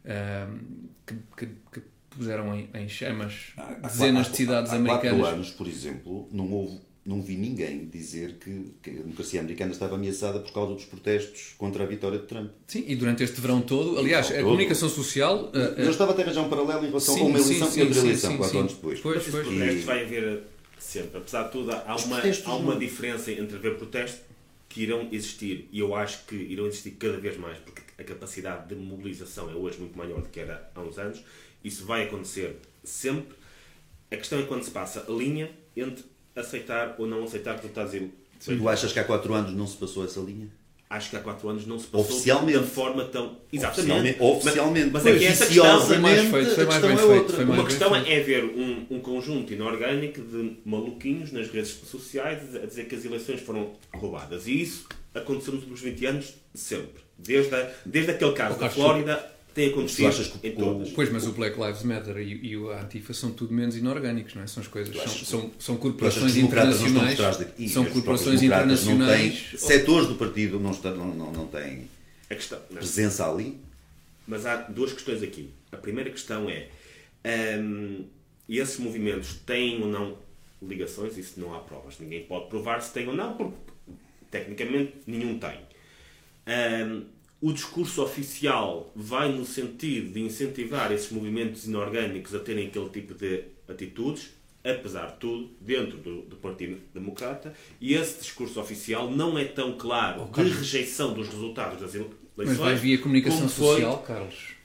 ahm, 0.04 0.58
que, 1.04 1.14
que- 1.36 1.52
que 1.72 1.82
puseram 2.16 2.54
em, 2.54 2.68
em 2.74 2.88
chamas 2.88 3.52
Há- 3.56 3.62
há 3.82 3.88
dezenas 3.88 4.14
quatro- 4.26 4.30
de 4.32 4.36
cidades 4.36 4.72
há 4.72 4.76
americanas. 4.76 5.20
quatro 5.20 5.34
anos, 5.36 5.50
por 5.50 5.66
exemplo, 5.66 6.28
não 6.32 6.50
houve, 6.52 6.78
não 7.04 7.20
vi 7.20 7.36
ninguém 7.36 7.86
dizer 7.86 8.34
que, 8.38 8.72
que 8.82 8.90
a 8.90 9.02
democracia 9.02 9.40
americana 9.40 9.72
estava 9.72 9.96
ameaçada 9.96 10.38
por 10.40 10.52
causa 10.52 10.74
dos 10.74 10.84
protestos 10.84 11.54
contra 11.58 11.82
a 11.82 11.86
vitória 11.86 12.18
de 12.18 12.26
Trump. 12.26 12.50
Sim, 12.68 12.84
e 12.86 12.94
durante 12.94 13.22
este 13.24 13.40
verão 13.40 13.60
todo, 13.60 13.98
aliás, 13.98 14.26
a 14.30 14.34
todo. 14.34 14.44
comunicação 14.44 14.88
social. 14.88 15.50
ah, 15.54 15.58
Eu 15.80 15.90
estava 15.90 16.12
até 16.12 16.22
a 16.22 16.24
arranjar 16.26 16.42
um 16.42 16.48
paralelo 16.48 16.84
em 16.84 16.88
relação 16.88 17.14
Sim, 17.14 17.20
a 17.20 17.24
uma 17.24 17.38
eleição 17.40 17.70
sim, 17.70 17.80
e 17.80 17.82
outra 17.82 18.00
sim, 18.00 18.06
eleição, 18.06 18.30
sim, 18.30 18.36
quatro 18.36 18.52
sim. 18.52 18.60
anos 18.60 18.72
depois. 18.74 19.00
Pois, 19.00 19.16
Mas 19.16 19.26
pois. 19.30 19.46
protestos 19.48 19.82
E- 19.82 19.84
vai 19.84 20.04
haver 20.04 20.42
sempre. 20.78 21.18
Apesar 21.18 21.42
de 21.44 21.52
tudo, 21.52 21.72
há 21.72 21.96
uma, 21.96 22.16
protestos 22.16 22.46
há 22.46 22.54
uma 22.56 22.76
diferença 22.76 23.32
entre 23.32 23.56
haver 23.56 23.76
protestos 23.76 24.20
que 24.68 24.82
irão 24.84 25.08
existir 25.12 25.68
e 25.72 25.80
eu 25.80 25.94
acho 25.94 26.24
que 26.26 26.34
irão 26.34 26.66
existir 26.66 26.92
cada 26.92 27.18
vez 27.18 27.36
mais 27.36 27.58
porque 27.58 27.81
a 27.98 28.04
capacidade 28.04 28.68
de 28.68 28.74
mobilização 28.74 29.50
é 29.50 29.54
hoje 29.54 29.78
muito 29.78 29.96
maior 29.96 30.20
do 30.22 30.28
que 30.28 30.40
era 30.40 30.70
há 30.74 30.80
uns 30.80 30.98
anos. 30.98 31.22
Isso 31.62 31.84
vai 31.84 32.04
acontecer 32.04 32.56
sempre. 32.82 33.36
A 34.10 34.16
questão 34.16 34.38
é 34.40 34.42
quando 34.42 34.62
se 34.64 34.70
passa 34.70 35.04
a 35.08 35.12
linha 35.12 35.50
entre 35.76 36.04
aceitar 36.34 36.96
ou 36.98 37.06
não 37.06 37.24
aceitar 37.24 37.56
resultados 37.56 37.94
ele- 37.94 38.12
Tu 38.44 38.68
achas 38.68 38.92
que 38.92 38.98
há 38.98 39.04
quatro 39.04 39.32
anos 39.34 39.52
não 39.54 39.66
se 39.66 39.76
passou 39.76 40.04
essa 40.04 40.18
linha? 40.20 40.48
Acho 40.90 41.08
que 41.08 41.16
há 41.16 41.20
4 41.20 41.48
anos 41.48 41.66
não 41.66 41.78
se 41.78 41.86
passou 41.86 42.00
Oficialmente. 42.06 42.58
da 42.58 42.66
forma 42.66 43.04
tão. 43.06 43.38
Oficialmente. 43.50 44.20
Oficialmente. 44.20 44.90
Mas, 44.92 45.02
mas 45.04 45.14
é 45.16 45.18
que 45.18 45.24
essa 45.24 45.46
questão. 45.46 45.86
Foi 45.86 45.96
mais 45.96 46.20
feito, 46.20 46.54
foi 46.54 46.64
a 46.64 46.66
mais 46.66 46.82
bem 46.82 46.92
é 46.92 46.96
feito, 46.98 47.12
outra. 47.14 47.36
foi 47.36 47.44
mais 47.46 47.60
Uma 47.60 47.66
questão 47.66 47.90
feito. 47.94 48.08
é 48.10 48.20
ver 48.20 48.44
um, 48.44 48.86
um 48.90 49.00
conjunto 49.00 49.50
inorgânico 49.54 50.20
de 50.20 50.58
maluquinhos 50.66 51.32
nas 51.32 51.48
redes 51.48 51.70
sociais 51.70 52.54
a 52.54 52.66
dizer 52.66 52.88
que 52.88 52.94
as 52.94 53.06
eleições 53.06 53.40
foram 53.40 53.72
roubadas. 53.94 54.46
E 54.46 54.60
isso 54.60 54.86
aconteceu 55.14 55.54
nos 55.54 55.62
últimos 55.62 55.80
20 55.80 56.04
anos 56.04 56.34
sempre. 56.54 57.02
Desde, 57.24 57.54
a- 57.54 57.72
desde 57.86 58.10
aquele 58.12 58.32
caso 58.32 58.56
Oh, 58.56 58.60
da 58.60 58.70
Flórida 58.70 59.32
tem 59.54 59.68
acontecido 59.70 60.08
achas 60.08 60.28
que 60.28 60.46
em 60.48 60.52
o- 60.52 60.56
todas. 60.56 60.90
Pois, 60.90 61.10
mas 61.12 61.26
o 61.26 61.32
Black 61.32 61.60
Lives 61.60 61.82
Matter 61.82 62.16
e, 62.18 62.52
e 62.52 62.54
a 62.72 62.82
Antifa 62.82 63.12
são 63.12 63.30
tudo 63.32 63.52
menos 63.52 63.76
inorgânicos, 63.76 64.34
não 64.34 64.42
é? 64.42 64.46
São 64.46 64.62
as 64.62 64.68
coisas, 64.68 64.96
são, 64.96 65.08
são, 65.24 65.50
são 65.58 65.76
corporações 65.76 66.36
internacionais. 66.36 67.16
trás 67.16 67.36
daqui? 67.36 67.68
São 67.68 67.84
corporações 67.84 68.42
internacionais. 68.42 69.40
têm- 69.50 69.58
setores 69.58 70.08
do 70.08 70.14
partido 70.14 70.58
não, 70.58 70.70
estão, 70.70 70.96
não, 70.96 71.14
não, 71.14 71.32
não 71.32 71.46
têm 71.46 71.86
A 72.30 72.34
questão, 72.34 72.58
não. 72.70 72.78
presença 72.78 73.30
ali? 73.30 73.60
Mas 74.26 74.46
há 74.46 74.56
duas 74.56 74.92
questões 74.92 75.22
aqui. 75.22 75.50
A 75.70 75.76
primeira 75.76 76.08
questão 76.10 76.48
é: 76.48 76.68
hum, 77.60 78.04
esses 78.48 78.78
movimentos 78.78 79.34
têm 79.46 79.82
ou 79.82 79.88
não 79.88 80.16
ligações? 80.62 81.18
Isso 81.18 81.38
não 81.40 81.54
há 81.54 81.58
provas. 81.60 81.98
Ninguém 81.98 82.24
pode 82.24 82.48
provar 82.48 82.80
se 82.80 82.92
tem 82.92 83.06
ou 83.08 83.14
não, 83.14 83.34
porque 83.36 83.56
tecnicamente 84.30 84.94
nenhum 85.06 85.38
tem. 85.38 85.58
Hum, 86.46 87.04
o 87.42 87.52
discurso 87.52 88.00
oficial 88.02 88.92
vai 88.94 89.32
no 89.32 89.44
sentido 89.44 90.12
de 90.12 90.20
incentivar 90.20 90.92
esses 90.92 91.10
movimentos 91.10 91.66
inorgânicos 91.66 92.32
a 92.36 92.38
terem 92.38 92.68
aquele 92.68 92.88
tipo 92.88 93.14
de 93.14 93.42
atitudes, 93.68 94.30
apesar 94.64 95.06
de 95.06 95.16
tudo, 95.16 95.50
dentro 95.60 95.98
do, 95.98 96.22
do 96.22 96.36
Partido 96.36 96.78
Democrata, 96.94 97.52
e 97.80 97.94
esse 97.94 98.20
discurso 98.20 98.60
oficial 98.60 99.10
não 99.10 99.36
é 99.36 99.44
tão 99.44 99.76
claro 99.76 100.30
de 100.32 100.50
rejeição 100.50 101.14
dos 101.14 101.28
resultados 101.28 101.80
das 101.80 101.94
eleições. 101.96 102.16
Mas 102.36 102.56
vai 102.56 102.76
via 102.76 102.96
comunicação 102.98 103.40
como 103.40 103.50
foi 103.50 103.66
social, 103.74 103.98
Carlos. 103.98 104.61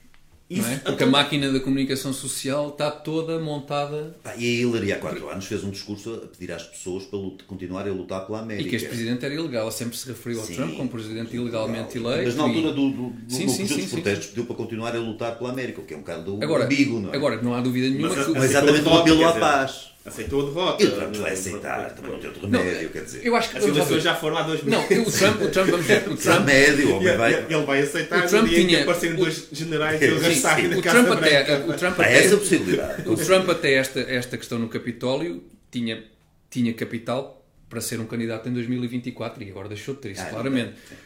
Isso, 0.50 0.62
não 0.62 0.70
é? 0.70 0.76
Porque 0.78 1.04
a 1.04 1.06
máquina 1.06 1.52
da 1.52 1.60
comunicação 1.60 2.12
social 2.12 2.68
está 2.68 2.90
toda 2.90 3.38
montada 3.38 4.16
Pá, 4.22 4.34
E 4.36 4.44
a 4.46 4.60
Hillary 4.62 4.92
há 4.92 4.98
quatro 4.98 5.28
anos 5.28 5.44
fez 5.46 5.62
um 5.62 5.70
discurso 5.70 6.14
a 6.14 6.26
pedir 6.26 6.50
às 6.52 6.62
pessoas 6.62 7.04
para 7.04 7.18
continuarem 7.46 7.92
a 7.92 7.94
lutar 7.94 8.26
pela 8.26 8.40
América. 8.40 8.66
e 8.66 8.70
que 8.70 8.76
este 8.76 8.88
presidente 8.88 9.24
era 9.24 9.34
ilegal. 9.34 9.62
Ela 9.62 9.70
sempre 9.70 9.96
se 9.96 10.08
referiu 10.08 10.40
ao 10.40 10.46
Sim. 10.46 10.54
Trump 10.54 10.76
como 10.76 10.88
presidente 10.88 11.36
ilegalmente 11.36 11.98
eleito. 11.98 12.24
Mas 12.24 12.36
na 12.36 12.42
altura 12.44 12.68
e- 12.68 12.72
do, 12.72 12.90
do, 12.90 13.10
do, 13.10 13.32
Sim, 13.32 13.46
do 13.46 13.52
sim, 13.52 13.66
dos 13.66 13.86
protestos 13.90 14.26
pediu 14.28 14.46
para 14.46 14.56
continuar 14.56 14.96
a 14.96 14.98
lutar 14.98 15.36
pela 15.36 15.50
América, 15.50 15.80
o 15.80 15.84
que 15.84 15.92
é 15.94 15.96
um 15.96 16.00
bocado 16.00 16.38
Agora, 16.42 16.64
ambíguo, 16.64 17.00
não 17.00 17.12
é? 17.12 17.16
agora, 17.16 17.42
não 17.42 17.54
há 17.54 17.60
dúvida 17.60 17.88
nenhuma 17.88 18.14
Mas, 18.14 18.26
que. 18.26 18.32
Mas 18.32 18.44
exatamente 18.44 18.88
um 18.88 18.94
apelo 18.96 19.26
à 19.26 19.32
paz. 19.32 19.90
Aceitou 20.04 20.42
a 20.42 20.44
derrota. 20.46 20.82
E 20.82 20.86
o 20.86 20.90
Trump 20.92 21.14
vai 21.16 21.32
aceitar, 21.32 21.90
também 21.94 22.10
não 22.12 22.18
tem 22.18 22.28
outro 22.30 22.46
remédio, 22.48 22.90
quer 22.90 23.04
dizer. 23.04 23.20
Eu 23.26 23.36
acho 23.36 23.50
que. 23.50 23.58
As 23.58 23.64
eleições 23.64 24.02
já 24.02 24.14
foram 24.14 24.36
há 24.38 24.42
dois 24.42 24.62
Não, 24.64 24.80
meses. 24.88 25.06
o 25.14 25.18
Trump, 25.18 25.42
o 25.42 25.48
Trump, 25.50 25.68
vamos 25.70 25.86
ver. 25.86 26.08
O 26.08 26.16
Trump, 26.16 26.38
Remédio, 26.48 26.86
o 26.86 26.90
E- 26.90 26.92
homem 26.92 27.16
vai. 27.16 27.34
Ele 27.34 27.64
vai 27.66 27.80
aceitar 27.82 28.24
O 28.24 28.28
Trump 28.28 28.46
em 28.46 28.50
que 28.50 28.64
tinha- 28.66 28.82
aparecerem 28.82 29.14
o- 29.16 29.18
dois 29.18 29.48
generais 29.52 30.00
e 30.00 30.04
ele 30.04 30.14
da 30.14 30.78
o 30.78 30.82
Casa 30.82 31.02
Trump 31.04 31.18
até, 31.18 31.56
o 31.58 31.72
Trump 31.74 31.98
Há 32.00 32.02
até, 32.02 32.18
essa 32.24 32.36
possibilidade. 32.36 33.08
o 33.08 33.16
Trump 33.16 33.48
até 33.50 33.74
esta, 33.74 34.00
esta 34.00 34.36
questão 34.36 34.58
no 34.58 34.68
Capitólio 34.68 35.44
tinha, 35.70 36.02
tinha 36.50 36.72
capital 36.74 37.34
para 37.68 37.82
ser 37.82 38.00
um 38.00 38.06
candidato 38.06 38.48
em 38.48 38.52
2024 38.54 39.42
e 39.44 39.50
agora 39.50 39.68
deixou 39.68 39.94
de 39.94 40.00
ter 40.00 40.12
isso, 40.12 40.22
Ah, 40.22 40.30
claramente. 40.30 40.72
Também 40.72 40.98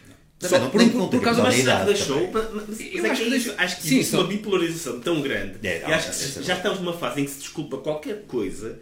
Só 0.49 0.59
não- 0.59 0.71
por, 0.71 0.79
nem 0.79 0.89
por, 0.91 1.09
por 1.09 1.21
causa 1.21 1.41
que 1.41 1.47
Mas 1.47 1.57
dar 1.57 1.63
já 1.63 1.75
idade 1.83 1.87
deixou. 1.95 2.31
mas- 2.33 2.49
mas 2.69 2.81
Eu 2.81 3.05
é 3.07 3.11
acho 3.11 3.23
que 3.23 3.29
que 3.29 3.35
é 3.35 3.37
isso. 3.37 3.47
deixa- 3.49 3.55
Acho 3.63 3.77
que 3.77 3.83
Sim, 3.83 3.95
existe 3.97 4.11
são- 4.11 4.21
uma 4.21 4.29
bipolarização 4.29 5.01
tão 5.01 5.21
grande. 5.23 5.55
É, 5.63 5.81
e 5.81 5.85
acho 5.93 6.05
que 6.05 6.11
essa 6.11 6.41
é 6.41 6.43
já 6.43 6.55
estamos 6.57 6.79
numa 6.81 6.93
fase 6.93 7.21
em 7.21 7.25
que 7.25 7.31
se 7.31 7.39
desculpa 7.41 7.79
qualquer 7.79 8.23
coisa, 8.27 8.79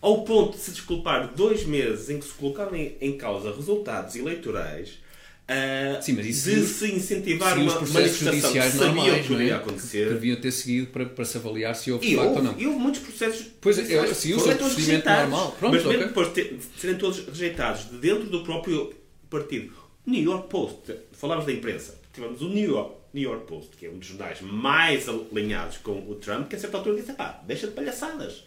ao 0.00 0.24
ponto 0.24 0.56
de 0.56 0.62
se 0.64 0.70
desculpar 0.72 1.32
dois 1.34 1.64
meses 1.64 2.10
em 2.10 2.18
que 2.18 2.24
se 2.26 2.32
colocaram 2.32 2.74
em, 2.74 2.96
em 3.00 3.16
causa 3.16 3.52
resultados 3.54 4.16
eleitorais. 4.16 5.00
ah, 5.48 6.00
Sim, 6.00 6.14
mas 6.14 6.26
isso 6.26 6.50
de 6.50 6.66
se 6.66 6.92
incentivar 6.92 7.54
Sim, 7.54 7.66
os 7.66 7.72
uma 7.72 7.78
processos 7.80 8.22
manifestação 8.22 8.32
que 8.32 8.40
judiciais 8.40 8.72
sabiam 8.74 8.94
normais, 8.94 9.26
que 9.26 9.32
não 9.32 9.42
ia 9.42 9.44
é? 9.46 9.48
Que, 9.48 9.54
acontecer. 9.64 10.08
que 10.08 10.14
deviam 10.14 10.36
ter 10.40 10.50
seguido 10.50 10.86
para, 10.88 11.04
para 11.06 11.24
se 11.24 11.36
avaliar 11.36 11.74
se 11.76 11.92
houve 11.92 12.06
E 12.06 12.16
facto 12.16 12.28
ou 12.28 12.34
houve, 12.36 12.46
não. 12.48 12.58
e 12.58 12.66
houve 12.66 12.78
muitos 12.78 13.00
processos. 13.02 13.46
Pois 13.60 13.78
é, 13.78 13.82
eu- 13.98 14.14
sim, 14.14 14.32
o 14.34 14.38
foram 14.40 14.56
todos 14.56 14.76
rejeitados. 14.76 15.30
normal. 15.30 15.56
Pronto, 15.58 15.72
Mas 15.74 15.82
mesmo 15.84 15.98
ok. 15.98 16.06
depois 16.08 16.32
de 16.34 16.58
serem 16.80 16.96
todos 16.96 17.26
rejeitados 17.26 17.90
de 17.90 17.96
dentro 17.98 18.24
do 18.30 18.42
próprio 18.42 18.94
partido. 19.28 19.81
New 20.06 20.22
York 20.22 20.48
Post, 20.48 20.92
falámos 21.12 21.46
da 21.46 21.52
imprensa, 21.52 21.98
tivemos 22.12 22.42
o 22.42 22.48
New 22.48 22.68
York, 22.70 22.96
New 23.14 23.22
York 23.30 23.46
Post, 23.46 23.76
que 23.76 23.86
é 23.86 23.90
um 23.90 23.98
dos 23.98 24.06
jornais 24.08 24.40
mais 24.40 25.08
alinhados 25.08 25.76
com 25.78 25.92
o 26.10 26.14
Trump, 26.16 26.48
que 26.48 26.56
a 26.56 26.58
certa 26.58 26.78
altura 26.78 26.96
disse: 26.96 27.12
pá, 27.12 27.40
deixa 27.46 27.66
de 27.68 27.72
palhaçadas. 27.74 28.44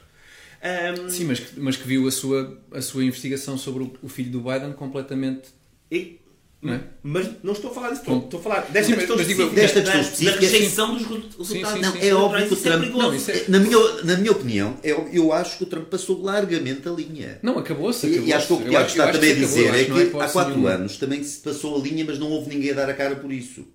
Ahm, 0.61 1.09
Sim, 1.09 1.25
mas 1.25 1.39
que, 1.39 1.59
mas 1.59 1.75
que 1.77 1.87
viu 1.87 2.07
a 2.07 2.11
sua, 2.11 2.59
a 2.71 2.81
sua 2.81 3.03
investigação 3.05 3.57
sobre 3.57 3.83
o, 3.83 3.93
o 4.01 4.09
filho 4.09 4.31
do 4.31 4.41
Biden 4.41 4.73
completamente. 4.73 5.49
e- 5.91 6.19
Não 6.65 6.73
é? 6.73 6.81
Mas 7.03 7.29
não 7.43 7.53
estou 7.53 7.69
a 7.71 7.73
falar 7.73 7.89
disso, 7.91 8.01
estou 8.01 8.39
a 8.39 8.43
falar 8.43 8.61
desta 8.61 8.83
Sim, 8.83 8.89
mas- 8.91 8.97
questão 8.99 9.15
mas 9.17 9.27
digo 9.27 9.41
específica, 9.43 9.61
desta 9.61 9.81
questão 9.81 9.95
da- 10.01 10.01
específica, 10.07 10.35
da 10.35 10.41
rejeição 10.41 10.93
dos 10.95 11.01
resultados. 11.07 11.47
sim, 11.47 11.61
Não, 11.81 11.91
sim. 11.91 11.99
é 12.07 12.13
óbvio 12.15 12.47
que 12.47 12.53
o 12.53 12.57
Isso 12.57 12.67
é 12.67 12.71
Trump. 12.71 12.83
perigoso. 12.83 13.07
Não, 13.27 13.35
é- 13.35 13.43
na, 13.47 13.59
minha, 13.59 14.03
na 14.03 14.17
minha 14.17 14.31
opinião, 14.31 14.77
eu, 14.83 15.09
eu 15.13 15.33
acho 15.33 15.57
que 15.57 15.63
o 15.63 15.67
Trump 15.67 15.85
passou 15.85 16.21
largamente 16.21 16.87
a 16.89 16.91
linha. 16.91 17.39
Não, 17.43 17.57
acabou-se. 17.59 18.07
E, 18.07 18.09
acabou 18.11 18.27
e 18.29 18.33
acho 18.33 18.47
que 18.47 18.53
o 18.53 18.57
que 18.57 18.63
o 18.63 18.69
Tiago 18.69 18.87
está 18.87 19.11
também 19.11 19.31
a 19.31 19.35
dizer 19.35 19.73
é 19.75 19.83
que 19.85 20.17
há 20.19 20.27
quatro 20.29 20.67
anos 20.67 20.97
também 20.97 21.23
se 21.23 21.39
passou 21.39 21.75
a 21.75 21.79
linha, 21.79 22.03
mas 22.05 22.17
não 22.17 22.29
houve 22.31 22.49
ninguém 22.49 22.71
a 22.71 22.73
dar 22.73 22.89
a 22.89 22.93
cara 22.93 23.15
por 23.15 23.31
isso. 23.31 23.65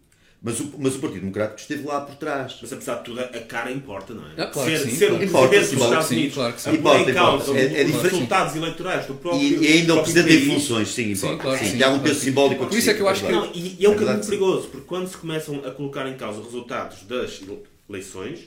Mas 0.43 0.59
o, 0.59 0.73
mas 0.79 0.95
o 0.97 1.01
Partido 1.01 1.21
Democrático 1.21 1.61
esteve 1.61 1.87
lá 1.87 2.01
por 2.01 2.15
trás. 2.15 2.57
Mas 2.63 2.73
apesar 2.73 2.95
de 2.97 3.05
tudo, 3.05 3.21
a 3.21 3.27
cara 3.41 3.71
importa, 3.71 4.15
não 4.15 4.25
é? 4.27 4.31
Ah, 4.43 4.47
claro 4.47 4.71
ser 4.71 4.83
que 4.85 4.91
sim, 4.91 4.97
ser 4.97 5.09
claro. 5.09 5.23
um 5.23 5.27
Importa, 5.27 5.49
presidente 5.49 5.71
dos 5.71 5.79
claro 5.79 5.93
Estados 5.93 6.09
que 6.09 6.15
sim, 6.15 6.19
Unidos 6.21 6.35
claro 6.35 6.53
que 6.55 6.61
sim. 6.63 6.71
pôr 6.71 6.79
Importa, 6.79 7.11
em 7.11 7.15
causa 7.15 7.43
importa. 7.45 7.61
É- 7.61 7.65
é 7.65 7.69
os 7.85 7.87
diferente. 7.93 8.13
resultados 8.15 8.57
eleitorais 8.57 9.07
do 9.07 9.15
próprio 9.17 9.43
E, 9.43 9.59
e 9.59 9.73
ainda 9.73 9.95
o 9.95 10.03
Presidente 10.03 10.33
em 10.35 10.55
funções, 10.55 10.89
sim, 10.89 11.15
Sim, 11.15 11.27
importa. 11.27 11.43
claro 11.43 11.59
que 11.59 11.65
Sim, 11.67 11.71
sim, 11.73 11.77
que 11.77 11.85
há 11.85 11.87
um 11.89 11.91
claro 11.91 12.05
peso 12.05 12.21
sim. 12.21 12.25
simbólico 12.27 12.67
Por 12.67 12.79
isso 12.79 12.91
é 12.91 12.95
que 12.95 13.01
eu 13.03 13.09
acho 13.09 13.27
que- 13.27 13.33
Não, 13.33 13.51
e, 13.53 13.77
e 13.81 13.85
é 13.85 13.89
um 13.89 13.93
É 13.93 13.95
bocadinho 13.97 14.23
sim. 14.25 14.31
perigoso, 14.31 14.69
porque 14.69 14.87
quando 14.87 15.09
se 15.09 15.17
começam 15.19 15.57
a 15.63 15.71
colocar 15.73 16.09
em 16.09 16.17
causa 16.17 16.43
resultados 16.43 17.03
das 17.03 17.41
eleições, 17.89 18.39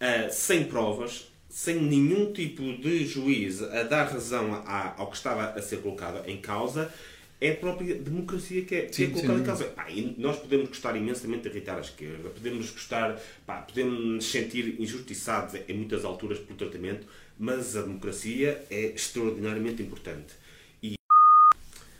ah, 0.00 0.28
sem 0.30 0.64
provas, 0.64 1.28
sem 1.48 1.76
nenhum 1.80 2.32
tipo 2.32 2.60
de 2.82 3.06
juiz 3.06 3.62
a 3.62 3.84
dar 3.84 4.04
razão 4.10 4.52
a- 4.66 4.94
ao 4.96 5.06
que 5.10 5.16
estava 5.16 5.44
a 5.50 5.62
ser 5.62 5.76
colocado 5.76 6.28
em 6.28 6.38
causa, 6.38 6.90
é 7.40 7.50
a 7.50 7.56
própria 7.56 7.94
democracia 7.94 8.64
que 8.64 8.74
é, 8.74 8.80
que 8.82 9.02
é 9.02 9.06
Sim, 9.06 9.10
colocada 9.10 9.34
sim. 9.34 9.42
em 9.42 9.46
causa. 9.46 9.64
Pá, 9.64 9.86
nós 10.16 10.38
podemos 10.38 10.68
gostar 10.68 10.96
imensamente 10.96 11.42
de 11.42 11.48
irritar 11.48 11.76
a 11.76 11.80
esquerda, 11.80 12.30
podemos 12.30 12.70
gostar, 12.70 13.20
pá, 13.46 13.58
podemos 13.62 14.00
nos 14.00 14.30
sentir 14.30 14.80
injustiçados 14.80 15.54
em 15.68 15.74
muitas 15.74 16.04
alturas 16.04 16.38
pelo 16.38 16.58
tratamento, 16.58 17.06
mas 17.38 17.76
a 17.76 17.82
democracia 17.82 18.64
é 18.70 18.86
extraordinariamente 18.86 19.82
importante. 19.82 20.34
E 20.82 20.96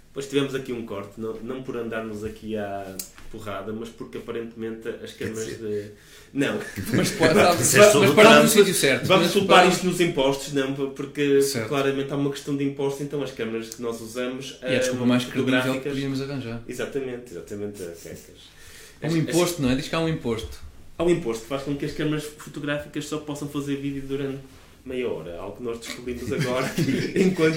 Depois 0.09 0.27
tivemos 0.27 0.55
aqui 0.55 0.73
um 0.73 0.87
corte, 0.87 1.21
não, 1.21 1.35
não 1.41 1.63
por 1.63 1.77
andarmos 1.77 2.25
aqui 2.25 2.57
à 2.57 2.97
porrada, 3.31 3.73
mas 3.73 3.91
porque 3.91 4.19
aparentemente 4.19 4.89
as 4.89 5.13
câmaras 5.13 5.59
de. 5.59 5.91
Não. 6.37 6.59
Mas, 6.93 7.11
pode, 7.13 7.35
mas, 7.35 7.75
é 7.75 7.79
mas 7.95 8.11
paramos 8.15 8.43
no 8.43 8.49
sítio 8.51 8.75
certo. 8.75 9.07
Vamos 9.07 9.33
paramos- 9.47 9.75
isto 9.77 9.87
nos 9.87 10.01
impostos, 10.03 10.53
não, 10.53 10.75
porque 10.91 11.41
Certo. 11.41 11.67
claramente 11.69 12.13
há 12.13 12.17
uma 12.17 12.31
questão 12.31 12.55
de 12.55 12.63
impostos, 12.63 13.01
então 13.01 13.23
as 13.23 13.31
câmaras 13.31 13.71
que 13.75 13.81
nós 13.81 13.99
usamos. 14.03 14.59
E 14.63 14.67
é 14.67 14.77
a 14.77 14.79
desculpa 14.81 15.05
hum, 15.05 15.07
mais 15.07 15.25
credível 15.25 15.81
que 15.81 15.89
podíamos 15.89 16.21
arranjar. 16.21 16.61
Exatamente, 16.69 17.31
exatamente. 17.31 17.83
É 17.83 19.07
as- 19.07 19.13
um 19.15 19.17
imposto, 19.17 19.63
não 19.63 19.71
é? 19.71 19.75
Diz 19.77 19.89
que 19.89 19.95
há 19.95 19.99
um 20.01 20.09
imposto. 20.11 20.59
Há 20.99 21.05
um 21.05 21.11
imposto 21.11 21.43
que 21.45 21.49
faz 21.49 21.63
com 21.63 21.75
que 21.75 21.87
as 21.87 21.93
câmaras 21.93 22.25
fotográficas 22.25 23.07
só 23.07 23.17
possam 23.19 23.49
fazer 23.49 23.77
vídeo 23.77 24.03
durante 24.07 24.39
meia 24.85 25.09
hora, 25.09 25.39
algo 25.39 25.57
que 25.57 25.63
nós 25.63 25.79
descobrimos 25.79 26.31
agora 26.33 26.71
enquanto 27.17 27.57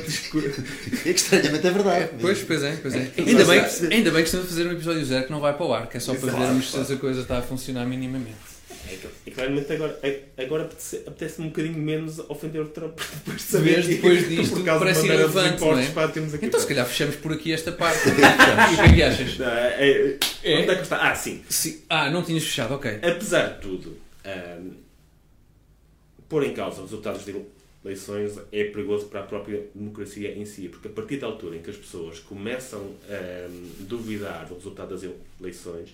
É 1.05 1.13
que 1.13 1.19
estranhamente 1.19 1.67
é 1.67 1.71
verdade. 1.71 2.09
Pois, 2.19 2.41
pois 2.43 2.63
é, 2.63 2.77
pois 2.81 2.93
é. 2.95 3.11
É, 3.17 3.21
Ainda 3.21 3.43
bem, 3.45 3.59
ainda 3.91 4.11
bem 4.11 4.21
que 4.21 4.27
estamos 4.29 4.45
a 4.45 4.49
fazer 4.49 4.65
um 4.67 4.71
episódio 4.71 5.03
zero 5.05 5.25
que 5.25 5.31
não 5.31 5.39
vai 5.41 5.53
para 5.53 5.65
o 5.65 5.73
ar, 5.73 5.87
que 5.89 5.97
é 5.97 5.99
só 5.99 6.15
para 6.15 6.31
vermos 6.31 6.65
se 6.65 6.71
claro. 6.71 6.85
essa 6.85 6.95
coisa 6.95 7.21
está 7.21 7.37
a 7.39 7.41
funcionar 7.41 7.85
minimamente. 7.85 8.59
É 8.91 8.95
que- 8.95 9.08
E 9.28 9.32
claramente 9.32 9.71
agora, 9.71 9.99
é- 10.02 10.23
agora 10.38 10.63
apetece- 10.63 11.04
apetece-me 11.06 11.47
um 11.47 11.49
bocadinho 11.49 11.78
menos 11.78 12.19
ofender 12.28 12.62
o 12.62 12.67
Trump 12.69 12.97
depois 13.25 13.38
de 13.38 13.43
saber 13.43 13.73
Vês, 13.75 13.88
depois 13.88 14.23
que 14.28 14.36
disto, 14.36 14.56
por 14.56 14.65
causa 14.65 14.80
parece 14.86 15.02
de 15.02 15.08
irrelevante, 15.08 15.62
não 15.62 15.78
é? 15.80 15.88
pá, 15.91 16.08
temos 16.08 16.34
aqui 16.34 16.45
Então, 16.47 16.60
se 16.60 16.67
calhar, 16.67 16.86
fechamos 16.88 17.15
por 17.17 17.32
aqui 17.34 17.52
esta 17.54 17.71
parte. 17.71 18.10
o 18.10 18.15
que 18.15 18.21
é 18.82 18.93
que 18.95 19.04
achas? 19.04 19.38
Não, 19.38 19.47
é, 19.47 19.89
é, 19.89 20.17
É? 20.43 20.60
Onde 20.62 20.71
é 20.71 20.75
que 20.75 20.82
está? 20.82 20.97
Ah, 21.10 21.15
sim. 21.15 21.43
Sim. 21.49 21.82
Ah, 21.89 22.10
não 22.10 22.23
tinhas 22.23 22.43
fechado, 22.43 22.73
ok. 22.73 22.91
Apesar 23.04 23.54
de 23.56 23.62
tudo, 23.62 23.97
ahm, 24.25 24.71
pôr 26.28 26.43
em 26.43 26.54
causa 26.54 26.82
os 26.82 26.89
resultados 26.91 27.25
de 27.25 27.36
eleições 27.84 28.38
é 28.52 28.65
perigoso 28.65 29.06
para 29.06 29.21
a 29.21 29.23
própria 29.23 29.63
democracia 29.73 30.36
em 30.36 30.45
si, 30.45 30.67
porque 30.69 30.88
a 30.89 30.91
partir 30.91 31.17
da 31.17 31.28
altura 31.28 31.56
em 31.56 31.62
que 31.62 31.69
as 31.69 31.78
pessoas 31.78 32.19
começam 32.19 32.93
a 33.10 33.47
duvidar 33.80 34.45
do 34.47 34.56
resultado 34.56 34.89
das 34.95 35.10
eleições, 35.39 35.89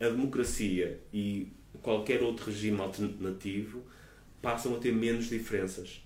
a 0.00 0.06
democracia 0.08 0.98
e 1.12 1.48
qualquer 1.84 2.22
outro 2.22 2.46
regime 2.46 2.80
alternativo 2.80 3.82
passam 4.42 4.74
a 4.74 4.78
ter 4.78 4.92
menos 4.92 5.28
diferenças. 5.28 6.00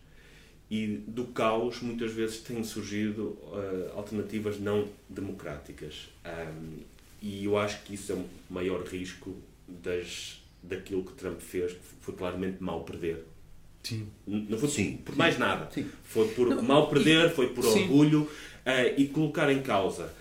E 0.71 1.01
do 1.07 1.25
caos, 1.29 1.81
muitas 1.81 2.13
vezes, 2.13 2.41
têm 2.41 2.63
surgido 2.63 3.39
ah, 3.55 3.93
alternativas 3.97 4.59
não 4.61 4.87
democráticas. 5.09 6.09
Ahm, 6.25 6.81
e 7.23 7.45
eu 7.47 7.57
acho 7.57 7.83
que 7.85 7.95
isso 7.95 8.13
é 8.13 8.15
o 8.17 8.25
maior 8.51 8.83
risco 8.85 9.35
das, 9.67 10.43
daquilo 10.63 11.05
que 11.05 11.13
Trump 11.15 11.41
fez, 11.41 11.73
que 11.73 11.79
foi 12.03 12.15
claramente 12.15 12.63
mal 12.63 12.85
perder. 12.85 13.25
Sim. 13.83 14.07
Não 14.27 14.59
foi 14.59 14.69
Sim, 14.69 14.97
por 14.99 15.13
sim. 15.13 15.19
mais 15.19 15.39
nada. 15.39 15.71
Sim. 15.73 15.89
Foi 16.05 16.29
por 16.35 16.49
Não, 16.51 16.63
mal 16.63 16.91
perder, 16.91 17.27
e- 17.27 17.31
foi 17.31 17.49
por 17.55 17.65
sim. 17.65 17.83
orgulho 17.85 18.31
ah, 18.67 18.85
e 18.97 19.09
colocar 19.09 19.51
em 19.51 19.63
causa 19.63 20.13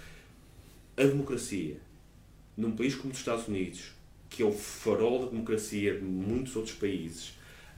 a 0.95 1.03
democracia 1.03 1.75
num 2.55 2.71
país 2.71 2.95
como 2.95 3.11
os 3.11 3.19
Estados 3.19 3.47
Unidos, 3.47 3.91
que 4.29 4.43
é 4.43 4.45
o 4.45 4.51
farol 4.51 5.25
da 5.25 5.31
democracia 5.31 5.95
de 5.95 6.03
muitos 6.03 6.55
outros 6.55 6.75
países, 6.75 7.33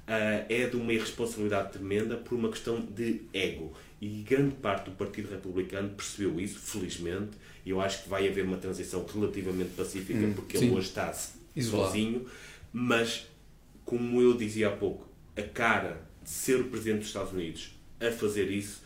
ah, 0.08 0.46
é 0.50 0.68
de 0.68 0.76
uma 0.76 0.92
irresponsabilidade 0.92 1.72
tremenda 1.74 2.18
por 2.18 2.36
uma 2.36 2.50
questão 2.50 2.82
de 2.82 3.22
ego. 3.34 3.74
E 4.02 4.24
grande 4.24 4.56
parte 4.56 4.86
do 4.86 4.92
Partido 4.96 5.30
Republicano 5.30 5.90
percebeu 5.90 6.40
isso, 6.40 6.58
felizmente, 6.60 7.32
e 7.66 7.70
eu 7.70 7.82
acho 7.82 8.04
que 8.04 8.10
vai 8.10 8.28
haver 8.28 8.46
uma 8.46 8.58
transição 8.58 9.06
relativamente 9.06 9.72
pacífica, 9.76 10.28
porque 10.36 10.58
sim. 10.58 10.66
ele 10.66 10.76
hoje 10.76 10.88
está 10.88 11.14
Isolado. 11.56 11.90
sozinho, 11.90 12.26
mas, 12.72 13.28
como 13.86 14.22
eu 14.22 14.36
dizia 14.36 14.70
há 14.70 14.72
pouco, 14.72 15.08
a 15.36 15.42
cara 15.42 16.02
de 16.24 16.30
ser 16.30 16.62
o 16.62 16.66
Presidente 16.66 17.00
dos 17.00 17.08
Estados 17.08 17.34
Unidos 17.34 17.72
a 18.00 18.12
fazer 18.12 18.50
isso 18.50 18.82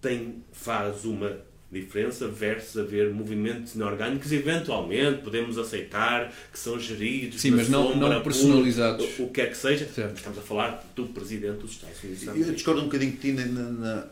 tem, 0.00 0.44
faz 0.52 1.04
uma 1.04 1.40
diferença 1.70 2.26
versus 2.28 2.76
haver 2.78 3.12
movimentos 3.12 3.74
inorgânicos 3.74 4.32
eventualmente 4.32 5.22
podemos 5.22 5.58
aceitar 5.58 6.32
que 6.50 6.58
são 6.58 6.78
geridos 6.80 7.40
Sim, 7.40 7.50
mas 7.52 7.68
não- 7.68 7.92
sombra 7.92 8.08
não 8.14 8.22
personalizados. 8.22 9.18
o, 9.18 9.24
o 9.24 9.30
que 9.30 9.42
é 9.42 9.46
que 9.46 9.56
seja 9.56 9.86
Certo. 9.86 10.16
estamos 10.16 10.38
a 10.38 10.42
falar 10.42 10.90
do 10.96 11.06
Presidente 11.08 11.58
dos 11.58 11.72
Estados 11.72 12.02
Unidos 12.02 12.22
Eu 12.46 12.54
discordo 12.54 12.80
um 12.80 12.84
bocadinho 12.84 13.12
de 13.12 13.18
ti 13.18 13.32
na, 13.32 13.44
na- 13.46 13.70
na- 13.70 14.06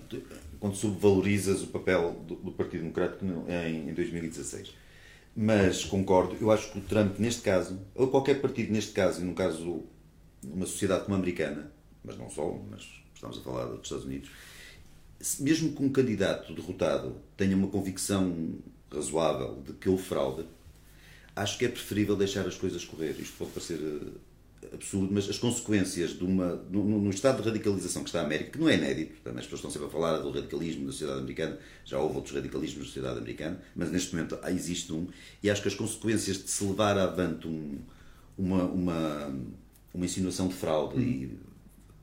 quando 0.61 0.75
subvalorizas 0.77 1.62
o 1.62 1.69
papel 1.69 2.23
do, 2.29 2.35
do 2.37 2.53
Partido 2.53 2.83
Democrático 2.83 3.25
no- 3.25 3.47
em, 3.51 3.88
em 3.90 3.95
2016. 3.95 4.75
Mas 5.35 5.85
concordo, 5.85 6.37
eu 6.40 6.51
acho 6.51 6.73
que 6.73 6.79
o 6.79 6.83
Trump, 6.83 7.19
neste 7.19 7.42
caso, 7.42 7.79
ou 7.95 8.09
qualquer 8.09 8.40
partido 8.40 8.73
neste 8.73 8.92
caso, 8.92 9.21
e 9.21 9.25
no 9.25 9.35
caso 9.35 9.83
numa 10.42 10.64
sociedade 10.66 11.05
como 11.05 11.14
a 11.14 11.19
americana, 11.19 11.71
mas 12.05 12.16
não 12.16 12.31
só, 12.31 12.59
mas 12.71 12.87
estamos 13.14 13.38
a 13.38 13.40
falar 13.42 13.64
dos 13.66 13.83
Estados 13.83 14.05
Unidos, 14.07 14.31
mesmo 15.40 15.72
que 15.72 15.83
um 15.83 15.88
candidato 15.88 16.55
derrotado 16.55 17.16
tenha 17.37 17.57
uma 17.57 17.68
convicção 17.68 18.55
razoável 18.92 19.62
de 19.66 19.72
que 19.74 19.88
houve 19.88 20.02
fraude, 20.02 20.44
acho 21.35 21.59
que 21.59 21.64
é 21.64 21.68
preferível 21.68 22.16
deixar 22.16 22.46
as 22.46 22.55
coisas 22.57 22.85
correr. 22.85 23.14
Isto 23.18 23.35
pode 23.38 23.50
parecer 23.50 23.79
eh, 24.62 24.68
absurdo, 24.74 25.12
mas 25.12 25.29
as 25.29 25.38
consequências 25.38 26.11
de 26.11 26.24
uma, 26.24 26.57
no, 26.70 26.85
no- 27.00 27.11
estado 27.11 27.42
de 27.42 27.48
radicalização 27.48 28.02
que 28.02 28.09
está 28.09 28.20
a 28.20 28.24
América, 28.24 28.50
que 28.52 28.59
não 28.59 28.68
é 28.68 28.74
inédito, 28.74 29.14
também 29.22 29.38
as 29.40 29.44
pessoas 29.46 29.61
estão 29.61 29.70
sempre 29.70 29.88
a 29.88 29.90
falar 29.90 30.18
do 30.18 30.31
radicalismo 30.31 30.87
da 30.87 30.92
sociedade 30.92 31.18
americana, 31.20 31.59
já 31.85 31.98
houve 31.98 32.16
outros 32.16 32.35
radicalismos 32.35 32.79
na 32.79 32.85
sociedade 32.85 33.18
americana, 33.18 33.61
mas 33.74 33.90
neste 33.90 34.14
momento 34.14 34.38
existe 34.48 34.92
um, 34.92 35.07
e 35.42 35.50
acho 35.50 35.62
que 35.62 35.68
as 35.68 35.74
consequências 35.74 36.38
de 36.42 36.48
se 36.50 36.64
levar 36.64 36.98
avante 36.98 37.46
um, 37.46 37.79
uma, 38.38 38.64
uma, 38.64 39.35
uma 39.92 40.05
insinuação 40.05 40.48
de 40.48 40.55
fraude 40.55 41.00
e 41.00 41.38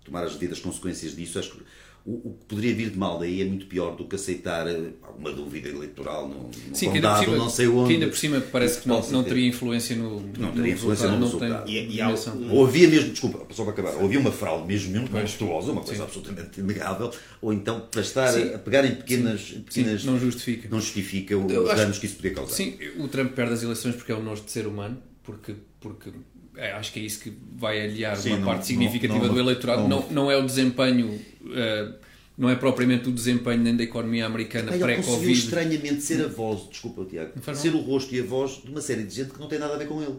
tomar 0.05 0.23
as 0.25 0.33
devidas 0.33 0.59
consequências 0.59 1.15
disso, 1.15 1.39
acho 1.39 1.51
que 1.51 1.63
o, 2.05 2.29
o 2.31 2.37
que 2.37 2.45
poderia 2.47 2.75
vir 2.75 2.89
de 2.89 2.97
mal 2.97 3.17
daí 3.17 3.41
é 3.41 3.45
muito 3.45 3.65
pior 3.67 3.95
do 3.95 4.05
que 4.05 4.15
aceitar 4.15 4.67
eh, 4.67 4.89
alguma 5.01 5.31
dúvida 5.31 5.69
eleitoral 5.69 6.27
no, 6.27 6.35
no 6.47 6.49
Sim, 6.75 6.89
que 6.91 6.95
ainda, 6.97 7.07
por 7.09 7.15
condado, 7.15 7.23
cima, 7.25 7.37
não 7.37 7.49
sei 7.49 7.67
onde. 7.67 7.87
que 7.87 7.93
ainda 7.93 8.07
por 8.07 8.17
cima 8.17 8.41
parece 8.51 8.81
que 8.81 8.87
não, 8.89 8.95
Possa 8.97 9.11
não 9.13 9.23
ter. 9.23 9.29
teria 9.29 9.47
influência 9.47 9.95
no, 9.95 10.19
Não 10.37 10.51
teria 10.51 10.73
influência 10.73 11.07
no 11.07 11.17
não 11.19 11.25
resultado. 11.25 11.65
tem 11.65 11.91
E- 11.95 12.01
há 12.01 12.09
Ou 12.51 12.65
havia 12.67 12.87
mesmo, 12.89 13.11
desculpa, 13.11 13.45
só 13.53 13.63
para 13.63 13.71
acabar, 13.73 13.95
ou 13.95 14.05
havia 14.05 14.19
uma 14.19 14.31
fraude 14.31 14.67
mesmo, 14.67 14.91
mesmo 14.91 15.09
monstruosa, 15.11 15.71
uma 15.71 15.81
coisa 15.81 15.97
Sim. 15.97 16.03
absolutamente 16.03 16.59
inegável, 16.59 17.09
ou 17.41 17.53
então 17.53 17.79
para 17.89 18.01
estar 18.01 18.27
Sim. 18.27 18.53
a 18.53 18.59
pegar 18.59 18.83
em 18.85 18.95
pequenas. 18.95 19.41
Sim, 19.41 19.61
pequenas 19.61 20.03
não 20.03 20.19
justifica. 20.19 20.67
não 20.69 20.81
justifica 20.81 21.37
os 21.37 21.51
acho- 21.69 21.75
danos 21.77 21.99
que 21.99 22.05
isso 22.05 22.15
podia 22.15 22.33
causar. 22.33 22.53
Sim, 22.53 22.77
o 22.97 23.07
Trump 23.07 23.31
perde 23.33 23.53
as 23.53 23.63
eleições 23.63 23.95
porque 23.95 24.11
é 24.11 24.15
um 24.15 24.23
nojo 24.23 24.43
de 24.43 24.51
ser 24.51 24.67
humano, 24.67 24.97
porque, 25.23 25.55
porque 25.79 26.11
é, 26.57 26.71
acho 26.73 26.91
que 26.93 26.99
é 26.99 27.03
isso 27.03 27.19
que 27.21 27.33
vai 27.55 27.81
aliar 27.81 28.15
Sim, 28.17 28.29
uma 28.29 28.37
não- 28.39 28.45
parte 28.45 28.65
significativa 28.67 29.19
não- 29.19 29.27
não- 29.27 29.33
do 29.33 29.39
eleitorado. 29.39 29.87
não- 29.87 30.09
Não, 30.09 30.31
é 30.31 30.37
o 30.37 30.45
desempenho, 30.45 31.19
eh, 31.53 31.89
não 32.37 32.49
é 32.49 32.55
propriamente 32.55 33.09
o 33.09 33.11
desempenho 33.11 33.61
nem 33.61 33.75
da 33.75 33.83
economia 33.83 34.25
americana 34.25 34.69
Pai, 34.69 34.75
ele 34.81 34.95
conseguiu 34.97 35.03
pré-Covid. 35.17 35.39
estranhamente 35.39 36.01
ser 36.01 36.23
a 36.23 36.27
voz, 36.27 36.67
desculpa 36.69 37.05
Tiago, 37.05 37.31
ser 37.55 37.73
o 37.73 37.79
rosto 37.79 38.13
e 38.15 38.19
a 38.19 38.23
voz 38.23 38.61
de 38.63 38.69
uma 38.71 38.81
série 38.81 39.03
de 39.03 39.13
gente 39.15 39.31
que 39.31 39.39
não 39.39 39.47
tem 39.47 39.59
nada 39.59 39.73
a 39.75 39.77
ver 39.77 39.87
com 39.87 40.01
ele. 40.01 40.15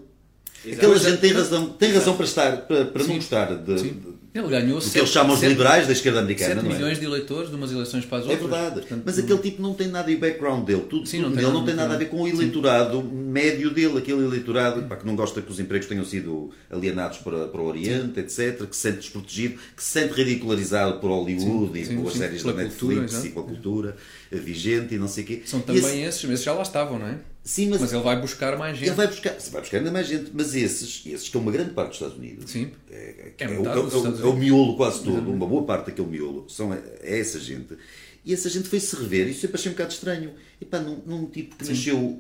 Exato. 0.65 0.77
Aquela 0.79 0.93
Pois 0.95 1.05
é. 1.07 1.11
gente 1.11 1.21
tem 1.21 1.33
razão, 1.33 1.69
tem 1.71 1.93
razão 1.93 2.17
para 2.17 2.25
estar, 2.25 2.57
para, 2.63 2.85
para 2.87 3.05
não 3.05 3.15
gostar 3.17 3.55
de- 3.55 3.95
Ele 4.35 4.49
ganhou 4.49 4.81
do 4.81 4.91
que 4.91 4.99
eles 4.99 5.11
chamam 5.11 5.33
os 5.37 5.41
liberais 5.43 5.87
da 5.87 5.93
esquerda 5.93 6.19
americana, 6.19 6.55
7 6.57 6.65
não 6.65 6.71
é? 6.73 6.75
milhões 6.75 6.99
de 6.99 7.05
eleitores 7.05 7.51
de 7.51 7.55
umas 7.55 7.71
eleições 7.71 8.05
para 8.05 8.19
as 8.19 8.25
É 8.27 8.31
outras. 8.31 8.51
verdade, 8.51 8.81
Portanto, 8.81 9.03
mas 9.07 9.17
aquele 9.17 9.39
tipo 9.39 9.63
não 9.63 9.75
tem 9.75 9.87
nada 9.87 10.11
e 10.11 10.17
o 10.17 10.19
background 10.19 10.65
dele, 10.67 10.83
tudo, 10.91 11.07
Sim, 11.07 11.19
tudo 11.23 11.37
não 11.37 11.43
nada, 11.43 11.55
não 11.55 11.65
tem 11.65 11.75
nada 11.77 11.95
a 11.95 11.97
ver 11.97 12.07
com 12.07 12.21
o 12.23 12.27
eleitorado 12.27 13.01
médio 13.01 13.71
dele, 13.71 13.97
aquele 13.99 14.25
eleitorado 14.25 14.83
pá, 14.89 14.97
que 14.97 15.07
não 15.07 15.15
gosta 15.15 15.41
que 15.41 15.53
os 15.53 15.61
empregos 15.61 15.87
tenham 15.87 16.05
sido 16.05 16.51
alienados 16.69 17.19
para, 17.19 17.47
para 17.47 17.61
o 17.61 17.65
Oriente, 17.67 18.19
etc., 18.19 18.67
que 18.67 18.75
se 18.75 18.83
sente 18.83 18.99
desprotegido, 18.99 19.55
que 19.77 19.83
se 19.83 19.91
sente 20.01 20.13
ridicularizado 20.15 20.99
por 20.99 21.11
Hollywood 21.11 21.73
Sim, 21.73 21.81
e 21.81 21.87
sim, 21.87 21.97
por 21.99 22.09
as 22.09 22.13
sim, 22.15 22.19
séries 22.19 22.43
da 22.43 22.53
cultura, 22.53 22.65
Netflix 22.97 23.13
exato. 23.13 23.27
e 23.27 23.31
com 23.31 23.41
a 23.41 23.45
cultura 23.45 23.97
eh, 24.33 24.37
vigente 24.37 24.95
e 24.97 24.99
não 24.99 25.07
sei 25.07 25.23
o 25.23 25.27
quê. 25.29 25.43
São 25.47 25.61
também 25.61 25.81
esse- 26.03 26.25
esses, 26.25 26.25
esses 26.31 26.45
já 26.45 26.53
lá 26.53 26.63
estavam, 26.63 26.99
não 26.99 27.07
é? 27.07 27.19
Sim, 27.47 27.69
mas, 27.69 27.81
Mas 27.83 27.93
ele 27.93 28.03
vai 28.03 28.19
buscar 28.19 28.57
mais 28.57 28.75
gente. 28.79 28.89
ele 28.89 28.97
vai 28.97 29.07
buscar, 29.07 29.37
vai 29.51 29.61
buscar 29.61 29.77
ainda 29.79 29.93
mais 29.93 30.07
gente, 30.09 30.31
mas 30.33 30.55
esses, 30.55 31.03
esses 31.05 31.29
que 31.29 31.37
é 31.37 31.41
uma 31.41 31.53
grande 31.53 31.73
parte 31.73 31.89
dos 31.89 31.97
Estados 31.99 32.17
Unidos, 32.17 32.51
Sim. 32.51 32.71
é, 32.91 33.33
É 33.39 33.45
é, 33.45 33.49
o, 33.49 33.51
metade 33.51 33.77
é 33.79 33.81
o- 33.83 33.85
é 33.91 33.97
o 33.97 34.01
Unidos. 34.01 34.35
miolo 34.37 34.77
quase 34.79 35.03
todo, 35.05 35.31
uma 35.31 35.47
boa 35.47 35.65
parte 35.65 35.87
daquele 35.87 36.09
miolo 36.09 36.47
são, 36.49 36.73
é, 36.73 36.81
é 37.03 37.19
essa 37.21 37.39
gente. 37.39 37.77
E 38.25 38.33
essa 38.33 38.49
gente 38.49 38.67
foi-se 38.67 38.97
rever, 38.97 39.29
isso 39.29 39.41
sempre 39.41 39.57
achei 39.59 39.71
um 39.71 39.75
bocado 39.75 39.93
estranho. 39.93 40.33
E 40.59 40.65
pá, 40.65 40.79
num, 40.79 41.03
num 41.05 41.27
tipo 41.27 41.55
que 41.57 41.69
nasceu 41.69 42.19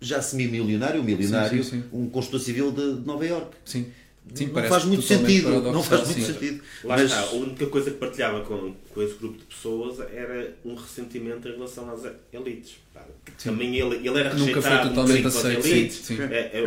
já 0.00 0.20
semi-milionário, 0.20 1.00
um 1.00 1.04
milionário, 1.04 1.62
Sim, 1.62 1.70
sim, 1.70 1.82
sim. 1.82 1.88
um 1.92 2.08
construtor 2.08 2.40
civil 2.40 2.72
de, 2.72 2.96
de 3.00 3.06
Nova 3.06 3.24
Iorque. 3.24 3.54
Sim. 3.64 3.86
Sim, 4.34 4.46
não 4.48 4.62
faz 4.64 4.84
muito 4.84 5.02
sentido, 5.02 5.60
não 5.62 5.82
faz 5.82 6.04
muito 6.08 6.20
sim. 6.20 6.32
sentido. 6.32 6.62
Lá 6.84 6.96
Mas 6.96 7.10
está, 7.10 7.20
a 7.20 7.32
única 7.32 7.66
coisa 7.66 7.90
que 7.90 7.96
partilhava 7.98 8.40
com, 8.44 8.74
com 8.92 9.02
esse 9.02 9.14
grupo 9.14 9.38
de 9.38 9.44
pessoas 9.44 10.00
era 10.12 10.54
um 10.64 10.74
ressentimento 10.74 11.48
em 11.48 11.52
relação 11.52 11.88
às 11.90 12.02
elites. 12.32 12.76
pá. 12.92 13.04
Também 13.42 13.76
ele, 13.78 13.96
ele 13.96 14.18
era 14.18 14.34
Nunca 14.34 14.60
foi 14.60 14.70
rejeitado 14.70 14.86
um 14.86 14.94
totalmente 14.94 15.26
aceito, 15.26 15.62
sim, 15.62 15.70
elites. 15.70 15.96
sim. 15.96 16.18
É, 16.22 16.24
é, 16.34 16.60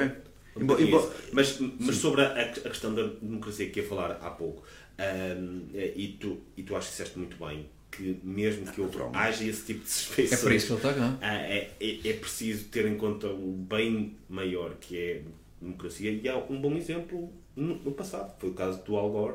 É. 0.56 0.62
um 0.64 0.80
isso. 0.80 1.12
Mas, 1.32 1.60
mas 1.80 1.96
sobre 1.98 2.22
a, 2.22 2.42
a 2.42 2.46
questão 2.70 2.94
da 2.94 3.04
democracia 3.22 3.70
que 3.70 3.82
ia 3.82 3.88
falar 3.88 4.12
há 4.22 4.30
pouco, 4.32 4.64
hum, 5.00 5.62
e, 5.74 6.18
tu, 6.20 6.38
e 6.58 6.64
tu 6.64 6.76
acho 6.76 6.88
que 6.88 6.92
disseste 6.94 7.18
muito 7.20 7.38
bem, 7.38 7.66
que 7.92 8.18
mesmo 8.24 8.66
que 8.72 8.82
Naturalmente. 8.82 9.18
haja 9.18 9.44
esse 9.44 9.66
tipo 9.66 9.80
de 9.80 9.86
É 9.86 9.92
suspeições, 9.92 10.42
para 10.42 10.56
isso 10.56 10.66
que 10.68 10.72
ele 10.74 10.80
está 10.80 10.94
cá. 10.94 11.18
ah, 11.22 11.36
é, 11.36 11.72
é, 11.80 12.10
é 12.10 12.14
preciso 12.14 12.66
ter 12.66 12.86
em 12.88 12.96
conta 12.98 13.28
o 13.28 13.52
bem 13.70 14.16
maior 14.30 14.76
que 14.80 14.98
é 14.98 15.22
a 15.62 15.66
democracia 15.66 16.12
e 16.12 16.28
há 16.30 16.38
um 16.38 16.60
bom 16.62 16.76
exemplo 16.78 17.32
no, 17.60 17.76
no 17.76 17.92
passado. 17.92 18.34
Foi 18.40 18.50
o 18.50 18.54
caso 18.54 18.82
do 18.84 18.96
Al 18.96 19.10
Gore 19.10 19.34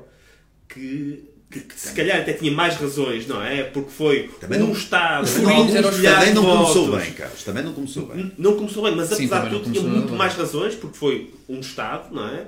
que, 0.69 1.25
que, 1.51 1.61
que 1.61 1.79
se 1.81 1.93
calhar 1.93 2.21
até 2.21 2.33
tinha 2.33 2.51
mais 2.53 2.75
razões, 2.77 3.27
não 3.27 3.43
é? 3.43 3.63
Porque 3.65 3.91
foi 3.91 4.29
Também 4.41 4.61
um 4.63 4.67
não- 4.69 4.73
Estado 4.73 5.27
Também 5.27 5.43
com 5.45 5.51
não- 5.51 5.57
alguns 5.57 5.73
também 5.75 5.93
milhares 5.99 6.19
Também 6.19 6.29
de 6.29 6.35
não 6.35 6.57
começou 6.59 6.87
votos. 6.87 7.05
bem, 7.05 7.13
Carlos. 7.15 7.43
Também 7.45 7.65
não 7.65 7.73
começou 7.73 8.07
bem. 8.07 8.19
N- 8.21 8.33
Não 8.39 8.57
começou 8.57 8.83
bem, 8.85 8.97
mas 8.97 9.09
Sim, 9.09 9.15
apesar 9.15 9.45
de 9.45 9.51
tudo 9.51 9.71
tinha 9.73 9.83
muito 9.83 10.09
bem. 10.09 10.17
mais 10.17 10.35
razões, 10.35 10.75
porque 10.75 10.97
foi 10.97 11.35
um 11.49 11.61
Estado, 11.61 12.15
não 12.15 12.27
é? 12.29 12.47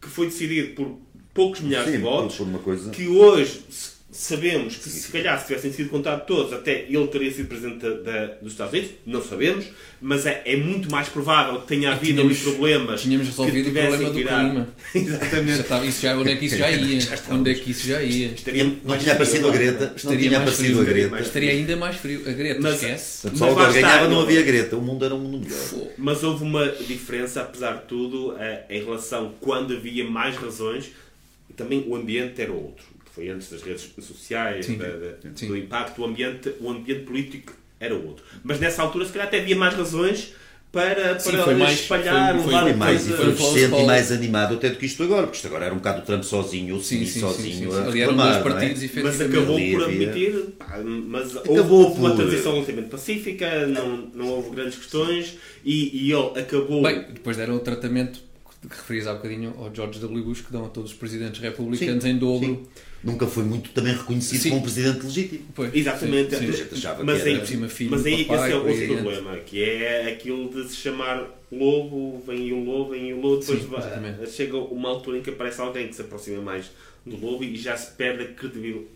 Que 0.00 0.08
foi 0.08 0.26
decidido 0.26 0.74
por 0.74 0.98
poucos 1.34 1.60
milhares 1.60 1.90
Sim, 1.90 1.96
de 1.98 2.02
votos, 2.02 2.38
que 2.92 3.08
hoje 3.08 3.60
sabemos 4.16 4.76
que 4.76 4.88
se 4.88 5.12
calhar 5.12 5.38
se 5.40 5.46
tivessem 5.48 5.72
sido 5.72 5.90
contados 5.90 6.26
todos, 6.26 6.52
até 6.52 6.86
ele 6.88 7.06
teria 7.08 7.30
sido 7.30 7.48
presidente 7.48 7.80
da- 7.80 7.90
da- 7.90 8.26
dos 8.40 8.52
Estados 8.52 8.72
Unidos, 8.72 8.90
não 9.06 9.22
sabemos, 9.22 9.66
mas 10.00 10.24
é, 10.26 10.42
é 10.46 10.56
muito 10.56 10.90
mais 10.90 11.08
provável 11.08 11.60
que 11.60 11.66
tenha 11.68 11.92
havido 11.92 12.22
ali 12.22 12.34
tínhamos- 12.34 12.54
problemas 12.56 13.02
Tínhamos 13.02 13.26
que 13.28 13.30
resolvido 13.32 13.68
o 13.68 13.72
problema 13.72 13.96
do 14.10 14.12
clima. 14.12 14.68
Já 14.94 15.00
Exatamente. 15.00 15.60
estava, 15.60 15.86
isso 15.86 16.02
já, 16.02 16.16
onde 16.16 16.30
é 16.32 16.36
que 16.36 16.46
isso 16.46 16.56
já 16.56 16.70
ia? 16.70 16.98
onde 17.30 17.50
é 17.50 17.54
que 17.54 17.70
isso 17.70 17.86
já 17.86 18.02
ia? 18.02 18.26
Estaria 18.28 18.64
Não 18.84 18.98
tinha 18.98 19.12
aparecido 19.12 19.48
a 19.48 19.52
Greta. 19.52 19.86
Não 19.88 19.96
Estaria 19.96 20.18
tinha 20.18 20.30
mais 20.40 20.52
aparecido 20.54 20.80
a 20.80 20.84
Greta. 20.84 21.20
Estaria 21.20 21.50
ainda 21.50 21.76
mais 21.76 21.96
frio. 21.96 22.22
A 22.26 22.32
Greta, 22.32 22.60
Mas- 22.62 22.74
esquece. 22.74 23.26
Mas 23.28 23.38
só 23.38 23.44
lá 23.46 23.50
agora 23.52 23.72
ganhava, 23.72 24.04
não 24.04 24.10
não- 24.16 24.20
havia 24.22 24.42
Greta. 24.42 24.76
O 24.76 24.82
mundo 24.82 25.04
era 25.04 25.14
um 25.14 25.18
mundo 25.20 25.38
melhor. 25.46 25.88
Mas 25.98 26.22
houve 26.24 26.42
uma 26.42 26.66
diferença, 26.68 27.42
apesar 27.42 27.74
de 27.78 27.82
tudo, 27.86 28.34
eh, 28.38 28.64
em 28.70 28.82
relação 28.84 29.34
quando 29.40 29.74
havia 29.74 30.04
mais 30.08 30.36
razões, 30.36 30.86
também 31.56 31.84
o 31.86 31.94
ambiente 31.96 32.40
era 32.40 32.52
outro. 32.52 32.84
Foi 33.16 33.30
antes 33.30 33.48
das 33.48 33.62
redes 33.62 33.88
sociais, 33.98 34.66
Sim. 34.66 34.76
da- 34.76 34.88
da- 34.88 35.14
Sim. 35.34 35.46
do 35.48 35.56
impacto, 35.56 36.02
o 36.02 36.04
ambiente, 36.04 36.52
o 36.60 36.68
ambiente 36.70 37.00
político 37.06 37.54
era 37.80 37.94
outro. 37.94 38.22
Mas 38.44 38.60
nessa 38.60 38.82
altura, 38.82 39.06
se 39.06 39.12
calhar, 39.12 39.26
até 39.28 39.40
havia 39.40 39.56
mais 39.56 39.72
razões 39.74 40.34
para, 40.70 41.18
Sim, 41.18 41.30
para 41.30 41.44
foi 41.44 41.54
mais- 41.54 41.80
espalhar, 41.80 42.34
foi- 42.34 42.42
foi- 42.42 42.52
levar 42.52 42.62
Foi 42.64 42.72
mais 42.74 43.00
coisa- 43.06 43.10
um 43.24 43.30
efervescente 43.30 43.80
e 43.80 43.86
mais 43.86 44.12
animado 44.12 44.54
até 44.56 44.68
do 44.68 44.76
que 44.76 44.84
isto 44.84 45.02
agora, 45.02 45.22
porque 45.22 45.36
isto 45.36 45.46
agora 45.46 45.64
era 45.64 45.72
um 45.72 45.78
bocado 45.78 46.02
o 46.02 46.04
Trump 46.04 46.22
sozinho, 46.24 46.74
ou 46.74 46.82
Sim, 46.82 46.98
sim, 46.98 47.06
sim, 47.06 47.12
sim, 47.12 47.20
sozinho 47.20 47.72
sim, 47.72 47.82
sim. 47.86 47.98
Reclamar, 47.98 48.36
é? 48.38 48.42
partidos, 48.42 48.82
Mas 48.82 48.84
efetivamente. 48.84 49.22
acabou 49.38 49.70
por 49.70 49.82
admitir, 49.84 50.32
pá, 50.58 50.78
mas 50.84 51.36
Acabou 51.38 51.56
houve, 51.56 51.72
houve 51.72 52.00
uma 52.00 52.10
por- 52.10 52.16
transição 52.18 52.52
relativamente 52.52 52.88
pacífica, 52.90 53.66
não, 53.66 53.96
não 54.14 54.28
houve 54.28 54.50
grandes 54.50 54.76
questões 54.76 55.38
e, 55.64 56.06
e 56.08 56.12
ele 56.12 56.38
acabou. 56.38 56.82
Bem, 56.82 57.02
depois 57.14 57.38
deram 57.38 57.56
o 57.56 57.60
tratamento 57.60 58.20
que 58.68 58.76
referias 58.76 59.06
há 59.06 59.14
bocadinho 59.14 59.54
ao 59.58 59.72
George 59.74 59.98
W. 60.00 60.24
Bush, 60.24 60.40
que 60.42 60.52
dão 60.52 60.66
a 60.66 60.68
todos 60.68 60.90
os 60.90 60.96
presidentes 60.96 61.40
republicanos 61.40 62.04
em 62.04 62.18
dobro. 62.18 62.68
Nunca 63.06 63.26
foi 63.26 63.44
muito 63.44 63.70
também 63.70 63.94
reconhecido 63.94 64.40
Sim. 64.40 64.50
como 64.50 64.62
presidente 64.62 65.06
legítimo. 65.06 65.46
Pois, 65.54 65.72
Exatamente. 65.74 66.30
sim, 66.34 66.40
sim. 66.40 66.48
A 66.48 66.52
gente 66.56 66.74
achava 66.74 67.04
Mas 67.04 67.22
que 67.22 67.28
aí, 67.28 67.34
era- 67.34 67.40
por 67.40 67.46
cima 67.48 67.68
filho 67.68 67.90
mas 67.92 68.04
aí 68.06 68.24
papai, 68.24 68.48
esse 68.48 68.56
é 68.56 68.60
por 68.60 68.68
outro 68.70 68.86
problema, 69.02 69.36
que 69.38 69.62
é 69.62 70.12
aquilo 70.12 70.48
de 70.50 70.68
se 70.68 70.76
chamar 70.76 71.24
lobo, 71.52 72.22
vem 72.26 72.52
o 72.52 72.64
lobo, 72.64 72.90
vem 72.90 73.12
o 73.14 73.20
lobo, 73.20 73.38
depois 73.40 73.60
Sim, 73.62 73.68
vai- 73.68 74.26
chega 74.26 74.56
uma 74.56 74.88
altura 74.88 75.18
em 75.18 75.22
que 75.22 75.30
aparece 75.30 75.60
alguém 75.60 75.86
que 75.88 75.94
se 75.94 76.02
aproxima 76.02 76.42
mais 76.42 76.70
do 77.06 77.16
lobo 77.16 77.44
e 77.44 77.56
já 77.56 77.76
se 77.76 77.92
perde 77.92 78.24
a 78.24 78.26
credibilidade. 78.26 78.86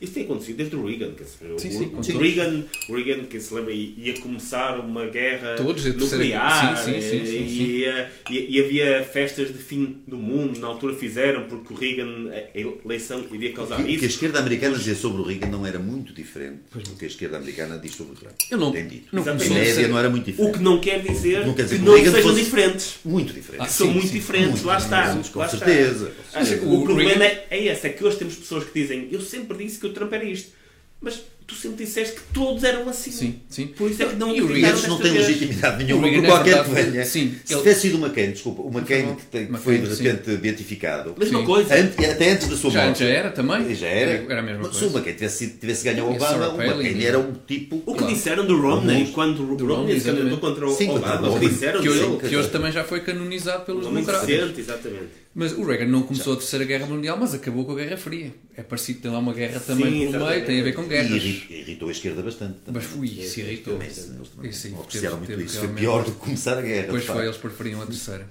Isso 0.00 0.12
tem 0.12 0.24
acontecido 0.24 0.56
desde 0.56 0.74
o 0.76 0.84
Reagan. 0.84 1.12
quer 1.12 1.24
dizer, 1.24 1.36
Sim, 1.58 1.94
o, 1.96 2.02
sim, 2.02 2.12
o. 2.16 2.18
Reagan, 2.18 2.64
o 2.88 2.94
Reagan, 2.96 3.24
quem 3.24 3.38
se 3.40 3.54
lembra, 3.54 3.72
ia 3.72 4.14
começar 4.20 4.78
uma 4.80 5.06
guerra 5.06 5.54
Todos, 5.56 5.84
nuclear 5.84 6.76
sim, 6.84 6.92
sim, 6.92 7.00
sim, 7.00 7.26
sim, 7.26 7.64
e, 7.64 7.84
e- 8.30 8.46
e 8.56 8.60
havia 8.60 9.04
festas 9.04 9.48
de 9.48 9.58
fim 9.58 9.98
do 10.06 10.16
mundo, 10.16 10.58
na 10.58 10.66
altura 10.66 10.94
fizeram, 10.94 11.44
porque 11.44 11.72
o 11.72 11.76
Reagan, 11.76 12.30
a 12.30 12.58
eleição 12.84 13.24
iria 13.32 13.52
causar 13.52 13.80
O 13.80 13.84
que 13.84 13.90
a 13.90 13.94
isso. 13.94 14.04
esquerda 14.06 14.38
americana 14.40 14.76
dizia 14.76 14.94
sobre 14.96 15.22
o 15.22 15.24
Reagan 15.24 15.46
não 15.48 15.64
era 15.66 15.78
muito 15.78 16.12
diferente 16.12 16.58
do 16.74 16.96
que 16.96 17.04
a 17.04 17.08
esquerda 17.08 17.36
americana 17.36 17.78
diz 17.78 17.94
sobre 17.94 18.14
o 18.14 18.16
Trump. 18.16 18.32
Eu 18.50 18.58
não- 18.58 18.72
dito. 18.72 19.14
não 19.14 19.22
ser- 19.38 19.88
não 19.88 19.98
era 19.98 20.10
muito 20.10 20.22
O 20.22 20.30
diferente. 20.32 20.58
que 20.58 20.62
não 20.64 20.80
quer 20.80 21.02
dizer, 21.02 21.46
Não 21.46 21.54
quer 21.54 21.62
dizer 21.64 21.76
que 21.78 21.82
que 21.84 21.88
o 21.88 21.92
não 21.92 22.00
sejam 22.02 22.22
fosse- 22.30 22.44
diferentes. 22.44 22.94
Muito 23.04 23.32
diferente. 23.32 23.62
Ah, 23.62 23.66
São 23.66 23.88
muito 23.88 24.06
sim, 24.08 24.12
diferentes, 24.14 24.50
muito 24.50 24.66
lá 24.66 24.78
está. 24.78 25.02
diferentes, 25.02 25.30
com 25.30 25.38
lá 25.38 25.46
está. 25.46 25.58
certeza. 25.58 26.12
Ah, 26.32 26.44
certeza. 26.44 26.66
O, 26.66 26.80
O 26.80 26.84
problema 26.84 27.10
Reagan- 27.24 27.24
é, 27.24 27.46
é 27.50 27.64
esse, 27.66 27.86
é 27.86 27.90
que 27.90 28.04
hoje 28.04 28.16
temos 28.16 28.34
pessoas 28.36 28.64
que 28.64 28.80
dizem 28.80 29.08
eu 29.12 29.20
sempre 29.20 29.43
disse 29.52 29.78
que 29.78 29.86
o 29.86 29.92
Trump 29.92 30.12
era 30.12 30.24
isto, 30.24 30.52
mas 31.00 31.24
tu 31.46 31.54
sempre 31.54 31.84
disseste 31.84 32.14
que 32.16 32.22
todos 32.32 32.64
eram 32.64 32.88
assim. 32.88 33.10
Sim, 33.10 33.34
sim. 33.48 33.66
Por 33.66 33.90
isso 33.90 34.02
é 34.02 34.06
que 34.06 34.16
não 34.16 34.34
E 34.34 34.40
o 34.40 34.50
Eles 34.56 34.86
não 34.86 34.98
têm 34.98 35.12
vez. 35.12 35.26
legitimidade 35.28 35.84
nenhuma 35.84 36.08
por 36.08 36.14
é 36.24 36.26
qualquer 36.26 36.64
que 36.64 36.70
venha. 36.70 37.04
sim, 37.04 37.34
Se 37.44 37.52
ele- 37.52 37.60
tivesse 37.62 37.80
sido 37.82 37.96
uma 37.98 38.06
McCain, 38.06 38.32
desculpa, 38.32 38.62
o 38.62 38.70
McCain 38.70 39.14
que, 39.14 39.26
tem- 39.26 39.46
que 39.46 39.58
foi 39.58 39.78
de 39.78 40.02
repente 40.02 40.36
beatificado, 40.38 41.14
Mesma 41.18 41.40
Sim. 41.40 41.44
coisa. 41.44 41.74
Ante- 41.74 42.04
até 42.06 42.30
antes 42.32 42.48
da 42.48 42.56
sua 42.56 42.70
Já, 42.70 42.84
morte. 42.86 42.98
já 43.00 43.06
era 43.06 43.30
também? 43.30 43.74
Já 43.74 43.86
era. 43.88 44.10
Era 44.32 44.40
a 44.40 44.42
mesma 44.42 44.62
Mas 44.64 44.72
Se 44.74 44.80
coisa. 44.80 44.94
o 44.94 44.98
McCain 44.98 45.14
tivesse, 45.14 45.46
tivesse 45.48 45.84
ganho 45.84 46.04
o 46.06 46.12
E 46.12 46.12
a 46.12 46.16
Obama, 46.16 46.48
o 46.54 46.62
McCain 46.62 46.98
e- 46.98 47.06
era 47.06 47.18
um 47.18 47.32
tipo. 47.46 47.76
O 47.84 47.92
que 47.92 47.98
claro, 47.98 48.14
disseram 48.14 48.46
do 48.46 48.60
Romney 48.60 49.10
quando 49.12 49.40
o 49.42 49.66
Romney 49.66 49.98
se 50.00 50.06
candidatou 50.06 50.38
contra 50.38 50.66
o 50.66 50.74
Sim, 50.74 50.90
Obama? 50.90 51.28
o 51.30 51.38
que 51.38 51.48
disseram 51.48 51.80
Que 51.82 51.88
hoje, 51.88 52.00
dele? 52.00 52.18
Sim, 52.22 52.28
que 52.28 52.36
hoje 52.36 52.48
também 52.48 52.72
já 52.72 52.84
foi 52.84 53.00
canonizado 53.00 53.64
pelos 53.64 53.86
democratas. 53.86 54.28
exatamente. 54.58 55.24
Mas 55.36 55.52
o 55.52 55.64
Reagan 55.64 55.86
não 55.86 56.02
começou 56.02 56.34
a 56.34 56.36
Terceira 56.36 56.64
Guerra 56.64 56.86
Mundial, 56.86 57.16
mas 57.20 57.34
acabou 57.34 57.64
com 57.64 57.72
a 57.72 57.74
Guerra 57.74 57.96
Fria. 57.96 58.32
É 58.56 58.62
parecido, 58.62 59.00
tem 59.00 59.10
lá 59.10 59.18
uma 59.18 59.34
guerra 59.34 59.58
também 59.58 59.90
pelo 59.90 60.02
exatamente. 60.10 60.30
meio, 60.32 60.46
tem 60.46 60.60
a 60.60 60.64
ver 60.64 60.72
com 60.74 60.82
E 60.82 60.86
guerras. 60.86 61.10
irri- 61.10 61.33
irritou 61.50 61.88
a 61.88 61.92
esquerda 61.92 62.22
bastante. 62.22 62.58
também. 62.64 62.82
Mas 62.82 62.84
fui, 62.84 63.08
isso 63.08 63.40
irritou. 63.40 63.80
Eles 63.80 63.96
também 63.96 64.50
Isso 64.50 64.68
não 64.70 64.80
apreciaram 64.80 65.16
muito 65.18 65.28
teve 65.28 65.44
isso. 65.44 65.58
Foi 65.58 65.68
pior 65.68 66.04
do 66.04 66.12
que 66.12 66.18
começar 66.18 66.58
a 66.58 66.62
guerra. 66.62 66.82
Depois 66.82 67.02
de 67.02 67.08
foi, 67.08 67.24
eles 67.24 67.36
preferiam 67.36 67.82
a 67.82 67.86
terceira. 67.86 68.30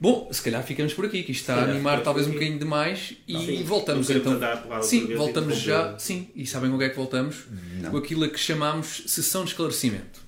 Bom, 0.00 0.30
se 0.32 0.40
calhar 0.40 0.62
ficamos 0.64 0.94
por 0.94 1.04
aqui, 1.04 1.22
que 1.22 1.32
isto 1.32 1.42
está 1.42 1.56
a 1.56 1.64
animar 1.64 2.02
talvez 2.02 2.26
um 2.26 2.32
bocadinho 2.32 2.58
demais 2.58 3.12
e 3.28 3.36
Sim, 3.36 3.62
voltamos 3.64 4.08
então. 4.08 4.40
Sim, 4.82 5.14
voltamos 5.14 5.58
já. 5.58 5.98
Sim, 5.98 6.30
e 6.34 6.46
sabem 6.46 6.70
com 6.70 6.76
o 6.76 6.78
que 6.78 6.86
é 6.86 6.88
que 6.88 6.96
voltamos? 6.96 7.44
Não. 7.82 7.90
Com 7.90 7.98
aquilo 7.98 8.24
a 8.24 8.28
que 8.28 8.38
chamamos 8.38 9.02
sessão 9.06 9.44
de 9.44 9.50
esclarecimento. 9.50 10.20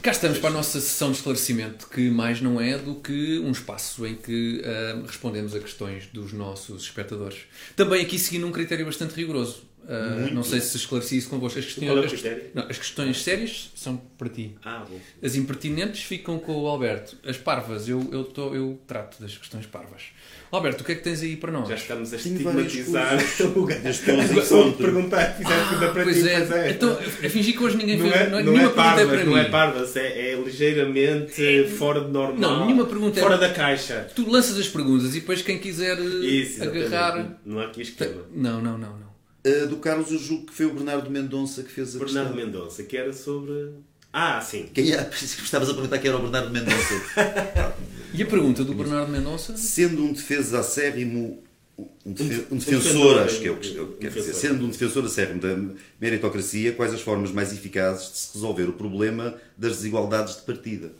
Cá 0.00 0.12
estamos 0.12 0.38
para 0.38 0.50
a 0.50 0.52
nossa 0.52 0.80
sessão 0.80 1.10
de 1.10 1.16
esclarecimento, 1.16 1.88
que 1.88 2.08
mais 2.08 2.40
não 2.40 2.60
é 2.60 2.78
do 2.78 2.94
que 2.94 3.40
um 3.40 3.50
espaço 3.50 4.06
em 4.06 4.14
que 4.14 4.62
ah, 4.64 5.02
respondemos 5.04 5.56
a 5.56 5.58
questões 5.58 6.06
dos 6.12 6.32
nossos 6.32 6.84
espectadores. 6.84 7.38
Também 7.74 8.02
aqui 8.02 8.16
seguindo 8.16 8.46
um 8.46 8.52
critério 8.52 8.86
bastante 8.86 9.14
rigoroso. 9.14 9.67
Ah, 9.90 10.28
não 10.32 10.42
sei 10.42 10.60
se 10.60 10.76
esclareci 10.76 11.16
isso 11.16 11.30
convosco. 11.30 11.58
As 11.58 11.64
questões, 11.64 11.86
Qual 11.88 11.96
é 11.96 12.00
o 12.02 12.04
as- 12.04 12.22
não, 12.54 12.62
as 12.68 12.76
questões 12.78 13.22
sérias 13.22 13.70
são 13.74 13.96
para 14.18 14.28
ti. 14.28 14.54
Ah, 14.62 14.84
bom. 14.88 15.00
As 15.22 15.34
impertinentes 15.34 16.02
ficam 16.02 16.38
com 16.38 16.54
o 16.62 16.66
Alberto. 16.66 17.16
As 17.26 17.38
parvas, 17.38 17.88
eu, 17.88 18.06
eu, 18.12 18.22
tô- 18.24 18.54
eu 18.54 18.78
trato 18.86 19.18
das 19.20 19.34
questões 19.36 19.64
parvas. 19.64 20.02
Alberto, 20.50 20.82
o 20.82 20.86
que 20.86 20.92
é 20.92 20.94
que 20.94 21.02
tens 21.02 21.22
aí 21.22 21.36
para 21.36 21.52
nós? 21.52 21.68
Já 21.68 21.74
estamos 21.74 22.12
a 22.12 22.16
estigmatizar 22.16 23.18
o 23.56 23.64
gajo. 23.64 24.42
Só 24.44 24.62
de 24.68 24.74
perguntar, 24.76 25.34
fizeram 25.36 25.68
pergunta 25.68 25.92
para 25.92 26.02
Pois 26.04 26.16
ti, 26.22 26.28
é, 26.28 26.38
pois 26.40 26.50
é. 26.52 26.70
então 26.70 26.92
a 26.92 27.28
fingir 27.30 27.56
que 27.56 27.62
hoje 27.64 27.76
ninguém 27.76 27.96
Não 27.98 28.08
fez. 28.10 28.14
é, 28.20 28.30
não 28.30 28.38
é- 28.38 28.42
não 28.42 28.52
nenhuma 28.52 28.70
é 28.70 28.74
pergunta 28.74 28.80
é 28.80 28.84
parvas, 28.84 29.06
para 29.16 29.24
não 29.24 29.32
mim. 29.34 29.38
é 29.40 29.44
parvas, 29.44 29.96
é, 29.96 30.30
é 30.32 30.34
ligeiramente 30.42 31.64
fora 31.78 32.00
de 32.02 32.10
normal. 32.10 32.38
Não, 32.38 32.64
nenhuma 32.66 32.86
pergunta 32.86 33.18
é- 33.18 33.22
Fora 33.22 33.38
da 33.38 33.50
caixa. 33.52 34.08
Tu 34.14 34.28
lanças 34.30 34.58
as 34.58 34.68
perguntas 34.68 35.14
e 35.14 35.20
depois 35.20 35.42
quem 35.42 35.58
quiser 35.58 35.98
Isso, 35.98 36.62
agarrar. 36.62 37.38
Não 37.44 37.58
há 37.60 37.66
aqui 37.66 37.82
esquema. 37.82 38.22
Não, 38.34 38.60
não, 38.62 38.76
não, 38.78 38.90
não. 38.98 39.07
Uh, 39.48 39.66
do 39.68 39.76
Carlos, 39.76 40.10
eu 40.12 40.18
julgo 40.18 40.46
que 40.46 40.52
foi 40.54 40.66
o 40.66 40.74
Bernardo 40.74 41.10
Mendonça 41.10 41.62
que 41.62 41.70
fez 41.70 41.94
a 41.96 41.98
Bernardo 41.98 42.34
questão. 42.34 42.46
Mendonça, 42.46 42.82
que 42.82 42.96
era 42.96 43.12
sobre. 43.12 43.70
Ah, 44.12 44.40
sim. 44.40 44.68
Quem 44.74 44.90
era? 44.92 45.08
Estavas 45.14 45.68
a 45.68 45.74
perguntar 45.74 45.98
quem 45.98 46.08
era 46.08 46.18
o 46.18 46.22
Bernardo 46.22 46.50
Mendonça. 46.50 47.74
E 48.14 48.22
a 48.22 48.26
pergunta 48.26 48.64
do 48.64 48.72
Bernardo 48.74 49.12
Mendonça? 49.12 49.54
Sendo 49.54 50.02
um 50.02 50.14
defesa 50.14 50.60
acérrimo, 50.60 51.42
um, 51.78 52.12
defe- 52.12 52.46
um 52.50 52.54
um 52.54 52.58
defensor, 52.58 52.82
defensor, 53.18 53.18
acho 53.20 53.40
que 53.40 53.46
é 53.48 53.50
o 53.50 53.56
que 53.58 53.68
um 53.68 53.76
eu 53.76 53.96
quero 54.00 54.14
dizer, 54.14 54.32
sendo 54.34 54.64
um 54.64 54.70
defensor 54.70 55.04
acérrimo 55.04 55.40
da 55.40 55.74
meritocracia, 56.00 56.72
quais 56.72 56.94
as 56.94 57.02
formas 57.02 57.30
mais 57.30 57.52
eficazes 57.52 58.10
de 58.10 58.18
se 58.18 58.32
resolver 58.32 58.62
o 58.64 58.72
problema 58.72 59.34
das 59.58 59.76
desigualdades 59.76 60.36
de 60.36 60.42
partida? 60.42 60.90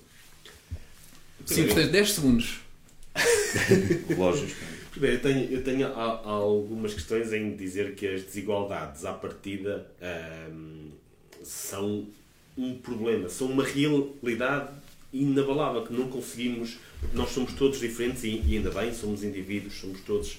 Sim, 1.46 1.66
tens 1.68 1.88
10 1.88 2.12
segundos. 2.12 2.60
Lógico. 4.16 4.54
Primeiro, 4.98 5.18
eu 5.18 5.22
tenho, 5.22 5.52
eu 5.52 5.62
tenho 5.62 5.86
algumas 5.94 6.92
questões 6.92 7.32
em 7.32 7.54
dizer 7.54 7.94
que 7.94 8.04
as 8.04 8.24
desigualdades 8.24 9.04
à 9.04 9.12
partida 9.12 9.86
ahm, 10.02 10.88
são 11.40 12.04
um 12.56 12.76
problema, 12.78 13.28
são 13.28 13.46
uma 13.46 13.62
realidade 13.62 14.70
inabalável 15.12 15.86
que 15.86 15.92
não 15.92 16.08
conseguimos, 16.08 16.78
porque 16.98 17.16
nós 17.16 17.30
somos 17.30 17.52
todos 17.52 17.78
diferentes 17.78 18.24
e, 18.24 18.42
e 18.44 18.56
ainda 18.56 18.72
bem, 18.72 18.92
somos 18.92 19.22
indivíduos, 19.22 19.74
somos 19.74 20.00
todos 20.00 20.36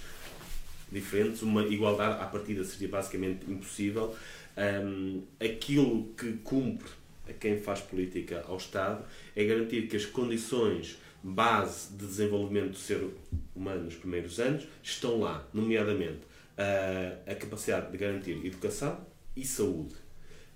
diferentes, 0.92 1.42
uma 1.42 1.64
igualdade 1.64 2.22
à 2.22 2.26
partida 2.26 2.62
seria 2.66 2.90
basicamente 2.90 3.50
impossível. 3.50 4.14
Ahm, 4.58 5.22
aquilo 5.40 6.10
que 6.18 6.34
cumpre 6.44 6.90
a 7.30 7.32
quem 7.32 7.62
faz 7.62 7.80
política 7.80 8.44
ao 8.46 8.58
Estado 8.58 9.06
é 9.38 9.46
garantir 9.46 9.88
que 9.88 9.96
as 9.96 10.06
condições 10.06 10.98
base 11.24 11.92
de 11.92 12.06
desenvolvimento 12.06 12.72
do 12.72 12.78
ser 12.78 13.10
humano 13.56 13.84
nos 13.84 13.96
primeiros 13.96 14.40
anos 14.40 14.68
estão 14.82 15.20
lá, 15.20 15.48
nomeadamente 15.54 16.22
ah, 16.58 17.32
a 17.32 17.36
capacidade 17.36 17.92
de 17.92 17.98
garantir 17.98 18.46
educação 18.46 19.00
e 19.36 19.46
saúde, 19.46 19.96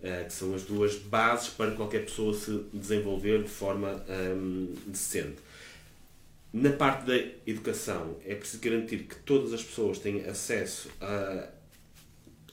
ah, 0.04 0.24
que 0.26 0.34
são 0.34 0.54
as 0.54 0.64
duas 0.64 0.96
bases 0.96 1.50
para 1.50 1.72
qualquer 1.72 2.06
pessoa 2.06 2.34
se 2.34 2.66
desenvolver 2.74 3.44
de 3.44 3.50
forma 3.50 4.04
ahm, 4.08 4.74
decente. 4.88 5.38
Na 6.52 6.72
parte 6.72 7.06
da 7.08 7.18
educação, 7.48 8.18
é 8.24 8.36
preciso 8.36 8.62
garantir 8.62 9.00
que 9.04 9.16
todas 9.16 9.54
as 9.54 9.64
pessoas 9.64 9.98
têm 9.98 10.24
acesso 10.26 10.88
a, 11.02 11.50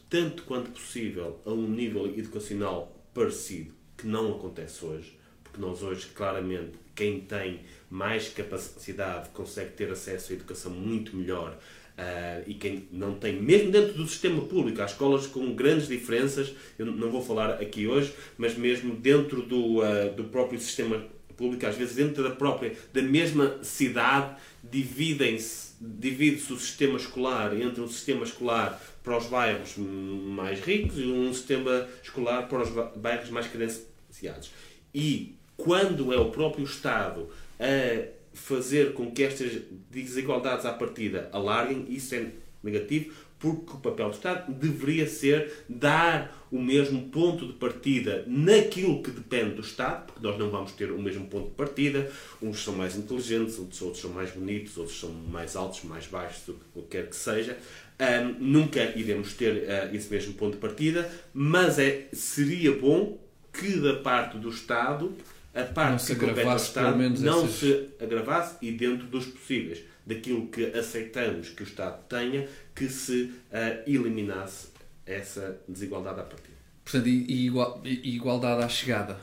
tanto 0.08 0.42
quanto 0.44 0.70
possível, 0.72 1.38
a 1.44 1.50
um 1.50 1.68
nível 1.68 2.06
educacional 2.06 2.96
parecido, 3.14 3.74
que 3.96 4.06
não 4.06 4.36
acontece 4.36 4.84
hoje. 4.84 5.19
Porque 5.50 5.60
nós 5.60 5.82
hoje, 5.82 6.06
claramente, 6.14 6.72
quem 6.94 7.20
tem 7.20 7.60
mais 7.90 8.28
capacidade 8.28 9.30
consegue 9.30 9.70
ter 9.70 9.90
acesso 9.90 10.32
à 10.32 10.36
educação 10.36 10.70
muito 10.70 11.16
melhor 11.16 11.56
Uh, 12.00 12.42
e 12.46 12.54
quem 12.54 12.88
não 12.90 13.14
tem, 13.14 13.34
mesmo 13.42 13.70
dentro 13.70 13.92
do 13.92 14.08
sistema 14.08 14.40
público, 14.40 14.80
há 14.80 14.86
escolas 14.86 15.26
com 15.26 15.54
grandes 15.54 15.86
diferenças, 15.86 16.50
eu 16.78 16.86
não 16.86 17.10
vou 17.10 17.22
falar 17.22 17.60
aqui 17.60 17.86
hoje, 17.86 18.14
mas 18.38 18.56
mesmo 18.56 18.94
dentro 18.94 19.42
do, 19.42 19.80
uh, 19.80 20.10
do 20.16 20.24
próprio 20.24 20.58
sistema 20.58 21.04
público, 21.36 21.66
às 21.66 21.76
vezes 21.76 21.96
dentro 21.96 22.22
da 22.22 22.30
própria, 22.30 22.74
da 22.90 23.02
mesma 23.02 23.62
cidade, 23.62 24.34
dividem-se, 24.64 25.74
divide-se 25.78 26.50
o 26.54 26.58
sistema 26.58 26.96
escolar 26.96 27.54
entre 27.54 27.82
um 27.82 27.88
sistema 27.88 28.24
escolar 28.24 28.80
para 29.02 29.18
os 29.18 29.26
bairros 29.26 29.76
mais 29.76 30.58
ricos 30.60 30.98
e 30.98 31.02
um 31.02 31.32
sistema 31.34 31.86
escolar 32.02 32.48
para 32.48 32.62
os 32.62 32.70
bairros 32.96 33.28
mais 33.28 33.46
carenciados. 33.46 34.52
E 34.94 35.34
quando 35.62 36.12
é 36.12 36.18
o 36.18 36.30
próprio 36.30 36.64
Estado 36.64 37.28
a 37.58 38.06
fazer 38.32 38.92
com 38.94 39.10
que 39.10 39.22
estas 39.22 39.52
desigualdades 39.90 40.64
à 40.64 40.72
partida 40.72 41.28
alarguem, 41.32 41.86
isso 41.88 42.14
é 42.14 42.26
negativo, 42.62 43.12
porque 43.38 43.72
o 43.72 43.78
papel 43.78 44.10
do 44.10 44.14
Estado 44.14 44.52
deveria 44.52 45.06
ser 45.06 45.64
dar 45.66 46.46
o 46.52 46.60
mesmo 46.60 47.08
ponto 47.08 47.46
de 47.46 47.54
partida 47.54 48.22
naquilo 48.26 49.02
que 49.02 49.10
depende 49.10 49.54
do 49.54 49.62
Estado, 49.62 50.06
porque 50.06 50.26
nós 50.26 50.38
não 50.38 50.50
vamos 50.50 50.72
ter 50.72 50.90
o 50.90 51.00
mesmo 51.00 51.26
ponto 51.26 51.48
de 51.48 51.54
partida. 51.54 52.10
Uns 52.42 52.62
são 52.62 52.74
mais 52.74 52.96
inteligentes, 52.96 53.58
outros, 53.58 53.98
são 53.98 54.10
mais 54.10 54.30
bonitos, 54.30 54.76
outros 54.76 55.00
são 55.00 55.10
mais 55.10 55.56
altos, 55.56 55.84
mais 55.84 56.06
baixos, 56.06 56.54
o 56.74 56.82
que 56.82 56.88
quer 56.88 57.08
que 57.08 57.16
seja. 57.16 57.56
Um, 57.98 58.44
nunca 58.44 58.82
iremos 58.96 59.32
ter 59.34 59.52
uh, 59.52 59.94
esse 59.94 60.10
mesmo 60.10 60.34
ponto 60.34 60.54
de 60.54 60.58
partida, 60.58 61.10
mas 61.32 61.78
é, 61.78 62.08
seria 62.12 62.72
bom 62.72 63.18
que 63.52 63.78
da 63.80 63.94
parte 63.94 64.38
do 64.38 64.50
Estado 64.50 65.14
a 65.54 65.64
parte 65.64 66.06
que 66.06 66.14
compete 66.14 66.46
ao 66.46 66.56
Estado 66.56 66.96
não 67.20 67.44
essas... 67.44 67.56
se 67.56 67.88
agravasse 68.00 68.56
e 68.62 68.72
dentro 68.72 69.06
dos 69.06 69.26
possíveis, 69.26 69.82
daquilo 70.06 70.48
que 70.48 70.66
aceitamos 70.66 71.50
que 71.50 71.62
o 71.62 71.66
Estado 71.66 72.04
tenha, 72.08 72.48
que 72.74 72.88
se 72.88 73.22
uh, 73.22 73.82
eliminasse 73.86 74.68
essa 75.04 75.60
desigualdade 75.68 76.20
à 76.20 76.22
partida. 76.22 76.56
Portanto, 76.84 77.08
e, 77.08 77.46
igual, 77.46 77.80
e 77.84 78.14
igualdade 78.14 78.62
à 78.62 78.68
chegada? 78.68 79.18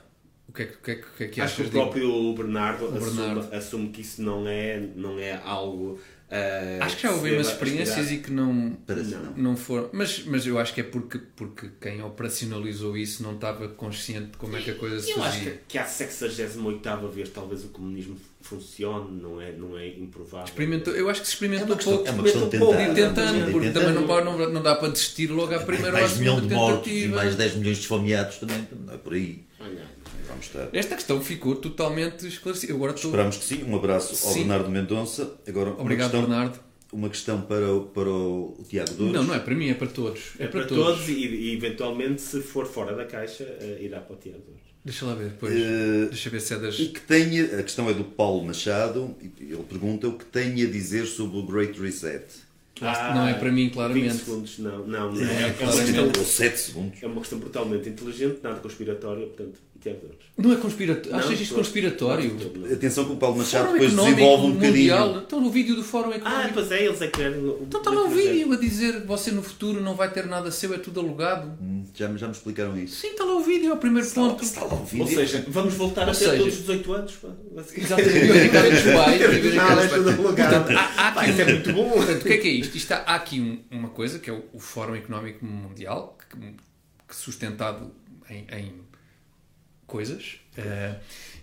O 0.48 0.54
que 0.54 0.64
é, 0.64 0.66
que, 0.66 0.92
é, 0.92 0.96
que, 0.96 1.24
é 1.24 1.28
que 1.28 1.42
Acho 1.42 1.64
que 1.64 1.68
o 1.68 1.72
próprio 1.72 2.34
Bernardo, 2.34 2.86
o 2.86 2.92
Bernardo. 2.92 3.40
Assume, 3.40 3.56
assume, 3.56 3.90
que 3.90 4.02
isso 4.02 4.22
não 4.22 4.48
é, 4.48 4.80
não 4.96 5.20
é 5.20 5.34
algo 5.44 6.00
Uh, 6.30 6.84
acho 6.84 6.98
que 6.98 7.04
já 7.04 7.12
houve 7.12 7.36
umas 7.36 7.48
experiências 7.48 8.12
e 8.12 8.18
que 8.18 8.30
não, 8.32 8.54
não, 8.54 9.34
não 9.38 9.58
foram. 9.58 9.90
Mas, 9.94 10.26
mas 10.26 10.46
eu 10.46 10.60
acho 10.60 10.74
que 10.74 10.82
é 10.82 10.84
porque, 10.84 11.20
porque 11.38 11.70
quem 11.80 12.04
operacionalizou 12.04 12.98
isso 12.98 13.24
não 13.24 13.36
estava 13.36 13.70
consciente 13.70 14.32
de 14.32 14.38
como 14.38 14.58
é 14.58 14.62
que 14.62 14.72
a 14.72 14.76
coisa 14.76 15.00
se 15.00 15.14
fazia. 15.14 15.22
Eu 15.22 15.24
acho 15.24 15.42
que, 15.44 15.58
que 15.70 15.78
à 15.78 15.86
68 15.86 17.08
vez 17.08 17.30
talvez 17.30 17.64
o 17.64 17.70
comunismo 17.70 18.18
funcione, 18.42 19.22
não 19.22 19.42
é, 19.42 19.54
não 19.54 19.78
é 19.78 19.88
improvável. 19.88 20.46
Experimentou, 20.46 20.94
eu 20.94 21.10
acho 21.10 21.22
que 21.22 21.28
se 21.28 21.34
experimentou 21.34 21.76
é 21.76 21.80
pouco. 21.80 22.08
É 22.08 22.12
uma 22.12 22.24
questão 22.24 22.44
de 22.44 22.50
tentar. 22.50 22.82
Ir 22.82 22.94
tentando, 22.94 23.52
porque 23.52 23.70
também 23.70 23.94
não, 23.94 24.06
pode, 24.06 24.26
não, 24.26 24.50
não 24.50 24.62
dá 24.62 24.76
para 24.76 24.90
desistir 24.90 25.28
logo 25.28 25.56
à 25.56 25.60
primeira 25.60 25.98
ou 25.98 26.04
à 26.04 26.10
segunda 26.10 26.42
de 26.42 26.54
mortos 26.54 26.92
e 26.92 27.08
mais 27.08 27.36
10 27.38 27.56
milhões 27.56 27.78
de 27.78 27.84
esfomeados 27.84 28.38
também, 28.38 28.68
não 28.86 28.94
é 28.94 28.98
por 28.98 29.14
aí. 29.14 29.47
Vamos 30.38 30.46
estar. 30.46 30.70
Esta 30.72 30.96
questão 30.96 31.22
ficou 31.22 31.56
totalmente 31.56 32.28
esclarecida. 32.28 32.74
Agora 32.74 32.94
estou... 32.94 33.10
Esperamos 33.10 33.38
que 33.38 33.44
sim. 33.44 33.64
Um 33.64 33.76
abraço 33.76 34.12
ao 34.28 34.34
sim. 34.34 34.40
Bernardo 34.40 34.70
Mendonça. 34.70 35.36
Agora, 35.48 35.72
Obrigado, 35.72 36.12
questão, 36.12 36.30
Bernardo. 36.30 36.60
Uma 36.94 37.10
questão 37.10 37.42
para 37.42 37.74
o, 37.74 37.82
para 37.88 38.10
o 38.10 38.64
Tiago 38.70 38.94
Dores. 38.94 39.14
Não, 39.14 39.24
não 39.24 39.34
é 39.34 39.40
para 39.40 39.56
mim, 39.56 39.70
é 39.70 39.74
para 39.74 39.88
todos. 39.88 40.22
É, 40.40 40.46
é 40.46 40.48
para, 40.48 40.62
para, 40.62 40.70
todos, 40.70 40.86
todos 40.86 41.10
e, 41.10 41.26
e, 41.26 41.54
eventualmente, 41.54 42.22
se 42.22 42.42
for 42.42 42.66
fora 42.66 42.96
da 42.96 43.06
caixa, 43.06 43.44
uh, 43.44 43.84
irá 43.84 44.00
para 44.00 44.16
o 44.16 44.18
Tiago 44.18 44.40
Dores. 44.40 44.62
Deixa 44.86 45.06
lá 45.06 45.16
ver, 45.16 45.30
depois. 45.32 45.54
Uh, 45.54 46.10
Deixa 46.10 46.30
ver 46.30 46.40
se 46.40 46.54
é 46.54 46.60
das. 46.60 46.80
E 46.80 46.88
que 46.88 47.02
tenha, 47.02 47.60
a 47.60 47.64
questão 47.64 47.90
é 47.90 47.94
do 47.94 48.06
Paulo 48.06 48.46
Machado, 48.46 49.16
ele 49.22 49.64
pergunta 49.68 50.08
o 50.08 50.14
que 50.14 50.24
tem 50.24 50.64
a 50.64 50.70
dizer 50.70 51.06
sobre 51.08 51.38
o 51.40 51.44
Great 51.44 51.78
Reset. 51.80 52.24
Ah, 52.82 53.14
não 53.16 53.28
é 53.28 53.34
para 53.34 53.52
mim, 53.52 53.70
claramente. 53.70 54.10
20 54.10 54.20
segundos, 54.20 54.60
não. 54.60 54.88
Não, 54.88 55.12
não 55.12 55.22
é, 55.22 55.26
é, 55.26 55.56
é, 55.60 55.64
uma 55.64 55.84
questão, 55.84 56.24
7 56.24 56.60
segundos. 56.60 57.04
é 57.04 57.08
uma 57.08 57.22
questão 57.22 57.40
brutalmente 57.40 57.90
inteligente, 57.90 58.40
nada 58.44 58.60
conspiratória, 58.60 59.26
portanto, 59.26 59.60
não 60.38 60.52
é 60.52 60.56
conspiratório. 60.56 61.18
Achas 61.18 61.42
isto 61.42 61.56
conspiratório? 61.56 62.38
Atenção 62.72 63.06
que 63.06 63.14
o 63.14 63.16
Paulo 63.16 63.38
Machado 63.38 63.74
depois 63.74 63.92
desenvolve 63.96 64.48
um 64.48 64.54
bocadinho. 64.54 65.18
Então 65.18 65.42
no 65.42 65.50
vídeo 65.50 65.76
do 65.76 65.84
Fórum 65.84 66.12
Económico. 66.12 66.50
Ah, 66.50 66.52
pois 66.54 66.72
é, 66.72 66.86
eles 66.86 67.02
é 67.02 67.08
que 67.08 67.18
querem. 67.18 67.40
Então 67.62 67.80
está 67.80 67.92
lá 67.92 68.04
o 68.04 68.10
vídeo 68.10 68.54
a 68.54 68.58
dizer 68.58 69.02
que 69.02 69.08
você 69.08 69.32
no 69.32 69.42
futuro 69.42 69.82
não 69.82 69.96
vai 69.96 70.12
ter 70.12 70.28
nada 70.28 70.52
seu, 70.52 70.74
é 70.74 70.78
tudo 70.78 71.00
alugado. 71.00 71.58
Hum, 71.60 71.84
já, 71.94 72.08
já 72.16 72.28
me 72.28 72.34
explicaram 72.34 72.78
isso. 72.78 73.02
Sim, 73.02 73.08
está 73.08 73.24
lá 73.24 73.36
o 73.36 73.42
vídeo, 73.42 73.72
é 73.72 73.74
o 73.74 73.78
primeiro 73.78 74.08
está, 74.08 74.22
ponto. 74.22 74.44
Está 74.44 74.64
lá 74.64 74.76
o 74.76 74.86
vídeo. 74.86 75.06
Ou 75.06 75.08
seja, 75.08 75.44
vamos 75.48 75.74
voltar 75.74 76.04
Ou 76.04 76.12
a 76.12 76.16
ter 76.16 76.26
seja, 76.26 76.38
todos 76.38 76.54
os 76.54 76.60
18 76.60 76.94
anos. 76.94 77.18
Exatamente. 77.76 78.18
E 78.18 78.30
em 78.30 78.92
Dubai. 78.92 79.20
Não, 79.56 79.82
é 79.82 79.88
tudo 79.88 80.10
alugado. 80.10 80.72
Isso 81.30 81.42
é 81.42 81.46
muito 81.46 81.74
bom. 81.74 81.90
Portanto, 81.90 82.22
o 82.22 82.26
que 82.26 82.34
é 82.34 82.38
que 82.38 82.48
é 82.48 82.52
isto? 82.52 82.78
isto 82.78 82.92
há, 82.92 82.98
há 82.98 83.16
aqui 83.16 83.64
uma 83.72 83.90
coisa 83.90 84.20
que 84.20 84.30
é 84.30 84.34
o, 84.34 84.60
Fórum 84.60 84.96
Económico 84.96 85.44
Mundial, 85.44 86.18
que, 86.30 86.38
que 87.08 87.16
sustentado 87.16 87.92
em, 88.30 88.46
em 88.52 88.87
coisas 89.88 90.40
uh, 90.58 91.00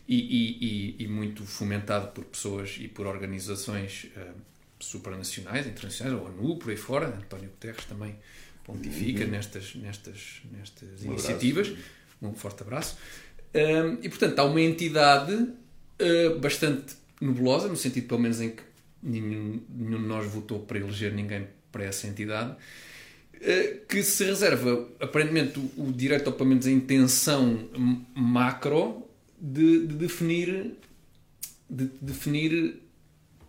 e, 0.06 0.96
e, 0.98 1.04
e, 1.04 1.08
muito 1.08 1.44
fomentado 1.44 2.08
por 2.08 2.24
pessoas 2.24 2.76
e 2.78 2.86
por 2.86 3.06
organizações 3.06 4.10
uh, 4.16 4.34
supranacionais, 4.78 5.66
internacionais, 5.66 6.16
a 6.16 6.22
ONU, 6.22 6.58
por 6.58 6.70
aí 6.70 6.76
fora. 6.76 7.08
António 7.08 7.48
Guterres 7.48 7.86
também 7.86 8.14
pontifica 8.62 9.24
uhum. 9.24 9.30
nestas, 9.30 9.74
nestas, 9.74 10.42
nestas 10.52 11.02
um 11.02 11.12
iniciativas. 11.12 11.72
Um 12.20 12.34
forte 12.34 12.62
abraço. 12.62 12.96
Uh, 13.54 13.98
e, 14.02 14.08
portanto, 14.08 14.38
há 14.38 14.44
uma 14.44 14.60
entidade 14.60 15.48
bastante 16.40 16.96
nebulosa, 17.20 17.68
no 17.68 17.76
sentido, 17.76 18.08
pelo 18.08 18.20
menos, 18.20 18.40
em 18.40 18.50
que 18.50 18.62
nenhum, 19.02 19.62
nenhum 19.70 20.02
de 20.02 20.06
nós 20.06 20.26
votou 20.26 20.58
para 20.58 20.78
eleger 20.78 21.12
ninguém 21.12 21.46
para 21.72 21.84
essa 21.84 22.06
entidade 22.06 22.56
que 23.88 24.02
se 24.02 24.24
reserva, 24.24 24.88
aparentemente, 25.00 25.58
o, 25.58 25.88
o 25.88 25.92
direito, 25.92 26.28
ou 26.28 26.32
pelo 26.32 26.48
menos 26.48 26.66
a 26.66 26.70
intenção 26.70 27.68
macro 28.14 29.02
de, 29.40 29.86
de 29.86 29.94
definir 29.94 30.74
de 31.68 31.90
definir 32.00 32.80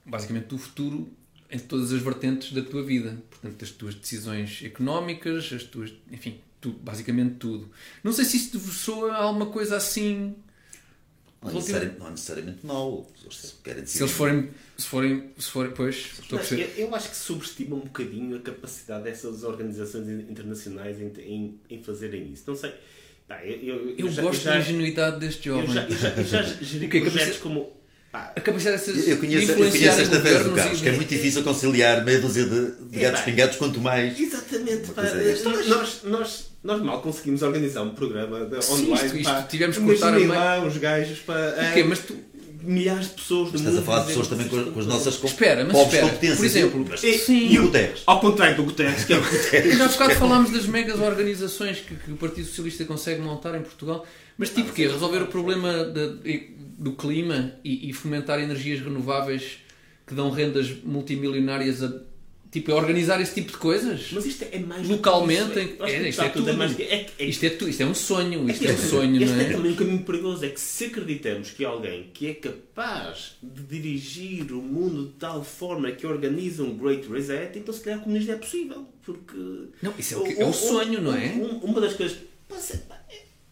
basicamente 0.05 0.53
o 0.53 0.57
futuro 0.57 1.09
em 1.49 1.59
todas 1.59 1.91
as 1.91 2.01
vertentes 2.01 2.51
da 2.51 2.61
tua 2.61 2.83
vida. 2.83 3.21
Portanto, 3.29 3.63
as 3.63 3.71
tuas 3.71 3.95
decisões 3.95 4.61
económicas, 4.63 5.51
as 5.53 5.63
tuas, 5.63 5.93
enfim, 6.11 6.39
tu, 6.59 6.71
basicamente 6.71 7.35
tudo. 7.35 7.69
Não 8.03 8.11
sei 8.11 8.25
se 8.25 8.37
isto 8.37 8.59
soa 8.59 9.13
a 9.13 9.23
alguma 9.23 9.47
coisa 9.47 9.77
assim. 9.77 10.35
Não, 11.45 11.53
necessariamente, 11.53 11.99
não 11.99 12.11
necessariamente 12.11 12.65
mau. 12.65 13.11
Se, 13.31 13.53
se 13.85 14.03
eles 14.03 14.11
forem, 14.11 14.49
se 14.77 14.87
forem, 14.87 15.29
se 15.37 15.49
forem 15.49 15.71
pois, 15.71 16.11
a 16.31 16.53
eu, 16.53 16.67
eu 16.77 16.95
acho 16.95 17.09
que 17.09 17.15
subestima 17.15 17.75
um 17.75 17.81
bocadinho 17.81 18.37
a 18.37 18.39
capacidade 18.41 19.03
dessas 19.03 19.43
organizações 19.43 20.07
internacionais 20.07 20.99
em, 20.99 21.11
em, 21.19 21.59
em 21.69 21.83
fazerem 21.83 22.31
isso. 22.31 22.43
Não 22.47 22.55
sei 22.55 22.73
eu, 23.43 23.55
eu, 23.59 23.95
eu 23.97 24.11
já, 24.11 24.21
gosto 24.21 24.43
já, 24.43 24.51
da 24.51 24.59
ingenuidade 24.59 25.19
deste 25.19 25.45
jovem. 25.45 25.67
Eu 25.67 25.73
já, 25.73 25.87
já, 25.89 26.23
já 26.23 26.43
geri 26.61 26.87
projetos 26.87 27.37
como. 27.37 27.71
a 28.13 28.39
capacidade 28.39 28.77
dessas 28.77 29.07
eu 29.07 29.17
conheço, 29.17 29.51
eu 29.51 29.57
conheço 29.57 30.01
esta 30.01 30.19
vez 30.19 30.43
do 30.43 30.51
Carlos, 30.51 30.81
que 30.81 30.89
é 30.89 30.91
muito 30.91 31.09
difícil 31.09 31.43
conciliar 31.43 32.05
meia 32.05 32.19
dúzia 32.21 32.45
de, 32.45 32.71
de 32.89 32.99
gatos 32.99 33.21
é, 33.21 33.23
pingados, 33.23 33.57
quanto 33.57 33.81
mais. 33.81 34.19
Exatamente, 34.19 34.91
pá, 34.91 35.03
nós, 35.67 36.03
nós, 36.03 36.51
nós 36.65 36.81
mal 36.81 36.99
conseguimos 36.99 37.43
organizar 37.43 37.83
um 37.83 37.91
programa 37.91 38.39
de, 38.45 38.55
online. 38.55 38.93
Isto, 38.93 39.17
isto, 39.17 39.23
pá, 39.23 39.43
tivemos 39.43 39.77
que 39.77 39.85
cortar 39.85 40.19
lá 40.27 40.65
os 40.65 40.77
gajos 40.77 41.19
para. 41.19 41.69
Okay, 41.71 41.83
mas 41.83 41.99
tu, 41.99 42.15
milhares 42.63 43.09
de 43.09 43.13
pessoas 43.13 43.51
do 43.51 43.57
Estás 43.57 43.77
a 43.77 43.81
falar 43.83 43.99
de 44.01 44.07
pessoas 44.07 44.27
também 44.27 44.47
com, 44.47 44.71
com 44.71 44.79
as 44.79 44.87
nossas 44.87 45.23
espera, 45.23 45.63
mas 45.63 45.77
espera, 45.77 46.07
competências. 46.07 46.37
Por 46.37 46.45
exemplo, 46.45 46.85
mas, 46.89 47.03
e, 47.03 47.17
sim. 47.19 47.47
e 47.49 47.59
o 47.59 47.63
Guterres. 47.63 48.01
Ao 48.07 48.19
contrário 48.19 48.55
do 48.57 48.63
Guterres, 48.63 49.05
que 49.05 49.13
é 49.13 49.17
o 49.17 49.21
Guterres. 49.23 49.77
Já 49.77 49.85
há 49.85 49.87
bocado 49.87 50.15
falámos 50.15 50.51
das 50.51 50.65
megas 50.65 50.99
organizações 50.99 51.79
que, 51.79 51.95
que, 51.95 52.11
o 52.11 52.17
Partido 52.17 52.47
Socialista 52.47 52.83
consegue 52.85 53.21
montar 53.21 53.55
em 53.55 53.61
Portugal. 53.61 54.05
Mas 54.37 54.49
tipo 54.49 54.73
que 54.73 54.87
Resolver 54.87 55.21
o 55.21 55.27
problema 55.27 55.85
de, 55.85 56.49
do 56.77 56.93
clima 56.93 57.53
e, 57.63 57.89
e 57.89 57.93
fomentar 57.93 58.39
energias 58.39 58.81
renováveis 58.81 59.59
que 60.05 60.13
dão 60.13 60.29
rendas 60.29 60.73
multimilionárias 60.83 61.83
a 61.83 61.91
Tipo, 62.55 62.71
é 62.71 62.73
organizar 62.73 63.19
esse 63.19 63.33
tipo 63.33 63.51
de 63.51 63.57
coisas. 63.57 64.11
Mas 64.13 64.25
isto 64.25 64.45
é 64.49 64.57
mais. 64.59 64.87
Localmente. 64.87 65.59
É, 65.59 65.91
é, 65.91 66.07
isto, 66.07 66.21
é 66.21 66.29
tudo. 66.29 66.49
É 66.49 66.53
mais, 66.53 66.79
é, 66.79 67.07
é, 67.19 67.25
isto, 67.25 67.45
é 67.45 67.49
tu, 67.49 67.67
isto 67.67 67.83
é 67.83 67.85
um 67.85 67.93
sonho. 67.93 68.49
Isto 68.49 68.65
é, 68.65 68.71
um 68.71 68.77
sonho, 68.77 69.21
este 69.21 69.33
não 69.33 69.41
é? 69.41 69.43
é 69.43 69.51
também 69.51 69.71
um 69.73 69.75
caminho 69.75 70.03
perigoso. 70.03 70.45
É 70.45 70.47
que 70.47 70.61
se 70.61 70.85
acreditamos 70.85 71.49
que 71.51 71.65
alguém 71.65 72.11
que 72.13 72.27
é 72.27 72.33
capaz 72.33 73.35
de 73.43 73.61
dirigir 73.61 74.53
o 74.53 74.61
mundo 74.61 75.07
de 75.07 75.13
tal 75.15 75.43
forma 75.43 75.91
que 75.91 76.07
organiza 76.07 76.63
um 76.63 76.77
Great 76.77 77.05
Reset, 77.09 77.59
então 77.59 77.73
se 77.73 77.81
calhar 77.81 77.99
o 77.99 78.03
comunismo 78.03 78.31
é 78.31 78.37
possível. 78.37 78.87
Porque. 79.05 79.37
Não, 79.81 79.93
isso 79.99 80.13
é, 80.13 80.17
o, 80.17 80.41
é 80.43 80.45
um 80.45 80.53
sonho, 80.53 81.01
não 81.01 81.13
é? 81.13 81.33
uma 81.61 81.81
das 81.81 81.93
coisas. 81.93 82.19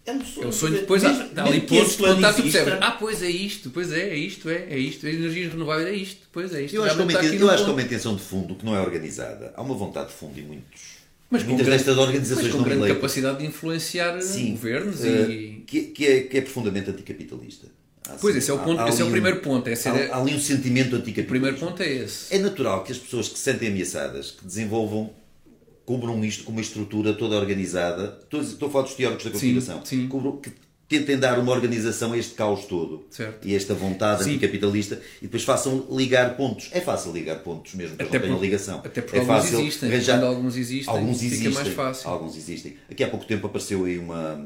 É 0.05 0.11
um 0.11 0.23
sonho. 0.25 0.43
É 0.45 0.47
um 0.47 0.51
sonho 0.51 0.73
depois 0.73 1.01
mesmo, 1.03 1.29
há, 1.35 1.43
ali 1.45 1.61
pontos 1.61 1.91
de 1.91 1.97
contato 2.03 2.35
tu 2.35 2.41
percebes. 2.43 2.73
Ah, 2.81 2.91
pois 2.91 3.23
é 3.23 3.29
isto, 3.29 3.69
pois 3.69 3.91
é, 3.91 4.09
é 4.09 4.15
isto, 4.17 4.49
é, 4.49 4.65
é 4.69 4.77
isto. 4.77 5.07
As 5.07 5.13
energias 5.13 5.51
renováveis 5.53 5.87
é 5.87 5.93
isto, 5.93 6.27
pois 6.31 6.53
é 6.53 6.61
isto. 6.63 6.75
Eu 6.75 6.83
acho, 6.83 6.95
que, 6.97 7.35
eu 7.41 7.49
acho 7.49 7.63
que 7.63 7.69
é 7.69 7.73
uma 7.73 7.81
intenção 7.81 8.15
de 8.15 8.21
fundo 8.21 8.55
que 8.55 8.65
não 8.65 8.75
é 8.75 8.81
organizada. 8.81 9.53
Há 9.55 9.61
uma 9.61 9.75
vontade 9.75 10.09
de 10.09 10.13
fundo 10.15 10.37
em 10.37 10.43
muitos 10.43 10.81
Mas 11.29 11.41
com 11.43 11.49
muitas 11.49 11.65
grande- 11.67 11.83
destas 11.83 11.97
organizações 11.97 12.47
Mas 12.47 12.55
com 12.55 12.63
grande 12.63 12.87
capacidade 12.93 13.39
de 13.39 13.45
influenciar 13.45 14.21
Sim, 14.21 14.51
governos 14.51 15.05
eh, 15.05 15.29
e. 15.29 15.63
que, 15.65 15.81
que 15.83 16.05
é, 16.05 16.21
que 16.23 16.37
é 16.37 16.41
profundamente 16.41 16.89
anticapitalista. 16.89 17.67
Há, 18.05 18.15
Pois, 18.15 18.35
assim, 18.35 18.39
esse 18.39 18.51
é 18.51 18.53
o, 18.53 18.57
há- 18.57 18.63
ponto, 18.63 18.81
há 18.81 18.89
esse 18.89 18.99
é 18.99 19.03
o 19.05 19.07
ali 19.07 19.09
um- 19.09 19.11
primeiro 19.13 19.39
ponto. 19.39 19.67
Essa 19.69 19.89
Há, 19.93 19.97
é- 19.97 20.11
há 20.11 20.17
ali 20.19 20.35
um 20.35 20.39
sentimento 20.39 20.91
O 20.93 20.95
anticapitalista. 20.97 21.29
primeiro 21.29 21.57
ponto 21.57 21.81
é 21.81 21.89
esse. 21.89 22.35
É 22.35 22.39
natural 22.39 22.83
que 22.83 22.91
as 22.91 22.97
pessoas 22.97 23.29
que 23.29 23.37
se 23.37 23.43
sentem 23.45 23.69
ameaçadas, 23.69 24.31
que 24.31 24.45
desenvolvam, 24.45 25.13
cubram 25.85 26.23
isto 26.23 26.43
com 26.43 26.51
uma 26.51 26.61
estrutura 26.61 27.13
toda 27.13 27.35
organizada. 27.35 28.19
Estou, 28.23 28.41
estou 28.41 28.69
a 28.69 28.71
falar 28.71 28.83
dos 28.85 28.93
teóricos 28.95 29.23
da 29.25 29.31
Sim, 29.31 29.53
conspiração. 29.53 29.85
sim. 29.85 30.07
Cubram- 30.07 30.37
que 30.37 30.51
tentem 30.87 31.17
dar 31.17 31.39
uma 31.39 31.51
organização 31.51 32.13
a 32.13 32.17
este 32.17 32.35
caos 32.35 32.65
todo 32.65 33.05
Certo. 33.09 33.47
e 33.47 33.55
esta 33.55 33.73
vontade 33.73 34.23
Sim. 34.25 34.31
anticapitalista 34.31 35.01
e 35.21 35.25
depois 35.25 35.43
façam 35.43 35.87
ligar 35.89 36.35
pontos. 36.37 36.69
É 36.71 36.79
fácil 36.81 37.11
ligar 37.11 37.37
pontos 37.39 37.73
mesmo 37.73 37.95
que 37.97 38.03
Até 38.03 38.19
não 38.19 38.25
tenham 38.25 38.39
ligação. 38.39 38.79
até 38.83 39.01
porque 39.01 39.17
é 39.17 39.21
alguns 39.21 39.35
fácil 39.43 39.59
existem. 39.61 39.89
arranjar- 39.89 40.23
alguns 40.23 40.55
existem, 40.55 40.93
alguns 40.93 41.19
fica 41.19 41.33
existem, 41.35 41.51
mais 41.53 41.67
fácil. 41.69 42.09
Alguns 42.09 42.35
existem. 42.37 42.77
Aqui 42.91 43.03
há 43.03 43.07
pouco 43.09 43.25
tempo 43.25 43.47
apareceu 43.47 43.85
aí 43.85 43.97
uma 43.97 44.45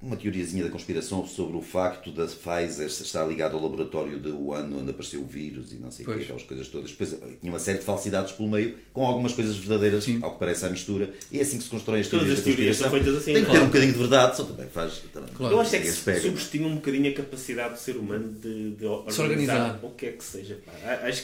uma 0.00 0.16
teoriazinha 0.16 0.62
da 0.62 0.70
conspiração 0.70 1.26
sobre 1.26 1.56
o 1.56 1.60
facto 1.60 2.12
da 2.12 2.24
Pfizer 2.24 2.86
estar 2.86 3.26
ligada 3.26 3.54
ao 3.54 3.62
laboratório 3.62 4.20
de 4.20 4.30
Wuhan 4.30 4.70
onde 4.72 4.90
apareceu 4.90 5.20
o 5.20 5.26
vírus 5.26 5.72
e 5.72 5.76
não 5.76 5.90
sei 5.90 6.06
o 6.06 6.08
que, 6.14 6.22
aquelas 6.22 6.44
coisas 6.44 6.68
todas. 6.68 6.90
Depois 6.92 7.10
tinha 7.40 7.52
uma 7.52 7.58
série 7.58 7.78
de 7.78 7.84
falsidades 7.84 8.32
pelo 8.32 8.48
meio, 8.48 8.76
com 8.92 9.04
algumas 9.04 9.32
coisas 9.32 9.56
verdadeiras, 9.56 10.04
Sim. 10.04 10.20
ao 10.22 10.34
que 10.34 10.38
parece 10.38 10.64
à 10.64 10.70
mistura. 10.70 11.10
E 11.32 11.38
é 11.40 11.42
assim 11.42 11.58
que 11.58 11.64
se 11.64 11.70
constroem 11.70 12.00
as 12.00 12.06
Todas 12.06 12.26
teorias 12.26 12.38
as 12.38 12.44
da 12.44 12.52
teorias 12.52 12.76
são 12.76 12.90
feitas 12.90 13.16
assim, 13.16 13.32
Tem 13.32 13.44
que 13.44 13.50
ter 13.50 13.58
um 13.58 13.66
bocadinho 13.66 13.92
de 13.92 13.98
verdade, 13.98 14.36
só 14.36 14.44
também 14.44 14.66
faz. 14.68 15.02
Também, 15.12 15.28
Claro. 15.34 15.54
Eu 15.54 15.60
acho 15.60 15.74
é 15.74 15.80
que 15.80 15.90
se 15.90 15.96
se 15.96 16.20
subestima 16.20 16.68
um 16.68 16.76
bocadinho 16.76 17.10
a 17.10 17.14
capacidade 17.14 17.74
do 17.74 17.80
ser 17.80 17.96
humano 17.96 18.32
de, 18.40 18.70
de 18.70 18.86
organizar, 18.86 19.24
organizar. 19.24 19.80
o 19.82 19.90
que 19.90 20.06
é 20.06 20.12
que 20.12 20.24
seja. 20.24 20.58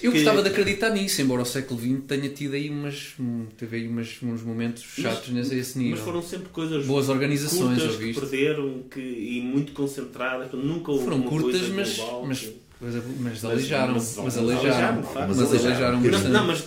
Eu 0.02 0.10
que... 0.10 0.18
gostava 0.18 0.42
de 0.42 0.48
acreditar 0.48 0.90
nisso, 0.90 1.22
embora 1.22 1.42
o 1.42 1.46
século 1.46 1.80
XX 1.80 2.04
tenha 2.06 2.28
tido 2.28 2.54
aí 2.54 2.70
umas, 2.70 3.14
teve 3.56 3.76
aí 3.76 3.88
umas, 3.88 4.16
uns 4.22 4.42
momentos 4.42 4.82
chatos 4.82 5.28
nesse 5.30 5.54
esse 5.54 5.78
nível. 5.78 5.96
Mas 5.96 6.04
foram 6.04 6.22
sempre 6.22 6.48
coisas 6.48 6.84
Boas 6.86 7.08
organizações, 7.08 7.78
curtas 7.78 7.92
ouviste? 7.94 8.20
que 8.20 8.26
perderam 8.26 8.63
que, 8.90 9.00
e 9.00 9.40
muito 9.42 9.72
concentradas. 9.72 10.52
Nunca 10.52 10.90
houve 10.92 11.04
Foram 11.04 11.16
uma 11.18 11.28
curtas, 11.28 11.60
coisa 11.60 11.74
mas, 11.74 11.96
global 11.96 12.26
mas, 12.26 12.40
que- 12.40 12.56
mas, 12.80 12.94
mas 13.20 13.44
aleijaram. 13.44 13.94
mas- 13.94 14.16
Mas 14.16 14.24
mas 14.24 14.36
aleijaram. 14.38 15.02
Mas 15.02 15.38
aleijaram. 15.40 16.00
Não, 16.30 16.46
mas 16.46 16.64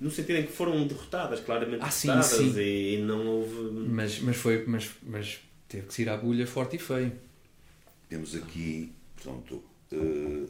no 0.00 0.10
sentido 0.10 0.36
em 0.38 0.42
que 0.44 0.52
foram 0.52 0.86
derrotadas, 0.86 1.40
claramente 1.40 1.78
Ah, 1.82 1.90
sim, 1.90 2.08
derrotadas 2.08 2.36
sim. 2.38 2.58
e 2.58 3.02
não 3.06 3.26
houve. 3.26 3.54
Mas, 3.88 4.18
mas 4.20 4.36
foi. 4.36 4.64
Mas, 4.66 4.88
mas 5.02 5.38
teve 5.68 5.86
que 5.86 5.94
se 5.94 6.02
ir 6.02 6.08
à 6.08 6.16
bulha 6.16 6.46
forte 6.46 6.76
e 6.76 6.78
feio. 6.78 7.12
Temos 8.08 8.34
aqui, 8.34 8.92
pronto, 9.22 9.62
eh, 9.92 10.42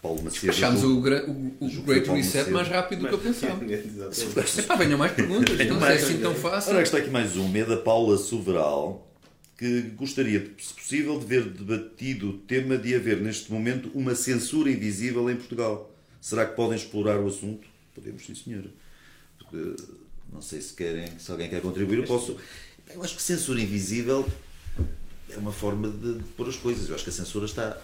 Paulo 0.00 0.22
Macedo. 0.22 0.46
Despachámos 0.46 0.82
o, 0.82 1.00
gra- 1.00 1.24
o, 1.28 1.54
o 1.64 1.82
Great 1.82 2.08
Reset 2.10 2.50
mais 2.50 2.66
rápido 2.68 3.02
do 3.02 3.08
que 3.08 3.14
eu 3.14 3.18
pensava. 3.18 3.60
Epá, 4.58 4.74
venham 4.76 4.98
mais 4.98 5.12
perguntas, 5.12 5.66
não 5.68 5.86
é 5.86 5.94
assim 5.94 6.18
tão 6.18 6.34
fácil. 6.34 6.72
Ora, 6.72 6.82
está 6.82 6.98
aqui 6.98 7.10
mais 7.10 7.36
uma, 7.36 7.56
é 7.58 7.64
da 7.64 7.76
Paula 7.76 8.16
Soveral, 8.16 9.06
que 9.56 9.82
gostaria, 9.96 10.50
se 10.58 10.74
possível, 10.74 11.18
de 11.18 11.26
ver 11.26 11.44
debatido 11.44 12.30
o 12.30 12.38
tema 12.38 12.76
de 12.76 12.94
haver 12.94 13.20
neste 13.20 13.52
momento 13.52 13.90
uma 13.94 14.14
censura 14.14 14.70
invisível 14.70 15.28
em 15.30 15.36
Portugal. 15.36 15.94
Será 16.20 16.46
que 16.46 16.56
podem 16.56 16.76
explorar 16.76 17.20
o 17.20 17.26
assunto? 17.26 17.66
Podemos, 17.94 18.24
sim, 18.24 18.34
senhora. 18.34 18.70
Porque, 19.38 19.76
não 20.32 20.40
sei 20.40 20.60
se 20.60 20.72
querem, 20.74 21.18
se 21.18 21.30
alguém 21.30 21.48
quer 21.48 21.60
contribuir, 21.60 21.98
eu 21.98 22.04
posso. 22.04 22.36
Eu 22.92 23.02
acho 23.02 23.16
que 23.16 23.22
censura 23.22 23.60
invisível 23.60 24.28
é 25.30 25.36
uma 25.36 25.52
forma 25.52 25.88
de, 25.88 26.14
de 26.14 26.24
pôr 26.36 26.48
as 26.48 26.56
coisas. 26.56 26.88
Eu 26.88 26.94
acho 26.94 27.04
que 27.04 27.10
a 27.10 27.12
censura 27.12 27.46
está 27.46 27.80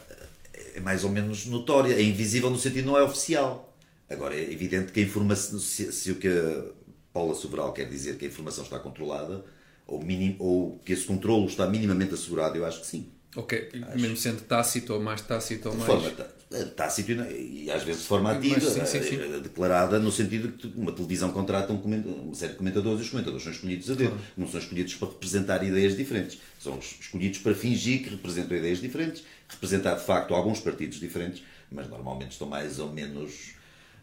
é 0.78 0.80
mais 0.80 1.04
ou 1.04 1.10
menos 1.10 1.46
notória, 1.46 1.94
é 1.94 2.02
invisível 2.02 2.50
no 2.50 2.58
sentido 2.58 2.86
não 2.86 2.96
é 2.96 3.02
oficial. 3.02 3.76
Agora 4.08 4.34
é 4.34 4.52
evidente 4.52 4.92
que 4.92 5.00
a 5.00 5.02
informação, 5.02 5.58
se, 5.58 5.92
se 5.92 6.10
o 6.10 6.16
que 6.16 6.28
a 6.28 6.64
Paula 7.12 7.34
Sobral 7.34 7.72
quer 7.72 7.88
dizer 7.88 8.16
que 8.16 8.24
a 8.24 8.28
informação 8.28 8.64
está 8.64 8.78
controlada 8.78 9.44
ou, 9.88 10.00
minim, 10.02 10.36
ou 10.38 10.78
que 10.84 10.92
esse 10.92 11.04
controlo 11.04 11.46
está 11.46 11.66
minimamente 11.66 12.14
assegurado, 12.14 12.56
eu 12.56 12.64
acho 12.64 12.80
que 12.82 12.86
sim. 12.86 13.08
Ok, 13.36 13.70
mesmo 13.96 14.16
sendo 14.16 14.40
tácito 14.42 14.94
ou 14.94 15.00
mais 15.00 15.20
tácito 15.20 15.68
ou 15.68 15.74
De 15.74 15.80
mais. 15.80 15.92
forma 15.92 16.10
tá- 16.10 16.28
tácita 16.76 17.12
e 17.12 17.14
não- 17.14 17.30
e 17.30 17.70
às 17.70 17.82
vezes 17.82 18.00
de 18.02 18.08
forma 18.08 18.32
ativa, 18.32 18.58
sim, 18.58 18.84
sim, 18.86 19.02
sim. 19.02 19.16
eh, 19.20 19.40
declarada 19.40 19.98
no 19.98 20.10
sentido 20.10 20.52
que 20.52 20.66
uma 20.74 20.90
televisão 20.92 21.30
contrata 21.30 21.72
um 21.72 21.76
uma 21.76 22.34
série 22.34 22.52
de 22.52 22.58
comentadores 22.58 23.00
e 23.00 23.02
os 23.04 23.10
comentadores 23.10 23.42
são 23.44 23.52
escolhidos 23.52 23.90
a 23.90 23.94
dedo. 23.94 24.18
Não 24.36 24.48
são 24.48 24.58
escolhidos 24.58 24.94
para 24.94 25.08
representar 25.08 25.62
ideias 25.62 25.94
diferentes. 25.96 26.38
São 26.58 26.78
es- 26.78 26.96
escolhidos 27.00 27.38
para 27.40 27.54
fingir 27.54 28.02
que 28.02 28.08
representam 28.10 28.56
ideias 28.56 28.80
diferentes, 28.80 29.22
representar 29.46 29.94
de 29.96 30.04
facto 30.04 30.34
alguns 30.34 30.58
partidos 30.60 30.98
diferentes, 30.98 31.42
mas 31.70 31.86
normalmente 31.88 32.32
estão 32.32 32.48
mais 32.48 32.78
ou 32.78 32.90
menos 32.92 33.52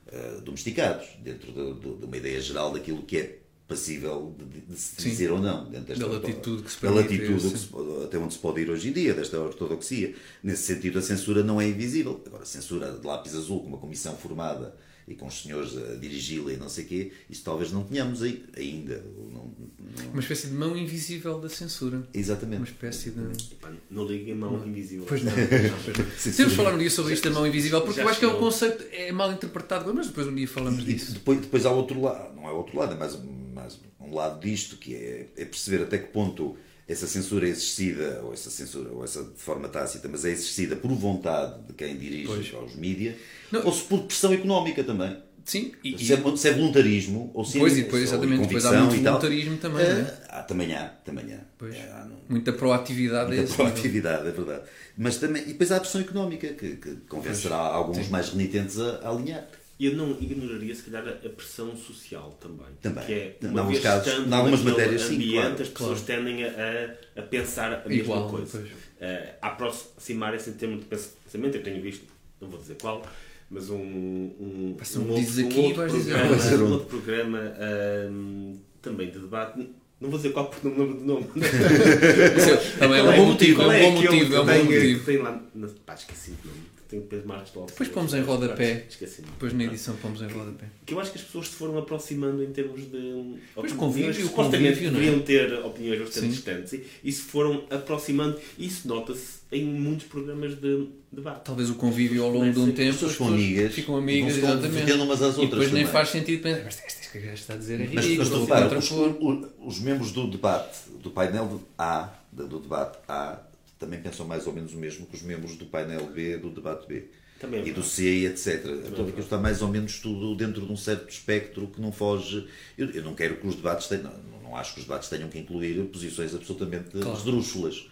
eh, 0.08 0.40
domesticados 0.44 1.08
dentro 1.24 1.52
de, 1.52 1.74
de- 1.80 1.98
de 1.98 2.06
uma 2.06 2.16
ideia 2.16 2.40
geral 2.40 2.72
daquilo 2.72 3.02
que 3.02 3.18
é 3.18 3.40
passível 3.68 4.36
de, 4.38 4.62
de 4.62 4.80
se 4.80 5.02
Sim. 5.02 5.10
dizer 5.10 5.32
ou 5.32 5.40
não. 5.40 5.66
Dentro 5.66 5.88
desta 5.88 6.08
Da 6.08 6.14
latitude 6.14 6.64
que 6.64 6.72
se 6.72 6.82
da 6.82 6.92
permite, 6.92 7.18
latitude 7.18 7.42
sim. 7.42 7.50
que 7.52 7.60
se 7.60 7.66
pode- 7.68 8.04
até 8.04 8.18
onde 8.18 8.34
se 8.34 8.40
pode 8.40 8.62
ir 8.62 8.70
hoje 8.70 8.90
em 8.90 8.92
dia, 8.94 9.14
desta 9.14 9.40
ortodoxia. 9.40 10.14
Nesse 10.44 10.64
sentido, 10.64 11.00
a 11.00 11.02
censura 11.02 11.44
não 11.44 11.60
é 11.60 11.68
invisível. 11.68 12.22
Agora, 12.26 12.44
a 12.44 12.46
censura 12.46 12.92
de 12.92 13.06
lápis 13.06 13.36
azul, 13.36 13.62
com 13.62 13.68
uma 13.68 13.78
comissão 13.78 14.16
formada 14.16 14.76
e 15.08 15.14
com 15.14 15.28
os 15.28 15.42
senhores 15.44 15.78
a 15.78 15.96
dirigi-la 15.96 16.54
e 16.54 16.58
não 16.58 16.68
sei 16.68 16.84
o 16.84 16.88
quê, 16.88 17.12
isso 17.30 17.44
talvez 17.44 17.72
não 17.72 17.84
tenhamos 17.84 18.24
aí, 18.24 18.44
ainda. 18.58 19.04
Não- 19.32 19.54
não- 19.54 20.12
Uma 20.12 20.20
espécie 20.20 20.48
de 20.48 20.54
mão 20.54 20.76
invisível 20.76 21.40
da 21.40 21.48
censura. 21.50 21.98
Uma 21.98 22.08
exatamente. 22.14 22.64
espécie 22.72 23.12
de. 23.12 23.22
Epá, 23.54 23.72
Não 23.90 24.06
liguem 24.06 24.34
a 24.34 24.36
mão 24.36 24.68
invisível. 24.68 25.06
Pois 25.08 25.24
não. 25.24 25.32
Temos 26.36 26.52
de 26.52 26.56
falar 26.56 26.74
um 26.74 26.78
dia 26.78 26.90
sobre 26.90 27.14
isto 27.14 27.28
da 27.30 27.34
mão 27.36 27.46
invisível, 27.46 27.82
porque 27.82 28.02
eu 28.02 28.10
acho 28.10 28.20
que 28.20 28.26
é 28.26 28.28
um 28.30 28.40
conceito 28.40 28.84
é 28.92 29.12
mal 29.12 29.32
interpretado, 29.32 29.94
mas 29.94 30.08
depois 30.08 30.28
um 30.28 30.34
dia 30.36 30.48
falamos 30.48 30.82
E 30.84 30.86
disso. 30.94 31.14
depois, 31.14 31.40
depois 31.40 31.66
há 31.66 31.72
outro 31.72 32.02
lado, 32.02 32.36
não 32.36 32.48
é 32.48 32.52
outro 32.52 32.78
lado, 32.78 32.94
é 32.94 32.98
mais, 32.98 33.18
mais 33.54 33.80
um 34.00 34.14
lado 34.14 34.40
disto, 34.40 34.78
que 34.78 34.96
é, 34.96 35.28
é 35.38 35.46
perceber 35.46 35.84
até 35.84 35.98
que 36.00 36.08
ponto 36.12 36.58
essa 36.88 37.08
censura 37.08 37.48
é 37.48 37.50
exercida, 37.50 38.22
ou 38.24 38.34
essa 38.34 38.50
censura, 38.50 38.92
ou 38.92 39.04
essa 39.04 39.24
de 39.24 39.40
forma 39.40 39.68
tácita, 39.68 40.08
mas 40.08 40.24
é 40.26 40.30
exercida 40.32 40.76
por 40.76 40.92
vontade 40.92 41.64
de 41.68 41.74
quem 41.74 41.98
dirige 41.98 42.28
Pois. 42.28 42.54
aos 42.54 42.76
mídias, 42.76 43.16
ou 43.64 43.72
se 43.74 43.84
por 43.84 44.04
pressão 44.04 44.32
económica 44.34 44.84
também. 44.84 45.18
Sim, 45.44 45.74
e, 45.84 45.96
Se 46.04 46.12
é, 46.12 46.36
se 46.38 46.48
é 46.50 46.54
voluntarismo 46.54 47.30
ou 47.32 47.46
se 47.46 47.60
Pois, 47.60 47.74
é, 47.74 47.78
e 47.78 47.84
depois, 47.84 48.02
exatamente, 48.02 48.42
depois 48.48 48.66
há 48.66 48.72
muito 48.82 48.96
e 48.96 49.04
tal. 49.04 49.14
voluntarismo 49.20 49.58
também, 49.58 49.86
Eh, 49.86 49.94
né? 49.94 50.18
há, 50.30 50.42
também 50.42 50.74
há, 50.74 50.88
também 51.06 51.34
há. 51.36 51.40
Pois. 51.56 51.76
É, 51.76 51.82
há, 51.92 52.06
não- 52.06 52.18
muita 52.28 52.52
proatividade 52.52 53.32
é 53.32 53.36
Muita 53.36 53.42
nível. 53.52 53.56
proatividade, 53.58 54.28
é 54.28 54.32
verdade. 54.32 54.64
Mas 54.98 55.18
também, 55.18 55.44
e 55.44 55.46
depois 55.48 55.72
há 55.72 55.78
a 55.78 55.80
pressão 55.82 56.02
económica, 56.02 56.48
que, 56.48 56.78
que 56.78 56.96
convencerá 57.08 57.58
alguns 57.58 58.10
mais 58.10 58.30
renitentes 58.30 58.80
a, 58.80 59.02
a 59.04 59.10
alinhar. 59.12 59.48
E 59.78 59.88
eu 59.88 59.96
não 59.98 60.12
ignoraria, 60.12 60.74
se 60.74 60.84
calhar, 60.84 61.06
a 61.06 61.30
pressão 61.30 61.76
social 61.76 62.38
também. 62.40 62.66
Também. 62.82 63.06
Que 63.06 63.14
é, 63.14 63.38
Em 63.44 63.48
uma 63.48 63.60
alguns 63.62 63.80
vez 63.80 63.84
casos, 63.84 64.26
em 64.28 64.34
algumas 64.34 64.62
matérias, 64.62 65.02
sim, 65.02 65.16
ambiente, 65.16 65.34
claro, 65.42 65.62
as 65.62 65.68
pessoas 65.70 66.02
tendem 66.04 66.44
a, 66.46 66.96
a 67.18 67.22
pensar 67.24 67.74
a 67.74 67.78
mesma 67.90 67.94
Igual, 67.94 68.30
coisa. 68.30 68.58
pois. 68.60 68.72
Eh, 69.02 69.34
a 69.42 69.48
aproximarem-se 69.50 70.50
em 70.52 70.54
termos 70.54 70.80
de 70.80 70.86
pensamento, 70.86 71.56
eu 71.58 71.64
tenho 71.64 71.82
visto, 71.82 72.06
não 72.40 72.48
vou 72.48 72.58
dizer 72.60 72.78
qual, 72.82 73.06
mas 73.52 73.70
um, 73.70 73.76
um, 73.78 74.76
Mas 74.80 74.96
um, 74.96 75.14
dizes 75.14 75.44
outro, 75.44 75.60
aqui, 75.60 75.60
um 75.60 75.82
outro 75.82 75.98
dizer 75.98 76.14
programa, 76.14 76.36
onde. 76.46 76.56
um 76.64 76.72
outro 76.72 76.88
programa 76.88 77.54
ahm, 77.60 78.54
também 78.82 79.12
de 79.12 79.20
debate. 79.20 79.70
Não 80.00 80.10
vou 80.10 80.18
dizer 80.18 80.32
qual 80.32 80.50
porque 80.50 80.68
não 80.68 80.74
me 80.76 80.82
lembro 80.84 81.00
do 81.00 81.06
nome. 81.06 81.28
Isso 81.36 82.78
Também 82.80 83.00
é 83.00 83.04
um 83.04 83.16
bom 83.18 83.26
motivo, 83.28 83.62
é 83.62 83.66
um 83.66 83.82
bom 83.82 84.02
motivo, 84.02 84.14
é 84.14 84.16
um 84.16 84.30
que 84.30 84.36
bom 84.36 84.46
tem- 84.46 84.64
motivo. 84.64 85.00
que 85.00 85.06
Tem 85.06 85.18
lá, 85.18 85.42
pá, 85.86 85.94
esqueci 85.94 86.32
o 86.32 86.48
nome. 86.48 86.60
Tem 86.88 87.02
Pedro 87.02 87.28
Marcos 87.28 87.54
Lopes. 87.56 87.72
Depois 87.74 87.90
pomos 87.90 88.14
em 88.14 88.22
rodapé. 88.22 88.86
Depois 89.00 89.54
na 89.54 89.64
edição 89.64 89.96
pomos 89.96 90.22
em 90.22 90.28
rodapé. 90.28 90.68
que 90.86 90.94
eu 90.94 91.00
acho 91.00 91.12
que 91.12 91.18
as 91.18 91.24
pessoas 91.24 91.48
se 91.48 91.56
foram 91.56 91.78
aproximando 91.80 92.44
em 92.44 92.52
termos 92.52 92.82
de 92.82 93.38
Pois, 93.56 93.72
opiniões, 93.72 93.74
convívio, 93.74 94.30
convívio, 94.30 94.92
não 94.92 95.00
é? 95.00 95.04
deviam 95.04 95.20
ter 95.22 95.54
opiniões 95.66 96.00
bastante 96.02 96.26
Sim. 96.28 96.32
distantes 96.32 96.74
e, 96.74 96.86
e 97.04 97.12
se 97.12 97.22
foram 97.22 97.64
aproximando 97.72 98.40
isso 98.60 98.88
nota-se 98.88 99.40
em 99.52 99.64
muitos 99.66 100.06
programas 100.08 100.56
de 100.60 100.88
debate 101.12 101.42
Talvez 101.46 101.70
o 101.70 101.76
convívio 101.76 102.24
ao 102.24 102.30
longo 102.30 102.52
de 102.54 102.60
um 102.60 102.72
tempo. 102.72 102.90
As 102.90 102.96
pessoas 102.96 103.12
as 103.12 103.16
ficam 103.16 103.28
amigas, 103.34 103.74
Ficam 103.74 103.96
amigas, 103.98 104.38
exatamente. 104.38 104.92
umas 104.94 105.22
às 105.22 105.36
E 105.38 105.40
outras 105.40 105.50
depois 105.50 105.72
nem 105.72 105.84
também. 105.84 105.92
faz 105.94 106.10
sentido 106.10 106.44
pensar, 106.44 106.64
mas 106.66 106.84
isto 106.88 107.12
que 107.12 107.18
está 107.20 107.54
a 107.54 107.58
dizer 107.58 107.82
é 107.82 107.86
ridículo. 107.86 108.18
mas 108.18 108.30
tu 108.30 108.36
ou 108.36 108.42
repara, 108.42 108.66
outra 108.66 109.50
os, 109.60 109.80
membros 109.80 110.12
do 110.12 110.28
debate, 110.30 110.78
do 111.02 111.10
painel 111.10 111.62
A, 111.78 112.10
do 112.32 112.60
debate 112.60 113.00
A, 113.08 113.40
também 113.80 114.02
pensam 114.02 114.26
mais 114.26 114.48
ou 114.48 114.54
menos 114.54 114.74
o 114.74 114.78
mesmo 114.78 115.06
que 115.06 115.16
os 115.16 115.22
membros 115.22 115.56
do 115.56 115.66
painel 115.66 116.06
B 116.08 116.38
do 116.38 116.50
debate 116.50 116.88
B. 116.88 117.06
Também 117.40 117.60
é 117.60 117.64
e 117.64 117.72
do 117.72 117.82
verdade. 117.82 117.90
C 117.90 118.26
etc. 118.26 118.66
Então 118.88 119.06
aquilo 119.06 119.20
está 119.20 119.38
mais 119.38 119.62
ou 119.62 119.68
menos 119.68 120.00
tudo 120.00 120.36
dentro 120.36 120.66
de 120.66 120.72
um 120.72 120.78
certo 120.78 121.10
espectro 121.10 121.68
que 121.68 121.82
não 121.82 121.92
foge. 121.92 122.48
Eu, 122.78 122.90
eu 122.92 123.04
não 123.04 123.14
quero 123.14 123.36
que 123.38 123.46
os 123.48 123.56
debates 123.56 123.88
tenham, 123.88 124.04
não, 124.32 124.42
não 124.42 124.56
acho 124.56 124.74
que 124.74 124.80
os 124.80 124.86
debates 124.86 125.10
tenham 125.10 125.28
que 125.30 125.38
incluir 125.38 125.84
posições 125.86 126.34
absolutamente 126.34 126.98
esdrúxulas. 126.98 127.90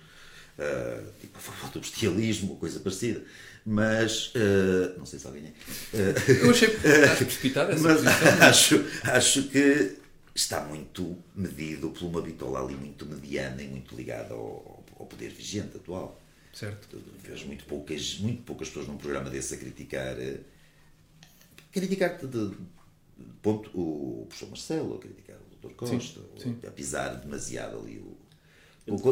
Ah, 0.58 1.02
tipo 1.20 1.38
a 1.38 1.42
favor 1.42 1.72
do 1.72 1.80
bestialismo 1.80 2.52
ou 2.52 2.58
coisa 2.58 2.80
parecida. 2.80 3.24
Mas 3.66 4.32
ah, 4.36 4.94
não 4.98 5.06
sei 5.06 5.20
se 5.20 5.28
alguém 5.28 5.46
é. 5.46 5.54
Eu 6.44 6.52
achei 6.52 6.70
acho 6.70 7.26
precipitado 7.26 7.72
essa 7.72 7.82
Mas 7.82 8.02
posição. 8.02 8.48
acho, 8.48 8.86
acho 9.04 9.44
que 9.50 9.98
está 10.36 10.62
muito 10.64 11.18
medido 11.36 11.90
por 11.90 12.06
uma 12.06 12.22
bitola 12.22 12.64
ali 12.64 12.76
muito 12.76 13.06
mediana 13.06 13.62
e 13.62 13.68
muito 13.68 13.96
ligada 13.96 14.34
ao, 14.34 14.73
ao 14.98 15.06
poder 15.06 15.30
vigente 15.30 15.78
atual. 15.78 16.20
Certo. 16.54 16.98
Vejo 17.24 17.48
muito 17.48 17.66
poucas, 17.66 18.20
muito 18.20 18.44
poucas 18.44 18.68
pessoas 18.68 18.88
num 18.88 18.98
programa 18.98 19.30
desse 19.30 19.56
a 19.56 19.58
criticar. 19.58 20.20
eh, 20.20 20.40
Criticar 21.72 22.18
de, 22.20 22.28
de- 22.28 22.56
ponto, 23.42 23.70
o 23.74 24.26
professor 24.28 24.50
Marcelo, 24.50 24.96
a 24.96 25.00
criticar 25.00 25.38
o 25.38 25.68
Dr. 25.68 25.74
Costa, 25.74 26.20
sim. 26.38 26.56
a 26.68 26.70
pisar 26.72 27.16
demasiado 27.16 27.80
ali 27.80 27.98
o, 27.98 28.18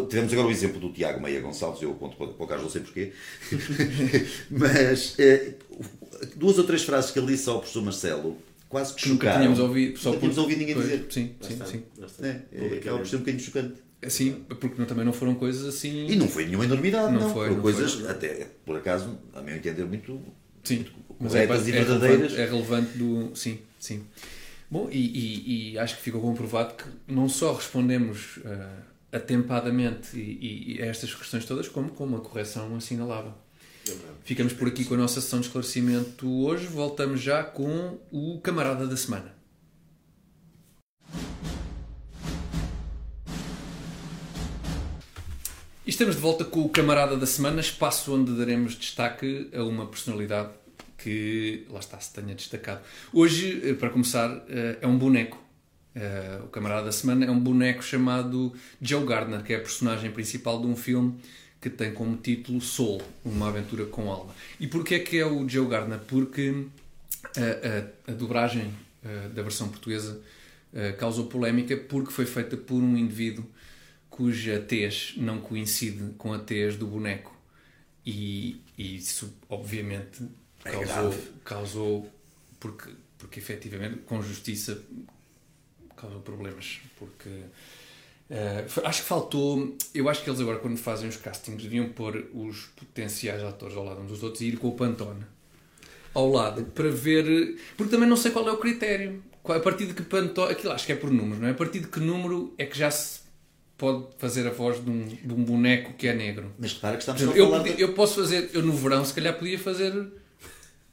Tivemos 0.08 0.34
agora 0.34 0.48
o 0.50 0.52
exemplo 0.52 0.80
do 0.82 0.92
Tiago 0.92 1.22
Meia 1.22 1.40
Gonçalves, 1.40 1.82
eu 1.82 1.94
conto 1.96 2.18
para 2.18 2.26
o 2.28 2.46
Carlos, 2.48 2.64
não 2.66 2.70
sei 2.70 2.82
porquê, 2.82 3.14
mas 4.52 5.16
eh, 5.18 5.54
duas 6.36 6.58
ou 6.58 6.66
três 6.66 6.84
frases 6.84 7.12
que 7.12 7.20
ele 7.20 7.28
disse 7.28 7.50
ao 7.50 7.60
professor 7.60 7.82
Marcelo 7.84 8.38
quase 8.70 8.94
que 8.94 9.08
Nunca 9.10 9.28
chocaram. 9.28 9.40
tínhamos 9.42 9.60
ouvido, 9.60 9.98
só 9.98 10.10
Nunca 10.10 10.20
tínhamos 10.20 10.36
por- 10.36 10.42
ouvido 10.44 10.60
ninguém 10.60 10.76
Pois, 10.76 10.88
dizer. 10.90 11.06
Sim, 11.10 11.36
sim, 11.42 11.60
sim. 11.66 11.84
É, 12.22 12.42
é, 12.52 12.78
acaba 12.78 12.98
por 13.00 13.08
ser 13.08 13.16
um 13.16 13.20
bocadinho 13.20 13.44
chocante. 13.44 13.76
Sim, 14.10 14.44
porque 14.60 14.76
não- 14.80 14.86
também 14.86 15.06
não 15.06 15.14
foram 15.14 15.36
coisas 15.36 15.64
assim. 15.66 16.08
E 16.08 16.16
não 16.16 16.28
foi 16.28 16.46
nenhuma 16.46 16.66
enormidade, 16.66 17.14
Não 17.14 17.22
não. 17.22 17.34
foi, 17.34 17.50
Foram 17.50 17.62
coisas, 17.62 17.94
foi. 17.94 18.10
até 18.10 18.48
por 18.66 18.76
acaso, 18.78 19.18
a 19.34 19.42
meu 19.42 19.56
entender, 19.56 19.86
muito 19.86 20.20
Sim, 20.64 20.86
mas 21.20 21.36
é, 21.36 21.46
corretas 21.46 21.68
é, 21.68 21.70
e 21.70 21.72
verdadeiras. 21.72 22.32
relevante, 22.34 22.42
é 22.42 22.46
relevante 22.46 22.98
do. 22.98 23.36
Sim, 23.36 23.60
sim. 23.80 24.04
Bom, 24.70 24.90
e, 24.92 24.98
e- 24.98 25.72
e 25.74 25.78
acho 25.80 25.98
que 25.98 26.02
ficou 26.02 26.20
comprovado 26.22 26.74
que 26.76 26.86
não 27.08 27.28
só 27.30 27.54
respondemos 27.54 28.40
ah, 28.46 28.78
atempadamente 29.12 30.18
e, 30.18 30.78
e 30.78 30.82
a 30.82 30.86
estas 30.88 31.14
questões 31.14 31.46
todas, 31.46 31.68
como 31.68 31.90
com 31.92 32.06
uma 32.06 32.22
correção 32.22 32.76
assinalava. 32.76 33.38
É. 33.88 33.94
Ficamos 34.24 34.54
por 34.54 34.68
aqui 34.68 34.86
com 34.86 34.94
a 34.94 34.98
nossa 34.98 35.20
sessão 35.22 35.40
de 35.42 35.48
esclarecimento 35.48 36.28
hoje. 36.44 36.66
Voltamos 36.68 37.20
já 37.22 37.44
com 37.44 38.00
o 38.12 38.40
camarada 38.42 38.88
da 38.88 38.96
semana. 38.96 39.36
Estamos 45.86 46.16
de 46.16 46.22
volta 46.22 46.46
com 46.46 46.62
o 46.62 46.70
camarada 46.70 47.18
da 47.18 47.26
semana, 47.26 47.60
espaço 47.60 48.14
onde 48.14 48.32
daremos 48.34 48.76
destaque 48.76 49.50
a 49.54 49.64
uma 49.64 49.86
personalidade 49.88 50.50
que, 50.98 51.66
lá 51.70 51.80
está, 51.80 52.00
se 52.00 52.14
tenha 52.14 52.36
destacado. 52.36 52.82
Hoje, 53.12 53.62
eh, 53.70 53.74
para 53.74 53.90
começar, 53.90 54.30
eh, 54.48 54.78
é 54.82 54.88
um 54.88 54.98
boneco. 54.98 55.42
Eh, 55.96 56.40
O 56.44 56.48
camarada 56.48 56.86
da 56.86 56.92
semana 56.92 57.26
é 57.26 57.32
um 57.32 57.40
boneco 57.40 57.84
chamado 57.84 58.54
Joe 58.80 59.06
Gardner, 59.06 59.42
que 59.42 59.54
é 59.54 59.58
a 59.58 59.60
personagem 59.60 60.12
principal 60.12 60.62
de 60.62 60.68
um 60.68 60.76
filme 60.76 61.16
que 61.60 61.70
tem 61.70 61.94
como 61.94 62.16
título 62.18 62.62
Soul, 62.62 63.02
uma 63.26 63.50
aventura 63.50 63.86
com 63.86 64.12
alma. 64.12 64.34
E 64.60 64.68
porquê 64.68 64.96
é 64.96 65.00
que 65.00 65.18
é 65.18 65.26
o 65.26 65.48
Joe 65.48 65.68
Gardner? 65.68 66.00
Porque 66.00 66.66
a, 67.38 68.10
a, 68.10 68.12
a 68.12 68.16
dobragem 68.16 68.74
da 69.34 69.42
versão 69.42 69.68
portuguesa 69.68 70.20
causou 70.98 71.26
polémica 71.26 71.76
porque 71.78 72.12
foi 72.12 72.26
feita 72.26 72.58
por 72.58 72.82
um 72.82 72.98
indivíduo 72.98 73.46
cuja 74.12 74.60
tez 74.60 75.14
não 75.18 75.42
coincide 75.42 76.14
com 76.20 76.32
a 76.34 76.38
tez 76.38 76.76
do 76.76 76.86
boneco. 76.86 77.36
E, 78.06 78.62
e 78.78 78.98
isso, 78.98 79.34
obviamente, 79.50 80.22
É 80.64 80.72
causou, 80.72 81.16
causou 81.44 82.12
porque, 82.60 82.90
porque 83.18 83.40
efetivamente, 83.40 84.02
com 84.06 84.22
justiça, 84.22 84.84
causou 85.96 86.20
problemas. 86.22 86.80
Porque 87.00 87.30
foi- 88.68 88.86
acho 88.86 89.02
que 89.02 89.08
faltou. 89.08 89.76
Eu 89.94 90.08
acho 90.10 90.24
que 90.24 90.30
eles 90.30 90.40
agora, 90.40 90.60
quando 90.60 90.78
fazem 90.78 91.10
os 91.10 91.18
castings, 91.18 91.62
deviam 91.64 91.90
pôr 91.90 92.28
os 92.34 92.66
potenciais 92.76 93.42
atores 93.44 93.76
ao 93.76 93.84
lado 93.84 94.02
uns 94.02 94.10
dos 94.10 94.24
outros 94.24 94.42
e 94.42 94.48
ir 94.48 94.58
com 94.58 94.68
o 94.70 94.76
Pantone 94.76 95.24
ao 96.14 96.30
lado 96.30 96.64
para 96.66 96.90
ver. 96.90 97.58
Porque 97.78 97.92
também 97.92 98.08
não 98.10 98.18
sei 98.18 98.32
qual 98.32 98.48
é 98.48 98.52
o 98.52 98.58
critério. 98.58 99.24
A 99.44 99.60
partir 99.60 99.88
de 99.88 99.94
que 99.94 100.04
Pantone. 100.04 100.52
Aquilo 100.52 100.74
acho 100.74 100.86
que 100.86 100.92
é 100.92 100.96
por 100.96 101.10
números, 101.12 101.40
não 101.40 101.48
é? 101.48 101.52
A 101.52 101.56
partir 101.56 101.80
de 101.80 101.88
que 101.88 102.00
número 102.00 102.54
é 102.58 102.66
que 102.66 102.78
já 102.78 102.92
se 102.92 103.21
pode 103.82 104.06
fazer 104.20 104.46
a 104.48 104.52
voz 104.52 104.84
de 104.84 104.90
um, 104.90 105.08
de 105.08 105.34
um 105.34 105.44
boneco 105.44 105.94
que 105.94 106.08
é 106.08 106.14
negro? 106.14 106.54
Mas 106.60 106.74
repara 106.74 106.96
que 106.96 107.02
estamos 107.02 107.22
exemplo, 107.22 107.38
a 107.42 107.44
eu, 107.44 107.50
falar 107.52 107.64
de... 107.64 107.82
eu 107.82 107.94
posso 107.94 108.16
fazer. 108.22 108.50
Eu 108.54 108.62
no 108.62 108.74
verão, 108.74 109.04
se 109.04 109.14
calhar, 109.14 109.34
podia 109.38 109.58
fazer. 109.58 109.92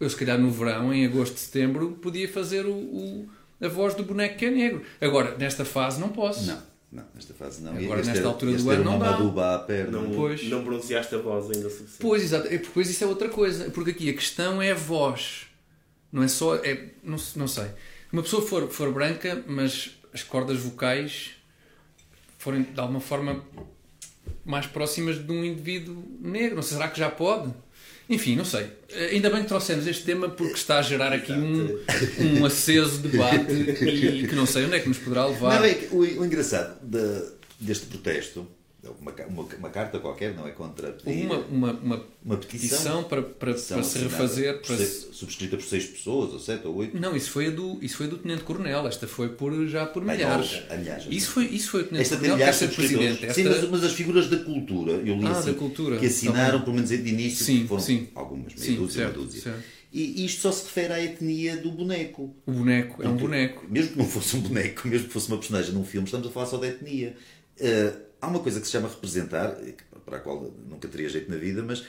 Eu, 0.01 0.09
se 0.09 0.17
calhar, 0.17 0.39
no 0.39 0.51
verão, 0.51 0.93
em 0.95 1.05
agosto, 1.05 1.37
setembro, 1.39 1.99
podia 2.01 2.27
fazer 2.29 2.65
o, 2.65 2.73
o- 2.73 3.29
a 3.61 3.69
voz 3.69 3.95
do 3.95 4.03
boneco 4.05 4.37
que 4.39 4.47
é 4.47 4.51
negro. 4.51 4.83
Agora, 5.01 5.37
nesta 5.37 5.65
fase, 5.65 6.01
não 6.01 6.09
posso. 6.09 6.47
Não, 6.47 6.63
não, 6.91 7.05
nesta 7.15 7.35
fase 7.35 7.61
não. 7.63 7.77
Agora, 7.77 7.97
nesta 8.03 8.13
ter- 8.23 8.27
altura 8.27 8.53
ias 8.53 8.63
do 8.63 8.69
ter 8.71 8.75
ano, 8.77 8.85
não 8.85 8.99
dá. 8.99 9.11
maduba 9.13 9.55
à 9.57 9.59
perna. 9.59 10.01
Não, 10.01 10.11
Pois. 10.11 10.43
não 10.49 10.63
pronunciaste 10.65 11.15
a 11.15 11.19
voz 11.19 11.51
ainda 11.51 11.67
o 11.67 11.71
suficiente. 11.71 11.99
Pois, 12.01 12.23
exato. 12.23 12.47
É, 12.47 12.51
porque 12.51 12.67
Depois 12.69 12.89
isso 12.89 13.05
é 13.05 13.07
outra 13.07 13.29
coisa. 13.29 13.71
Porque 13.71 13.91
aqui 13.91 14.09
a 14.09 14.15
questão 14.15 14.63
é 14.63 14.71
a 14.73 14.75
voz. 14.75 15.47
Não 16.11 16.23
é 16.23 16.29
só. 16.29 16.55
É, 16.57 16.91
não, 17.05 17.17
não 17.37 17.47
sei. 17.49 17.67
Uma 18.13 18.23
pessoa 18.23 18.41
for, 18.41 18.69
for 18.71 18.91
branca, 18.93 19.43
mas 19.47 19.91
as 20.15 20.23
cordas 20.23 20.57
vocais 20.59 21.33
forem 22.39 22.63
de 22.63 22.81
alguma 22.81 23.01
forma 23.01 23.45
mais 24.45 24.67
próximas 24.67 25.19
de 25.25 25.31
um 25.31 25.45
indivíduo 25.45 26.03
negro. 26.21 26.57
Não 26.57 26.63
sei, 26.63 26.77
será 26.79 26.89
que 26.89 26.99
já 26.99 27.11
pode? 27.11 27.53
Enfim, 28.09 28.37
não 28.37 28.45
sei. 28.45 28.67
Ainda 29.13 29.29
bem 29.29 29.43
que 29.43 29.49
trouxemos 29.49 29.87
este 29.87 30.05
tema 30.05 30.31
porque 30.31 30.55
está 30.55 30.79
a 30.79 30.83
gerar 30.83 31.13
aqui 31.13 31.33
um, 31.33 31.79
um 32.41 32.45
aceso 32.47 32.99
debate 33.01 33.53
e 33.53 34.27
que 34.27 34.35
não 34.35 34.47
sei 34.47 34.65
onde 34.65 34.77
é 34.77 34.81
que 34.81 34.89
nos 34.89 34.97
poderá 34.99 35.27
levar. 35.27 35.59
Não, 35.59 35.65
é 35.67 35.89
o, 35.93 35.99
o 35.99 36.25
engraçado 36.25 36.79
de- 36.83 37.33
deste 37.61 37.85
protesto, 37.87 38.47
uma, 39.01 39.13
uma, 39.29 39.49
uma 39.59 39.71
carta 39.71 39.99
qualquer, 39.99 40.35
não 40.35 40.47
é? 40.47 40.51
Contra 40.51 40.93
pedir- 40.93 41.25
Uma, 41.27 41.37
uma, 41.39 41.73
uma 41.73 42.05
uma 42.25 42.37
petição, 42.37 42.69
petição 42.69 43.05
para, 43.05 43.23
para, 43.23 43.53
petição 43.53 43.79
para 43.79 43.87
se 43.89 43.99
refazer. 43.99 44.61
Para 44.61 44.77
se- 44.77 45.09
subscrita 45.13 45.57
por 45.57 45.65
seis 45.65 45.87
pessoas, 45.87 46.33
ou 46.33 46.39
sete 46.39 46.67
ou 46.67 46.75
oito. 46.77 46.99
Não, 46.99 47.15
isso 47.17 47.31
foi 47.31 47.47
a 47.47 47.51
do, 47.51 47.79
isso 47.83 47.97
foi 47.97 48.07
a 48.07 48.09
do 48.11 48.19
Tenente 48.19 48.43
Coronel. 48.43 48.87
Esta 48.87 49.07
foi 49.07 49.29
por, 49.31 49.67
já 49.69 49.87
por 49.87 50.05
Bem, 50.05 50.17
milhares. 50.17 50.63
não, 50.69 50.75
a 50.75 50.79
milhares. 50.79 51.07
Isso 51.11 51.31
foi, 51.31 51.45
isso 51.47 51.71
foi 51.71 51.83
o 51.83 51.85
Tenente 51.85 52.03
Esta 52.03 52.17
tem 52.17 52.29
Coronel, 52.31 52.37
que 52.37 52.43
é 52.43 52.47
milhares 52.53 52.59
de 52.71 52.75
subscritores. 52.77 53.19
presidente. 53.19 53.35
Sim, 53.35 53.49
Esta- 53.49 53.61
mas, 53.63 53.71
mas 53.71 53.85
as 53.85 53.93
figuras 53.93 54.29
da 54.29 54.37
cultura, 54.39 54.93
eu 54.93 55.17
li 55.17 55.27
Ah, 55.27 55.31
assim, 55.33 55.53
da 55.53 55.59
cultura, 55.59 55.97
que 55.99 56.07
assinaram, 56.07 56.59
tá 56.59 56.65
pelo 56.65 56.75
menos 56.77 56.91
de 56.91 56.97
início, 56.97 57.45
Sim, 57.45 57.67
foram 57.67 57.83
sim. 57.83 58.09
algumas, 58.15 58.55
meia 58.55 58.67
Sim, 58.67 58.77
dúzia, 58.77 59.05
certo, 59.05 59.17
uma 59.19 59.25
dúzia. 59.27 59.43
certo. 59.43 59.63
E 59.91 60.25
isto 60.27 60.43
só 60.43 60.53
se 60.53 60.65
refere 60.65 60.93
à 60.93 61.03
etnia 61.03 61.57
do 61.57 61.71
boneco. 61.71 62.35
O 62.45 62.53
boneco 62.53 63.03
é 63.03 63.09
um 63.09 63.17
boneco. 63.17 63.65
Mesmo 63.71 63.93
que 63.93 63.99
não 63.99 64.05
fosse 64.07 64.37
um 64.37 64.41
boneco, 64.41 64.87
mesmo 64.87 65.07
que 65.07 65.13
fosse 65.15 65.29
uma 65.29 65.39
personagem 65.39 65.73
num 65.73 65.83
filme, 65.85 66.05
estamos 66.05 66.27
a 66.27 66.31
falar 66.31 66.45
só 66.45 66.59
da 66.59 66.67
etnia. 66.69 67.17
Eh, 67.59 67.93
há 68.21 68.27
uma 68.27 68.41
coisa 68.41 68.61
que 68.61 68.67
se 68.67 68.73
chama 68.73 68.89
representar, 68.89 69.57
para 70.05 70.17
a 70.19 70.21
qual 70.21 70.53
nunca 70.69 70.89
teria 70.89 71.09
jeito 71.09 71.31
na 71.31 71.37
vida, 71.37 71.63
mas 71.63 71.85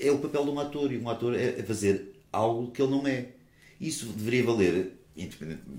é 0.00 0.10
o 0.10 0.18
papel 0.18 0.44
de 0.44 0.50
um 0.50 0.60
ator. 0.60 0.92
E 0.92 0.98
um 0.98 1.08
ator 1.08 1.34
é 1.34 1.56
é 1.58 1.62
fazer 1.62 2.12
algo 2.32 2.70
que 2.70 2.82
ele 2.82 2.90
não 2.90 3.06
é. 3.06 3.26
Isso 3.80 4.06
deveria 4.06 4.44
valer, 4.44 4.92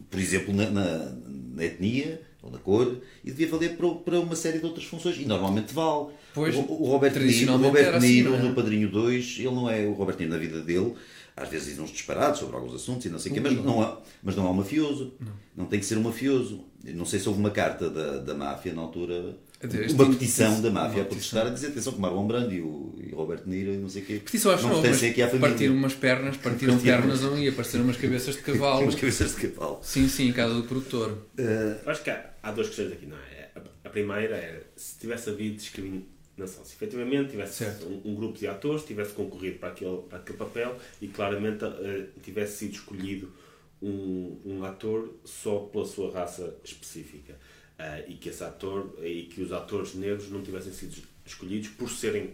por 0.10 0.20
exemplo, 0.20 0.54
na, 0.54 0.70
na- 0.70 1.16
na 1.56 1.64
etnia 1.66 2.22
ou 2.42 2.52
na 2.52 2.60
cor, 2.60 2.98
e 3.26 3.32
devia 3.32 3.48
valer 3.48 3.76
para, 3.76 3.90
para 3.96 4.20
uma 4.20 4.36
série 4.36 4.60
de 4.60 4.66
outras 4.66 4.86
funções. 4.86 5.18
E 5.18 5.26
normalmente 5.26 5.74
vale. 5.74 6.10
Pois, 6.34 6.56
o, 6.56 6.60
o 6.62 6.86
Robert 6.86 7.12
De 7.14 7.20
Niro, 7.20 7.30
o 7.30 7.34
tradicionalmente 7.34 7.68
Robert 7.68 7.84
era 7.88 8.00
De 8.00 8.06
assim, 8.06 8.16
Niro 8.16 8.30
não 8.32 8.38
é? 8.40 8.42
no 8.44 8.56
Padrinho 8.56 8.90
2, 8.92 9.36
ele 9.40 9.46
não 9.50 9.70
é 9.70 9.86
o 9.88 9.94
Robert 9.94 10.16
De 10.18 10.24
Niro 10.26 10.36
na 10.36 10.40
vida 10.40 10.62
dele. 10.62 10.94
Às 11.40 11.50
vezes 11.50 11.68
diz 11.68 11.78
uns 11.80 11.92
disparados 11.92 12.40
sobre 12.40 12.56
alguns 12.56 12.74
assuntos 12.74 13.06
e 13.06 13.10
não 13.10 13.20
sei 13.20 13.32
o 13.32 13.36
quê, 13.36 13.40
mas 13.40 13.54
não, 13.64 13.80
há, 13.82 14.02
mas 14.24 14.36
não 14.36 14.48
há 14.48 14.50
um 14.50 14.56
mafioso. 14.56 15.14
Não. 15.56 15.68
tem 15.68 15.80
que 15.80 15.86
ser 15.86 15.96
um 15.98 16.02
mafioso. 16.02 16.66
Não 16.84 17.06
sei 17.06 17.20
se 17.20 17.28
houve 17.30 17.40
uma 17.40 17.52
carta 17.52 17.90
da, 17.92 18.18
da 18.18 18.34
máfia 18.34 18.74
na 18.74 18.82
altura, 18.82 19.38
Este 19.62 19.94
uma 19.94 20.06
tipo- 20.06 20.06
petição 20.18 20.60
da 20.62 20.72
máfia 20.72 21.04
a 21.04 21.06
petição. 21.06 21.06
protestar 21.06 21.48
a 21.48 21.50
dizer 21.52 21.68
atenção 21.68 21.94
que 21.94 22.00
Marlon 22.02 22.26
Brando 22.28 22.54
e 22.54 22.62
o, 22.62 22.96
e 22.98 23.14
o 23.14 23.16
Robert 23.18 23.44
De 23.44 23.50
Niro 23.52 23.72
e 23.72 23.78
não 23.78 23.88
sei 23.88 24.02
o 24.02 24.06
quê. 24.06 24.22
Petição 24.24 24.52
acho 24.52 24.64
não 24.68 24.82
não, 24.82 24.82
mas 24.82 25.04
aqui 25.04 25.22
à 25.22 25.28
família. 25.28 25.50
partiram 25.50 25.76
umas 25.76 25.94
pernas, 25.94 26.38
partiram 26.42 26.74
Partiram. 26.74 26.98
pernas 27.02 27.22
não 27.22 27.38
ia, 27.38 27.52
apareceram 27.52 27.84
umas 27.84 27.98
cabeças 27.98 28.36
de 28.36 28.42
cavalo. 28.44 28.82
Umas 28.82 28.96
cabeças 28.96 29.36
de 29.36 29.48
cavalo. 29.48 29.80
Sim, 29.84 30.08
sim, 30.08 30.30
em 30.30 30.34
casa 30.34 30.56
do 30.56 30.64
produtor. 30.64 31.18
Eu 31.38 31.92
acho 31.92 32.04
que 32.04 32.10
há, 32.10 32.32
há 32.42 32.52
duas 32.52 32.68
questões 32.68 32.92
aqui, 32.94 33.06
não 33.06 33.18
é? 33.18 33.50
A, 33.56 33.88
a 33.88 33.90
primeira 33.92 34.36
era 34.36 34.64
se 34.76 34.98
tivesse 35.00 35.30
havido 35.30 35.56
discriminação, 35.58 36.08
se 36.46 36.76
efetivamente 36.76 37.32
tivesse 37.32 37.64
um, 37.84 38.12
um 38.12 38.16
grupo 38.16 38.38
de 38.38 38.48
atores 38.48 38.84
tivesse 38.84 39.14
concorrido 39.14 39.58
para 39.58 39.70
aquele, 39.70 39.98
para 40.04 40.20
aquele 40.20 40.38
papel 40.38 40.78
e 41.02 41.08
claramente 41.08 41.66
eh, 41.66 42.08
tivesse 42.22 42.58
sido 42.58 42.74
escolhido 42.74 43.34
um, 43.82 44.40
um 44.46 44.64
ator 44.64 45.16
só 45.24 45.60
pela 45.60 45.86
sua 45.86 46.12
raça 46.12 46.56
específica 46.64 47.36
Ah, 47.80 48.00
e 48.08 48.16
que 48.16 48.30
esse 48.30 48.44
ator 48.44 48.98
e 49.04 49.24
que 49.24 49.40
os 49.40 49.52
atores 49.52 49.94
negros 49.94 50.32
não 50.32 50.42
tivessem 50.42 50.74
sido 50.74 50.98
escolhidos 51.24 51.70
por 51.70 51.90
serem 51.90 52.34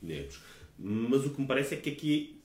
negros. 0.00 0.40
Mas 0.78 1.24
o 1.24 1.30
que 1.30 1.40
me 1.40 1.48
parece 1.48 1.74
é 1.74 1.76
que 1.78 1.90
aqui 1.90 2.40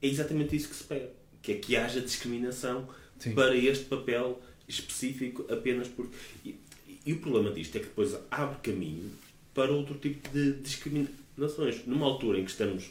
é 0.00 0.08
exatamente 0.08 0.56
isso 0.56 0.68
que 0.68 0.74
se 0.74 0.82
pede, 0.82 1.10
que 1.40 1.52
é 1.52 1.54
que 1.54 1.76
haja 1.76 2.00
discriminação 2.00 2.88
Sim. 3.20 3.34
para 3.34 3.56
este 3.56 3.84
papel 3.84 4.42
específico 4.66 5.46
apenas 5.48 5.86
por. 5.86 6.10
E, 6.44 6.58
e 7.06 7.12
o 7.12 7.20
problema 7.20 7.52
disto 7.52 7.76
é 7.76 7.78
que 7.78 7.86
depois 7.86 8.16
abre 8.28 8.58
caminho 8.62 9.08
para 9.54 9.72
outro 9.72 9.94
tipo 9.98 10.28
de 10.30 10.52
discriminações. 10.54 11.86
Numa 11.86 12.06
altura 12.06 12.38
em 12.38 12.44
que 12.44 12.50
estamos 12.50 12.90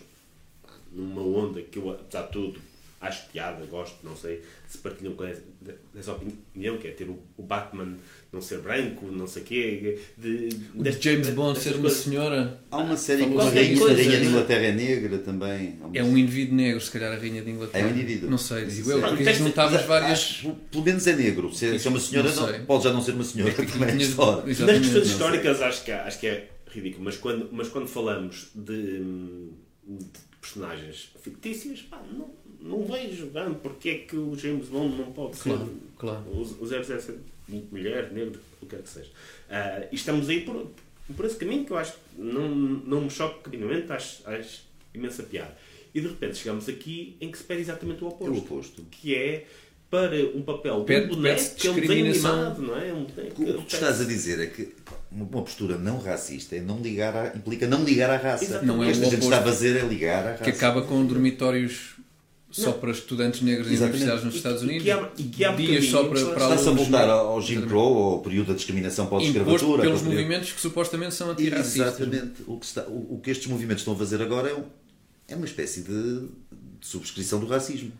numa 0.91 1.21
onda 1.21 1.61
que 1.61 1.79
eu, 1.79 1.89
apesar 1.89 2.23
de 2.23 2.31
tudo, 2.31 2.61
acho 3.01 3.27
piada, 3.29 3.65
gosto, 3.65 3.97
não 4.03 4.15
sei 4.15 4.41
se 4.67 4.77
partilham 4.77 5.13
com 5.15 5.23
essa, 5.25 5.41
dessa 5.93 6.13
opinião, 6.13 6.77
que 6.77 6.87
é 6.87 6.91
ter 6.91 7.09
o, 7.09 7.19
o 7.35 7.43
Batman 7.43 7.97
não 8.31 8.39
ser 8.41 8.59
branco, 8.59 9.07
não 9.07 9.27
sei 9.27 9.41
o 9.41 9.45
quê. 9.45 9.99
De, 10.17 10.49
O 10.75 10.83
James 11.01 11.29
Bond 11.31 11.59
ser 11.59 11.73
uma 11.73 11.81
coisas. 11.81 11.97
senhora 12.03 12.61
Há 12.69 12.77
uma 12.77 12.95
série 12.95 13.25
com 13.25 13.39
a 13.39 13.49
rainha, 13.49 13.77
coisa, 13.77 13.95
rainha 13.95 14.19
de? 14.19 14.27
Inglaterra 14.27 14.65
é 14.67 14.71
negra 14.71 15.17
também. 15.17 15.79
É 15.93 16.03
um 16.03 16.17
indivíduo 16.17 16.55
negro, 16.55 16.79
se 16.79 16.91
calhar 16.91 17.11
a 17.11 17.17
rainha 17.17 17.41
de 17.41 17.49
Inglaterra. 17.49 17.83
É 17.83 17.87
um 17.87 17.91
indivíduo. 17.91 18.29
Não 18.29 18.37
sei, 18.37 18.65
digo 18.65 18.91
eu, 18.91 19.03
é. 19.05 19.09
porque 19.09 19.33
juntavas 19.33 19.83
várias. 19.85 20.11
acho, 20.11 20.51
pelo 20.71 20.83
menos 20.85 21.05
é 21.07 21.15
negro. 21.15 21.53
Se, 21.53 21.77
se 21.79 21.87
é 21.87 21.89
uma 21.89 21.99
senhora, 21.99 22.31
Não 22.33 22.51
não 22.51 22.65
pode 22.65 22.83
já 22.83 22.93
não 22.93 23.01
ser 23.01 23.11
uma 23.11 23.23
senhora. 23.23 23.51
também 23.53 23.89
é 23.89 23.91
Tinhas- 23.93 24.09
história. 24.09 24.43
Nas 24.45 24.79
questões 24.79 25.07
históricas 25.07 25.61
acho 25.61 25.83
que, 25.83 25.91
acho 25.91 26.19
que 26.19 26.27
é 26.27 26.49
ridículo, 26.67 27.03
mas 27.03 27.17
quando, 27.17 27.49
mas 27.51 27.67
quando 27.67 27.87
falamos 27.87 28.51
de, 28.55 28.71
hum, 29.01 29.49
de 29.87 30.07
personagens 30.41 31.11
fictícias, 31.21 31.81
pá, 31.83 32.03
não, 32.11 32.29
não 32.59 32.83
vejo 32.85 33.27
bem 33.27 33.53
porque 33.53 33.89
é 33.89 33.97
que 33.99 34.15
o 34.17 34.35
James 34.35 34.67
Bond 34.67 34.97
não 34.97 35.11
pode 35.11 35.37
Claro, 35.37 35.65
ser 35.65 35.71
claro. 35.97 36.23
o, 36.27 36.41
o 36.41 36.65
007. 36.67 37.19
mulher, 37.71 38.11
negro, 38.11 38.39
o 38.61 38.65
que 38.65 38.75
quer 38.75 38.81
que 38.81 38.89
seja. 38.89 39.09
Uh, 39.09 39.87
e 39.91 39.95
estamos 39.95 40.27
aí 40.29 40.41
por, 40.41 40.67
por 41.15 41.25
esse 41.25 41.35
caminho 41.37 41.65
que 41.65 41.71
eu 41.71 41.77
acho 41.77 41.93
que 41.93 41.99
não, 42.21 42.49
não 42.49 43.01
me 43.01 43.09
choca 43.09 43.49
minimamente, 43.49 43.91
acho, 43.91 44.27
acho 44.27 44.63
imensa 44.93 45.23
piada. 45.23 45.55
E 45.93 45.99
de 46.01 46.07
repente 46.07 46.37
chegamos 46.37 46.67
aqui 46.69 47.15
em 47.19 47.29
que 47.29 47.37
se 47.37 47.43
pede 47.43 47.61
exatamente 47.61 48.03
o 48.03 48.07
oposto. 48.07 48.33
É 48.33 48.37
o 48.37 48.37
oposto. 48.39 48.81
Que 48.89 49.13
é 49.15 49.47
para 49.91 50.15
um 50.33 50.41
papel 50.41 50.85
de 50.85 50.95
um 50.95 51.07
boneco 51.09 51.55
que 51.55 51.67
é 51.67 51.71
um 51.71 51.75
desenho 51.75 52.05
animado, 52.11 52.61
não 52.61 52.77
é? 52.79 52.93
Um 52.93 53.03
boneco, 53.03 53.41
O 53.43 53.45
que 53.45 53.53
tu 53.67 53.73
estás 53.75 53.99
a 53.99 54.05
dizer 54.05 54.39
é 54.39 54.45
que 54.47 54.69
uma 55.11 55.25
postura 55.43 55.77
não 55.77 55.99
racista 55.99 56.55
é 56.55 56.61
não 56.61 56.79
ligar 56.81 57.13
à- 57.15 57.35
implica 57.35 57.67
não 57.67 57.83
ligar 57.83 58.09
à 58.09 58.15
raça. 58.15 58.61
Não 58.61 58.79
o 58.79 58.83
é 58.83 58.85
que 58.85 58.91
esta 58.93 59.05
gente 59.09 59.23
está 59.23 59.39
a 59.39 59.43
fazer 59.43 59.75
é 59.83 59.85
ligar 59.85 60.25
à 60.25 60.31
raça. 60.31 60.43
Que 60.45 60.49
acaba 60.51 60.81
com 60.83 61.05
dormitórios 61.05 61.95
só 62.49 62.71
para 62.71 62.91
estudantes 62.91 63.41
negros 63.41 63.67
em 63.69 63.75
universidades 63.77 64.23
nos 64.23 64.33
E- 64.33 64.37
Estados 64.37 64.61
e 64.61 64.65
Unidos. 64.65 64.83
que 64.83 64.91
há- 64.91 65.09
e 65.17 65.23
que 65.23 65.43
há 65.45 65.51
dias 65.53 65.85
só 65.87 66.05
para, 66.05 66.25
para 66.25 66.43
Está-se 66.53 66.69
a 66.69 66.71
voltar 66.71 67.07
não- 67.07 67.13
ao 67.13 67.41
Jim 67.41 67.61
Crow, 67.61 67.97
ao 68.13 68.19
período 68.21 68.47
da 68.47 68.53
discriminação 68.53 69.07
pós-escravatura. 69.07 69.81
pelos 69.81 69.99
período- 70.01 70.05
movimentos 70.05 70.53
que 70.53 70.61
supostamente 70.61 71.13
são 71.15 71.31
antirracistas. 71.31 71.99
Exatamente. 71.99 72.43
O 72.47 72.57
que, 72.57 72.65
está- 72.65 72.85
o- 72.87 73.15
o 73.15 73.19
que 73.21 73.29
estes 73.29 73.47
movimentos 73.47 73.81
estão 73.81 73.93
a 73.93 73.97
fazer 73.97 74.21
agora 74.21 74.49
é, 74.49 74.53
um- 74.55 74.63
é 75.27 75.35
uma 75.35 75.45
espécie 75.45 75.81
de, 75.81 75.91
de 76.21 76.27
subscrição 76.87 77.39
do 77.41 77.45
racismo. 77.47 77.91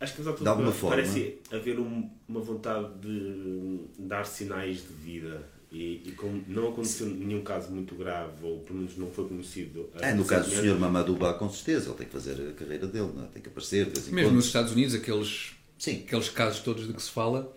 Acho 0.00 0.14
que 0.14 0.20
apesar 0.20 0.36
de 0.36 0.42
De 0.42 0.48
alguma 0.48 0.72
forma. 0.72 0.96
parece 0.96 1.38
haver 1.52 1.78
um- 1.78 2.10
uma 2.28 2.40
vontade 2.40 2.88
de 3.00 3.80
dar 3.98 4.24
sinais 4.26 4.78
de 4.78 4.92
vida. 5.04 5.48
E, 5.72 6.02
e 6.06 6.12
como 6.12 6.40
não 6.46 6.68
aconteceu 6.68 7.06
nenhum 7.08 7.42
caso 7.42 7.70
muito 7.72 7.96
grave, 7.96 8.32
ou 8.44 8.60
pelo 8.60 8.78
menos 8.78 8.96
não 8.96 9.10
foi 9.10 9.26
conhecido. 9.26 9.88
É, 10.00 10.14
no 10.14 10.24
caso 10.24 10.48
do 10.50 10.54
Sr. 10.56 10.78
Mamadou 10.78 11.16
Ba, 11.16 11.34
com 11.34 11.50
certeza, 11.50 11.88
ele 11.88 11.96
tem 11.98 12.06
que 12.06 12.12
fazer 12.12 12.32
a 12.48 12.52
carreira 12.52 12.86
dele, 12.86 13.10
não 13.14 13.24
é? 13.24 13.26
tem 13.26 13.42
que 13.42 13.48
aparecer 13.48 13.86
Mesmo 13.86 14.12
quando. 14.22 14.34
nos 14.36 14.46
Estados 14.46 14.70
Unidos, 14.72 14.94
aqueles, 14.94 15.52
Sim. 15.76 16.04
aqueles 16.06 16.28
casos 16.28 16.60
todos 16.60 16.86
de 16.86 16.92
que 16.92 17.02
se 17.02 17.10
fala, 17.10 17.52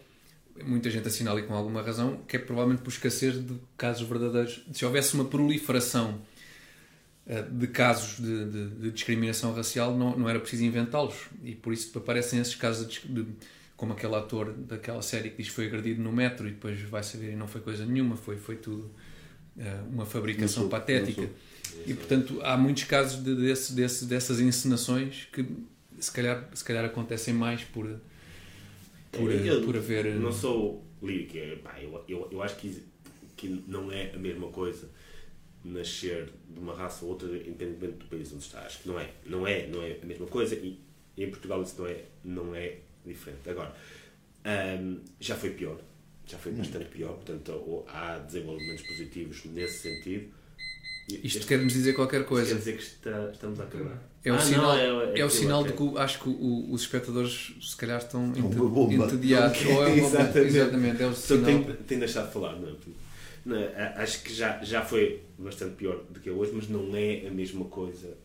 muita 0.65 0.89
gente 0.89 1.07
assinala 1.07 1.39
e 1.39 1.43
com 1.43 1.53
alguma 1.53 1.83
razão, 1.83 2.17
que 2.27 2.35
é 2.37 2.39
provavelmente 2.39 2.81
por 2.81 2.89
escassez 2.89 3.35
de 3.45 3.53
casos 3.77 4.07
verdadeiros. 4.07 4.63
Se 4.73 4.83
houvesse 4.83 5.13
uma 5.13 5.25
proliferação 5.25 6.19
de 7.51 7.67
casos 7.67 8.17
de, 8.23 8.45
de- 8.45 8.69
de 8.81 8.91
discriminação 8.91 9.53
racial, 9.53 9.95
não, 9.97 10.17
não 10.17 10.29
era 10.29 10.39
preciso 10.39 10.63
inventá-los. 10.63 11.15
E 11.43 11.53
por 11.55 11.73
isso 11.73 11.97
aparecem 11.97 12.39
esses 12.39 12.55
casos 12.55 12.87
de, 13.03 13.25
como 13.75 13.93
aquele 13.93 14.15
ator 14.15 14.53
daquela 14.53 15.01
série 15.01 15.29
que 15.31 15.37
diz 15.37 15.47
que 15.49 15.53
foi 15.55 15.67
agredido 15.67 16.01
no 16.01 16.11
metro 16.11 16.47
e 16.47 16.51
depois 16.51 16.79
vai 16.81 17.03
saber 17.03 17.33
e 17.33 17.35
não 17.35 17.47
foi 17.47 17.61
coisa 17.61 17.85
nenhuma, 17.85 18.15
foi, 18.15 18.37
foi 18.37 18.55
tudo 18.55 18.89
eh, 19.59 19.79
uma 19.91 20.05
fabricação 20.05 20.69
patética. 20.69 21.27
E 21.85 21.93
portanto 21.93 22.39
há 22.43 22.55
muitos 22.57 22.85
casos 22.85 23.21
de, 23.23 23.35
desse, 23.35 23.73
desse, 23.73 24.05
dessas 24.05 24.39
encenações 24.39 25.27
que 25.31 25.45
se 25.99 26.11
calhar, 26.11 26.49
se 26.53 26.63
calhar 26.63 26.85
acontecem 26.85 27.33
mais 27.33 27.61
por, 27.63 27.85
por, 29.11 29.31
Eu 29.31 29.61
por 29.63 29.75
haver. 29.75 30.15
Não 30.15 30.31
sou 30.31 30.83
lírico, 31.03 31.37
é, 31.37 31.57
eu, 31.83 32.03
eu, 32.07 32.29
eu 32.31 32.41
acho 32.41 32.55
que, 32.55 32.81
que 33.35 33.63
não 33.67 33.91
é 33.91 34.11
a 34.15 34.17
mesma 34.17 34.47
coisa 34.47 34.89
nascer 35.67 36.29
de 36.49 36.59
uma 36.59 36.73
raça 36.75 37.03
ou 37.05 37.11
outra, 37.11 37.27
independentemente 37.29 37.97
do 37.97 38.05
país 38.05 38.31
onde 38.33 38.43
está. 38.43 38.61
Acho 38.61 38.79
que 38.79 38.87
não 38.87 38.99
é. 38.99 39.09
Não 39.25 39.45
é, 39.47 39.67
não 39.67 39.81
é 39.83 39.97
a 40.01 40.05
mesma 40.05 40.25
coisa 40.27 40.55
e 40.55 40.79
em 41.17 41.29
Portugal 41.29 41.61
isso 41.61 41.75
não 41.79 41.87
é, 41.87 42.03
não 42.23 42.55
é 42.55 42.75
diferente. 43.05 43.49
Agora, 43.49 43.73
hum, 44.45 44.99
já 45.19 45.35
foi 45.35 45.51
pior. 45.51 45.77
Já 46.25 46.37
foi 46.37 46.51
bastante 46.51 46.85
pior. 46.85 47.13
Portanto, 47.13 47.85
há 47.87 48.17
desenvolvimentos 48.19 48.85
positivos 48.85 49.45
nesse 49.45 49.79
sentido. 49.79 50.27
Isto 51.09 51.25
este- 51.25 51.45
quer-nos 51.47 51.71
dizer 51.71 51.93
qualquer 51.93 52.19
quer 52.23 52.27
coisa. 52.27 52.55
dizer 52.55 52.75
que 52.75 52.83
está- 52.83 53.29
estamos 53.31 53.59
a 53.61 53.63
acabar. 53.63 54.03
É 54.25 54.31
o 54.31 54.35
Ah, 54.35 54.39
sinal, 54.39 54.63
não, 54.75 54.77
é, 54.77 54.91
o 54.93 55.09
aquilo, 55.11 55.29
sinal 55.29 55.63
de 55.63 55.71
que 55.71 55.81
o- 55.81 55.97
acho 55.97 56.19
que 56.21 56.27
o- 56.27 56.69
os 56.73 56.81
espectadores 56.81 57.53
se 57.61 57.77
calhar 57.77 57.97
estão 57.97 58.29
bomba. 58.29 59.05
entediados. 59.05 59.57
Ou 59.67 59.71
é 59.87 59.87
uma 59.93 59.95
bomba. 60.01 60.07
Exatamente. 60.19 60.47
Exatamente, 60.57 61.01
é 61.03 61.07
o 61.07 61.13
Só 61.13 61.35
sinal. 61.35 61.45
tenho, 61.45 61.77
tenho 61.77 61.99
deixado 62.01 62.27
de 62.27 62.33
falar, 62.33 62.55
não 62.59 62.67
é? 62.67 62.71
Acho 63.95 64.23
que 64.23 64.33
já, 64.33 64.61
já 64.63 64.81
foi 64.83 65.21
bastante 65.37 65.75
pior 65.75 65.97
do 66.09 66.19
que 66.19 66.29
é 66.29 66.31
hoje, 66.31 66.51
mas 66.53 66.67
não 66.67 66.95
é 66.95 67.27
a 67.27 67.31
mesma 67.31 67.65
coisa 67.65 68.17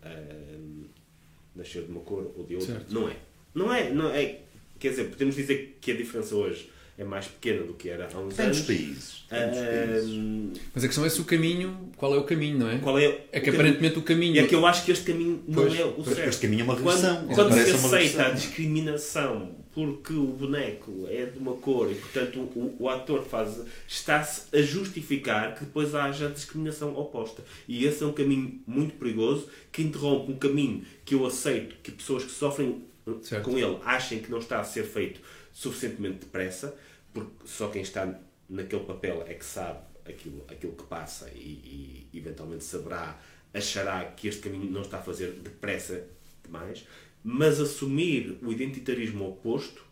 nascer 1.55 1.83
de 1.85 1.91
uma 1.93 2.01
cor 2.01 2.33
ou 2.37 2.45
de 2.45 2.55
outra. 2.57 2.75
Certo. 2.75 2.93
Não 2.95 3.09
é. 3.09 3.17
Não 3.55 3.73
é, 3.75 3.91
não 3.91 4.11
é. 4.11 4.39
Quer 4.79 4.91
dizer, 4.91 5.05
podemos 5.05 5.37
dizer 5.37 5.79
que 5.81 5.93
a 5.93 5.97
diferença 5.97 6.35
hoje 6.35 6.71
é 6.99 7.05
mais 7.05 7.27
pequena 7.27 7.63
do 7.65 7.75
que 7.75 7.89
era 7.89 8.09
há 8.13 8.19
uns 8.19 8.35
Tem 8.35 8.49
nos 8.49 8.57
anos. 8.59 8.61
países. 8.67 9.25
Tem 9.29 9.47
nos 9.47 9.59
países. 9.59 10.61
Mas 10.75 10.85
a 10.85 10.87
questão 10.89 11.05
é 11.05 11.09
se 11.09 11.21
o 11.21 11.25
caminho, 11.25 11.91
qual 11.97 12.15
é 12.15 12.19
o 12.19 12.25
caminho, 12.25 12.59
não 12.59 12.71
é? 12.71 12.79
qual 12.79 12.99
é, 12.99 13.05
É 13.05 13.41
que 13.41 13.51
o 13.51 13.53
caminho? 13.53 13.55
aparentemente 13.55 13.99
o 13.99 14.03
caminho. 14.03 14.41
É 14.41 14.47
que 14.47 14.55
eu 14.55 14.67
acho 14.67 14.85
que 14.85 14.93
este 14.93 15.05
caminho 15.13 15.43
não 15.47 15.63
Pois, 15.67 15.79
é 15.79 15.85
o 15.85 16.05
certo. 16.05 16.29
este 16.29 16.43
caminho 16.43 16.61
é 16.63 16.65
uma 16.65 16.77
Quando, 16.77 16.97
regressão. 16.97 17.27
quando 17.29 17.53
se 17.53 17.59
Parece 17.59 17.73
uma 17.87 17.97
aceita 17.97 18.27
a 18.27 18.31
discriminação 18.31 19.57
porque 19.75 20.13
o 20.13 20.27
boneco 20.27 21.07
é 21.09 21.27
de 21.27 21.39
uma 21.39 21.55
cor 21.57 21.91
e, 21.91 21.95
portanto, 21.95 22.41
o, 22.41 22.77
o 22.79 22.89
ator 22.89 23.25
faz, 23.25 23.61
está-se 23.89 24.55
a 24.55 24.61
justificar 24.61 25.55
que 25.55 25.65
depois 25.65 25.95
haja 25.95 26.29
discriminação 26.29 26.95
oposta. 26.97 27.43
E 27.67 27.85
esse 27.85 28.03
é 28.03 28.07
um 28.07 28.13
caminho 28.13 28.61
muito 28.67 28.95
perigoso 28.97 29.49
que 29.71 29.83
interrompe 29.83 30.33
um 30.33 30.37
caminho 30.37 30.85
que 31.05 31.15
eu 31.15 31.25
aceito 31.25 31.77
que 31.83 31.91
pessoas 31.91 32.25
que 32.25 32.31
sofrem 32.31 32.85
uh, 33.07 33.19
Certo. 33.23 33.45
com 33.45 33.59
ele 33.59 33.79
achem 33.85 34.21
que 34.21 34.31
não 34.31 34.39
está 34.39 34.61
a 34.61 34.65
ser 34.65 34.85
feito 34.85 35.21
suficientemente 35.53 36.21
depressa, 36.21 36.77
porque 37.13 37.33
só 37.45 37.69
quem 37.69 37.83
está 37.83 38.19
naquele 38.49 38.85
papel 38.85 39.25
é 39.27 39.35
que 39.35 39.45
sabe 39.45 39.81
aquilo, 40.05 40.45
aquilo 40.49 40.73
que 40.73 40.85
passa 40.85 41.31
e, 41.35 42.09
e 42.13 42.19
eventualmente 42.19 42.65
saberá, 42.65 43.19
achará 43.55 44.05
que 44.05 44.29
este 44.29 44.43
caminho 44.43 44.71
não 44.71 44.83
está 44.83 44.99
a 44.99 45.03
fazer 45.03 45.33
depressa 45.33 46.07
demais, 46.45 46.87
mas 47.25 47.61
assumir 47.61 48.39
o 48.43 48.53
identitarismo 48.53 49.29
oposto 49.29 49.83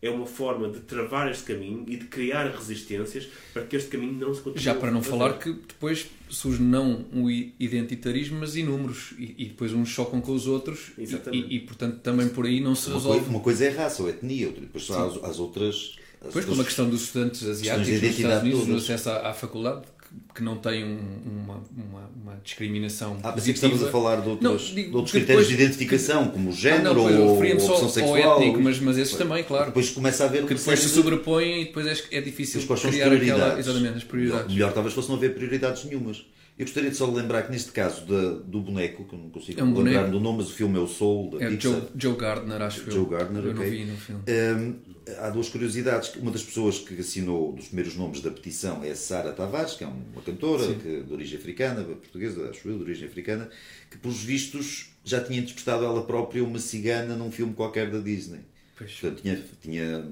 é 0.00 0.08
uma 0.08 0.26
forma 0.26 0.68
de 0.68 0.80
travar 0.80 1.28
este 1.30 1.44
caminho 1.44 1.84
e 1.88 1.96
de 1.96 2.04
criar 2.06 2.48
resistências 2.50 3.28
para 3.52 3.64
que 3.64 3.74
este 3.76 3.90
caminho 3.90 4.12
não 4.12 4.32
se 4.32 4.40
continue 4.40 4.62
Já 4.62 4.74
para 4.74 4.92
não 4.92 5.02
falar 5.02 5.38
que 5.38 5.52
depois 5.52 6.06
surge 6.28 6.62
não 6.62 7.04
um 7.12 7.28
identitarismo, 7.58 8.38
mas 8.38 8.54
inúmeros. 8.54 9.12
E, 9.18 9.34
e 9.36 9.44
depois 9.46 9.72
uns 9.72 9.88
chocam 9.88 10.20
com 10.20 10.32
os 10.32 10.46
outros. 10.46 10.92
E, 10.96 11.02
Exatamente. 11.02 11.48
e, 11.48 11.56
e, 11.56 11.60
portanto 11.60 11.98
também 12.00 12.28
por 12.28 12.46
aí 12.46 12.60
não 12.60 12.76
se 12.76 12.88
Uma 12.88 12.96
resolve. 12.96 13.18
coisa, 13.18 13.30
uma 13.30 13.40
coisa 13.40 13.64
é 13.64 13.68
raça 13.70 14.02
ou 14.02 14.08
etnia, 14.08 14.46
outra, 14.46 14.60
depois 14.62 14.90
há 14.90 15.04
as, 15.04 15.24
as 15.24 15.38
outras. 15.40 15.96
as 16.20 16.26
Depois, 16.26 16.44
como 16.44 16.62
a 16.62 16.64
questão 16.64 16.88
dos 16.88 17.02
estudantes 17.02 17.44
asiáticos 17.44 18.00
nos 18.00 18.18
Estados 18.18 18.42
Unidos, 18.42 18.66
no 18.68 18.76
acesso 18.76 19.10
à, 19.10 19.30
à 19.30 19.34
faculdade, 19.34 19.82
que, 20.08 20.34
que 20.36 20.42
não 20.42 20.56
têm 20.56 20.84
um- 20.84 20.98
uma, 21.44 21.54
uma, 21.76 22.10
uma 22.22 22.36
discriminação. 22.42 23.18
Ah, 23.22 23.32
que 23.32 23.50
estavas 23.50 23.82
a 23.82 23.90
falar 23.90 24.20
de 24.20 24.28
outros, 24.28 24.68
Não, 24.68 24.74
digo 24.74 24.90
de 24.90 24.96
outros 24.96 25.12
que 25.12 25.18
critérios 25.18 25.46
depois- 25.46 25.58
de 25.58 25.64
identificação, 25.64 26.28
como 26.28 26.50
o 26.50 26.52
Ah, 26.52 26.56
género 26.56 26.94
não, 26.94 27.26
ou, 27.28 27.60
só 27.60 27.74
opção 27.74 27.88
sexual. 27.88 28.40
étnico, 28.40 28.60
mas, 28.60 28.80
mas 28.80 28.98
esses 28.98 29.16
também, 29.16 29.44
claro. 29.44 29.66
Depois 29.66 29.90
começa 29.90 30.24
a 30.24 30.26
haver 30.26 30.44
que 30.46 30.54
depois 30.54 30.78
se 30.80 30.86
de- 30.86 30.92
sobrepõem 30.92 31.62
e 31.62 31.64
depois 31.66 31.86
é, 31.86 32.16
é 32.18 32.20
difícil 32.20 32.60
Mas 32.60 32.66
quais 32.66 32.80
são 32.80 32.90
as 32.90 32.96
criar 32.96 33.12
aquela. 33.12 33.58
Exatamente, 33.58 33.96
as 33.98 34.04
prioridades. 34.04 34.52
Melhor 34.54 34.72
talvez 34.72 34.94
fosse 34.94 35.08
não 35.08 35.16
haver 35.16 35.34
prioridades 35.34 35.84
nenhumas. 35.84 36.24
Eu 36.58 36.64
gostaria 36.64 36.90
de 36.90 36.96
só 36.96 37.08
lembrar 37.08 37.42
que 37.44 37.52
neste 37.52 37.70
caso 37.70 38.04
da- 38.04 38.32
do 38.44 38.60
boneco, 38.60 39.04
que 39.04 39.14
eu 39.14 39.18
não 39.18 39.30
consigo 39.30 39.60
É 39.60 39.62
um 39.62 39.68
lembrar 39.68 39.82
boneco? 39.92 40.10
do 40.10 40.20
nome, 40.20 40.38
mas 40.38 40.48
o 40.48 40.52
filme 40.52 40.76
é 40.76 40.80
o 40.80 40.88
Soul, 40.88 41.30
da 41.30 41.44
É 41.44 41.50
Pixar. 41.50 41.72
Joe, 41.72 41.82
Joe 41.96 42.16
Gardner, 42.16 42.62
acho 42.62 42.80
eu. 42.80 42.90
Joe 42.90 43.06
Gardner, 43.06 43.44
Eu 43.44 43.54
não 43.54 43.62
ok. 43.62 43.70
vi 43.70 43.84
no 43.84 43.96
filme. 43.96 44.22
Hum, 44.28 44.74
há 45.20 45.30
duas 45.30 45.48
curiosidades. 45.48 46.12
Uma 46.16 46.32
das 46.32 46.42
pessoas 46.42 46.80
que 46.80 46.98
assinou 46.98 47.52
dos 47.52 47.66
primeiros 47.66 47.94
nomes 47.94 48.20
da 48.20 48.30
petição 48.32 48.82
é 48.82 48.90
a 48.90 48.96
Sara 48.96 49.30
Tavares, 49.32 49.74
que 49.74 49.84
é 49.84 49.86
uma 49.86 50.20
cantora 50.24 50.74
que, 50.74 51.02
de 51.04 51.12
origem 51.12 51.38
africana, 51.38 51.84
portuguesa, 51.84 52.50
acho 52.50 52.68
eu, 52.68 52.76
de 52.76 52.82
origem 52.82 53.06
africana, 53.06 53.48
que, 53.88 53.96
pelos 53.96 54.20
vistos, 54.24 54.90
já 55.04 55.22
tinha 55.22 55.38
interpretado 55.38 55.84
ela 55.84 56.02
própria 56.02 56.42
uma 56.42 56.58
cigana 56.58 57.14
num 57.14 57.30
filme 57.30 57.54
qualquer 57.54 57.88
da 57.88 58.00
Disney. 58.00 58.40
Pois. 58.76 58.92
Portanto, 58.94 59.22
tinha, 59.22 59.44
tinha 59.62 60.08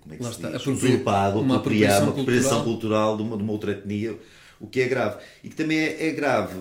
como 0.00 0.14
é 0.14 0.16
que 0.16 0.22
Lá 0.22 0.32
se 0.32 0.38
diz? 0.42 0.54
apropriado, 0.54 1.40
uma 1.40 1.56
apropriação 1.56 2.08
apropriação 2.10 2.64
cultural 2.64 3.16
de 3.16 3.22
uma, 3.22 3.36
de 3.36 3.42
uma 3.42 3.52
outra 3.52 3.72
etnia, 3.72 4.16
o 4.62 4.68
que 4.68 4.80
é 4.80 4.88
grave. 4.88 5.18
E 5.42 5.48
que 5.48 5.56
também 5.56 5.78
é, 5.78 6.08
é 6.08 6.12
grave, 6.12 6.54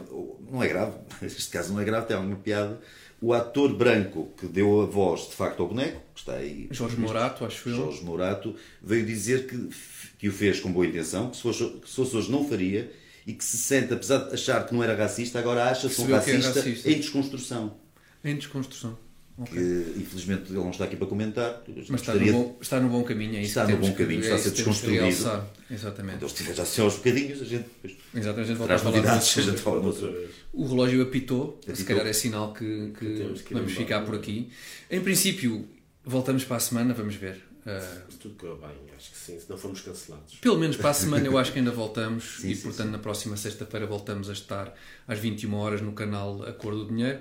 não 0.52 0.62
é 0.62 0.68
grave, 0.68 0.98
neste 1.22 1.50
caso 1.52 1.72
não 1.72 1.80
é 1.80 1.86
grave, 1.86 2.08
tem 2.08 2.18
alguma 2.18 2.36
piada, 2.36 2.82
o 3.22 3.32
ator 3.34 3.72
branco 3.76 4.34
que 4.36 4.48
deu 4.48 4.82
a 4.82 4.86
voz 4.88 5.30
de 5.30 5.36
facto 5.36 5.62
ao 5.62 5.70
boneco, 5.70 6.02
que 6.16 6.20
está 6.22 6.34
aí, 6.34 6.68
Jorge 6.72 6.98
Morato, 6.98 7.46
acho 7.46 7.70
eu. 7.70 7.76
Jorge 7.76 8.04
Morato, 8.04 8.56
veio 8.82 9.06
dizer 9.06 9.46
que, 9.46 9.70
que 10.18 10.28
o 10.28 10.32
fez 10.32 10.60
com 10.60 10.72
boa 10.72 10.88
intenção, 10.88 11.30
que 11.30 11.38
se 11.38 11.44
fosse, 11.44 11.64
que 11.64 11.88
se 11.88 11.96
fosse 11.96 12.18
hoje 12.18 12.32
não 12.32 12.50
faria, 12.50 12.92
e 13.28 13.34
que 13.34 13.44
se 13.44 13.58
sente, 13.58 13.94
apesar 13.94 14.18
de 14.18 14.34
achar 14.34 14.66
que 14.66 14.74
não 14.74 14.84
era 14.84 14.96
racista, 14.96 15.38
agora 15.38 15.70
acha-se 15.70 16.02
um 16.02 16.10
é 16.10 16.14
racista, 16.14 16.60
racista. 16.60 16.90
em 16.90 16.96
desconstrução. 16.96 17.78
Em 18.24 18.36
desconstrução. 18.36 18.98
Ok. 19.42 19.54
Que, 19.54 20.00
infelizmente 20.00 20.44
ele 20.50 20.60
não 20.60 20.70
está 20.70 20.86
aqui 20.86 20.96
para 20.96 21.08
comentar. 21.08 21.64
Mas 21.68 21.78
está 21.78 22.14
gostaria 22.14 22.32
no, 22.32 22.38
bom, 22.44 22.58
está 22.62 22.80
no 22.80 22.90
bom 22.90 23.04
caminho, 23.04 23.38
é 23.38 23.42
isso 23.42 23.48
Está 23.60 23.66
que 23.66 23.72
no 23.72 23.78
bom 23.80 23.94
caminho, 23.94 24.20
que, 24.22 24.26
está 24.28 24.36
a 24.36 24.38
é 24.38 24.42
ser 24.42 24.52
desconstruído. 24.52 25.02
realçar. 25.02 25.48
Exatamente. 25.70 26.16
Então, 26.18 26.30
se 26.30 26.36
tiver 26.36 26.54
já 26.54 26.64
assim 26.64 26.82
aos 26.82 26.96
bocadinhos, 26.98 27.42
a 27.42 27.46
gente 27.46 27.64
depois 27.82 27.98
Exatamente, 28.14 28.40
a 28.40 28.44
gente 28.48 28.58
volta 28.58 28.64
a 28.74 28.78
traz 28.78 28.82
falar 28.82 28.96
novidades, 28.96 29.38
a 29.38 29.42
gente 29.42 29.62
fala 29.62 29.82
noutra 29.82 30.06
Outra. 30.08 30.28
O 30.54 30.68
relógio 30.68 31.02
apitou, 31.02 31.60
se 31.64 31.72
Apitou. 31.72 31.86
calhar 31.88 32.08
é 32.08 32.14
sinal 32.14 32.54
que, 32.54 32.92
que 33.00 33.44
que 33.46 33.54
vamos 33.54 33.72
ficar 33.74 34.02
por 34.06 34.16
aqui. 34.16 34.52
Em 34.90 35.02
princípio, 35.02 35.68
voltamos 36.06 36.44
para 36.44 36.58
a 36.58 36.60
semana, 36.60 36.94
vamos 36.94 37.16
ver. 37.16 37.42
Uh, 37.66 38.12
Se 38.12 38.18
tudo 38.18 38.36
correu 38.36 38.58
bem, 38.58 38.70
acho 38.98 39.12
que 39.12 39.18
sim, 39.18 39.40
se 39.40 39.48
não 39.50 39.56
formos 39.56 39.82
cancelados. 39.82 40.34
pelo 40.42 40.58
menos 40.58 40.78
para 40.78 40.90
a 40.90 40.94
semana 40.96 41.26
eu 41.28 41.38
acho 41.38 41.52
que 41.54 41.60
ainda 41.60 41.70
voltamos 41.70 42.38
Sim, 42.42 42.50
e 42.50 42.56
sim, 42.56 42.64
portanto 42.64 42.88
sim. 42.88 42.92
na 42.92 42.98
próxima 42.98 43.38
sexta-feira 43.38 43.86
voltamos 43.86 44.30
a 44.32 44.34
estar 44.34 44.74
às 45.08 45.20
21 45.20 45.54
horas 45.56 45.80
no 45.82 45.92
canal 45.94 46.42
A 46.44 46.52
Cor 46.54 46.74
do 46.74 46.86
Dinheiro. 46.88 47.20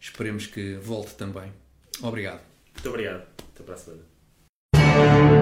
Esperemos 0.00 0.46
que 0.46 0.76
volte 0.76 1.14
também. 1.14 1.52
Obrigado. 2.02 2.40
Muito 2.74 2.88
obrigado. 2.88 3.22
Até 3.54 3.64
para 3.64 3.74
a 3.74 3.78
semana. 3.78 5.39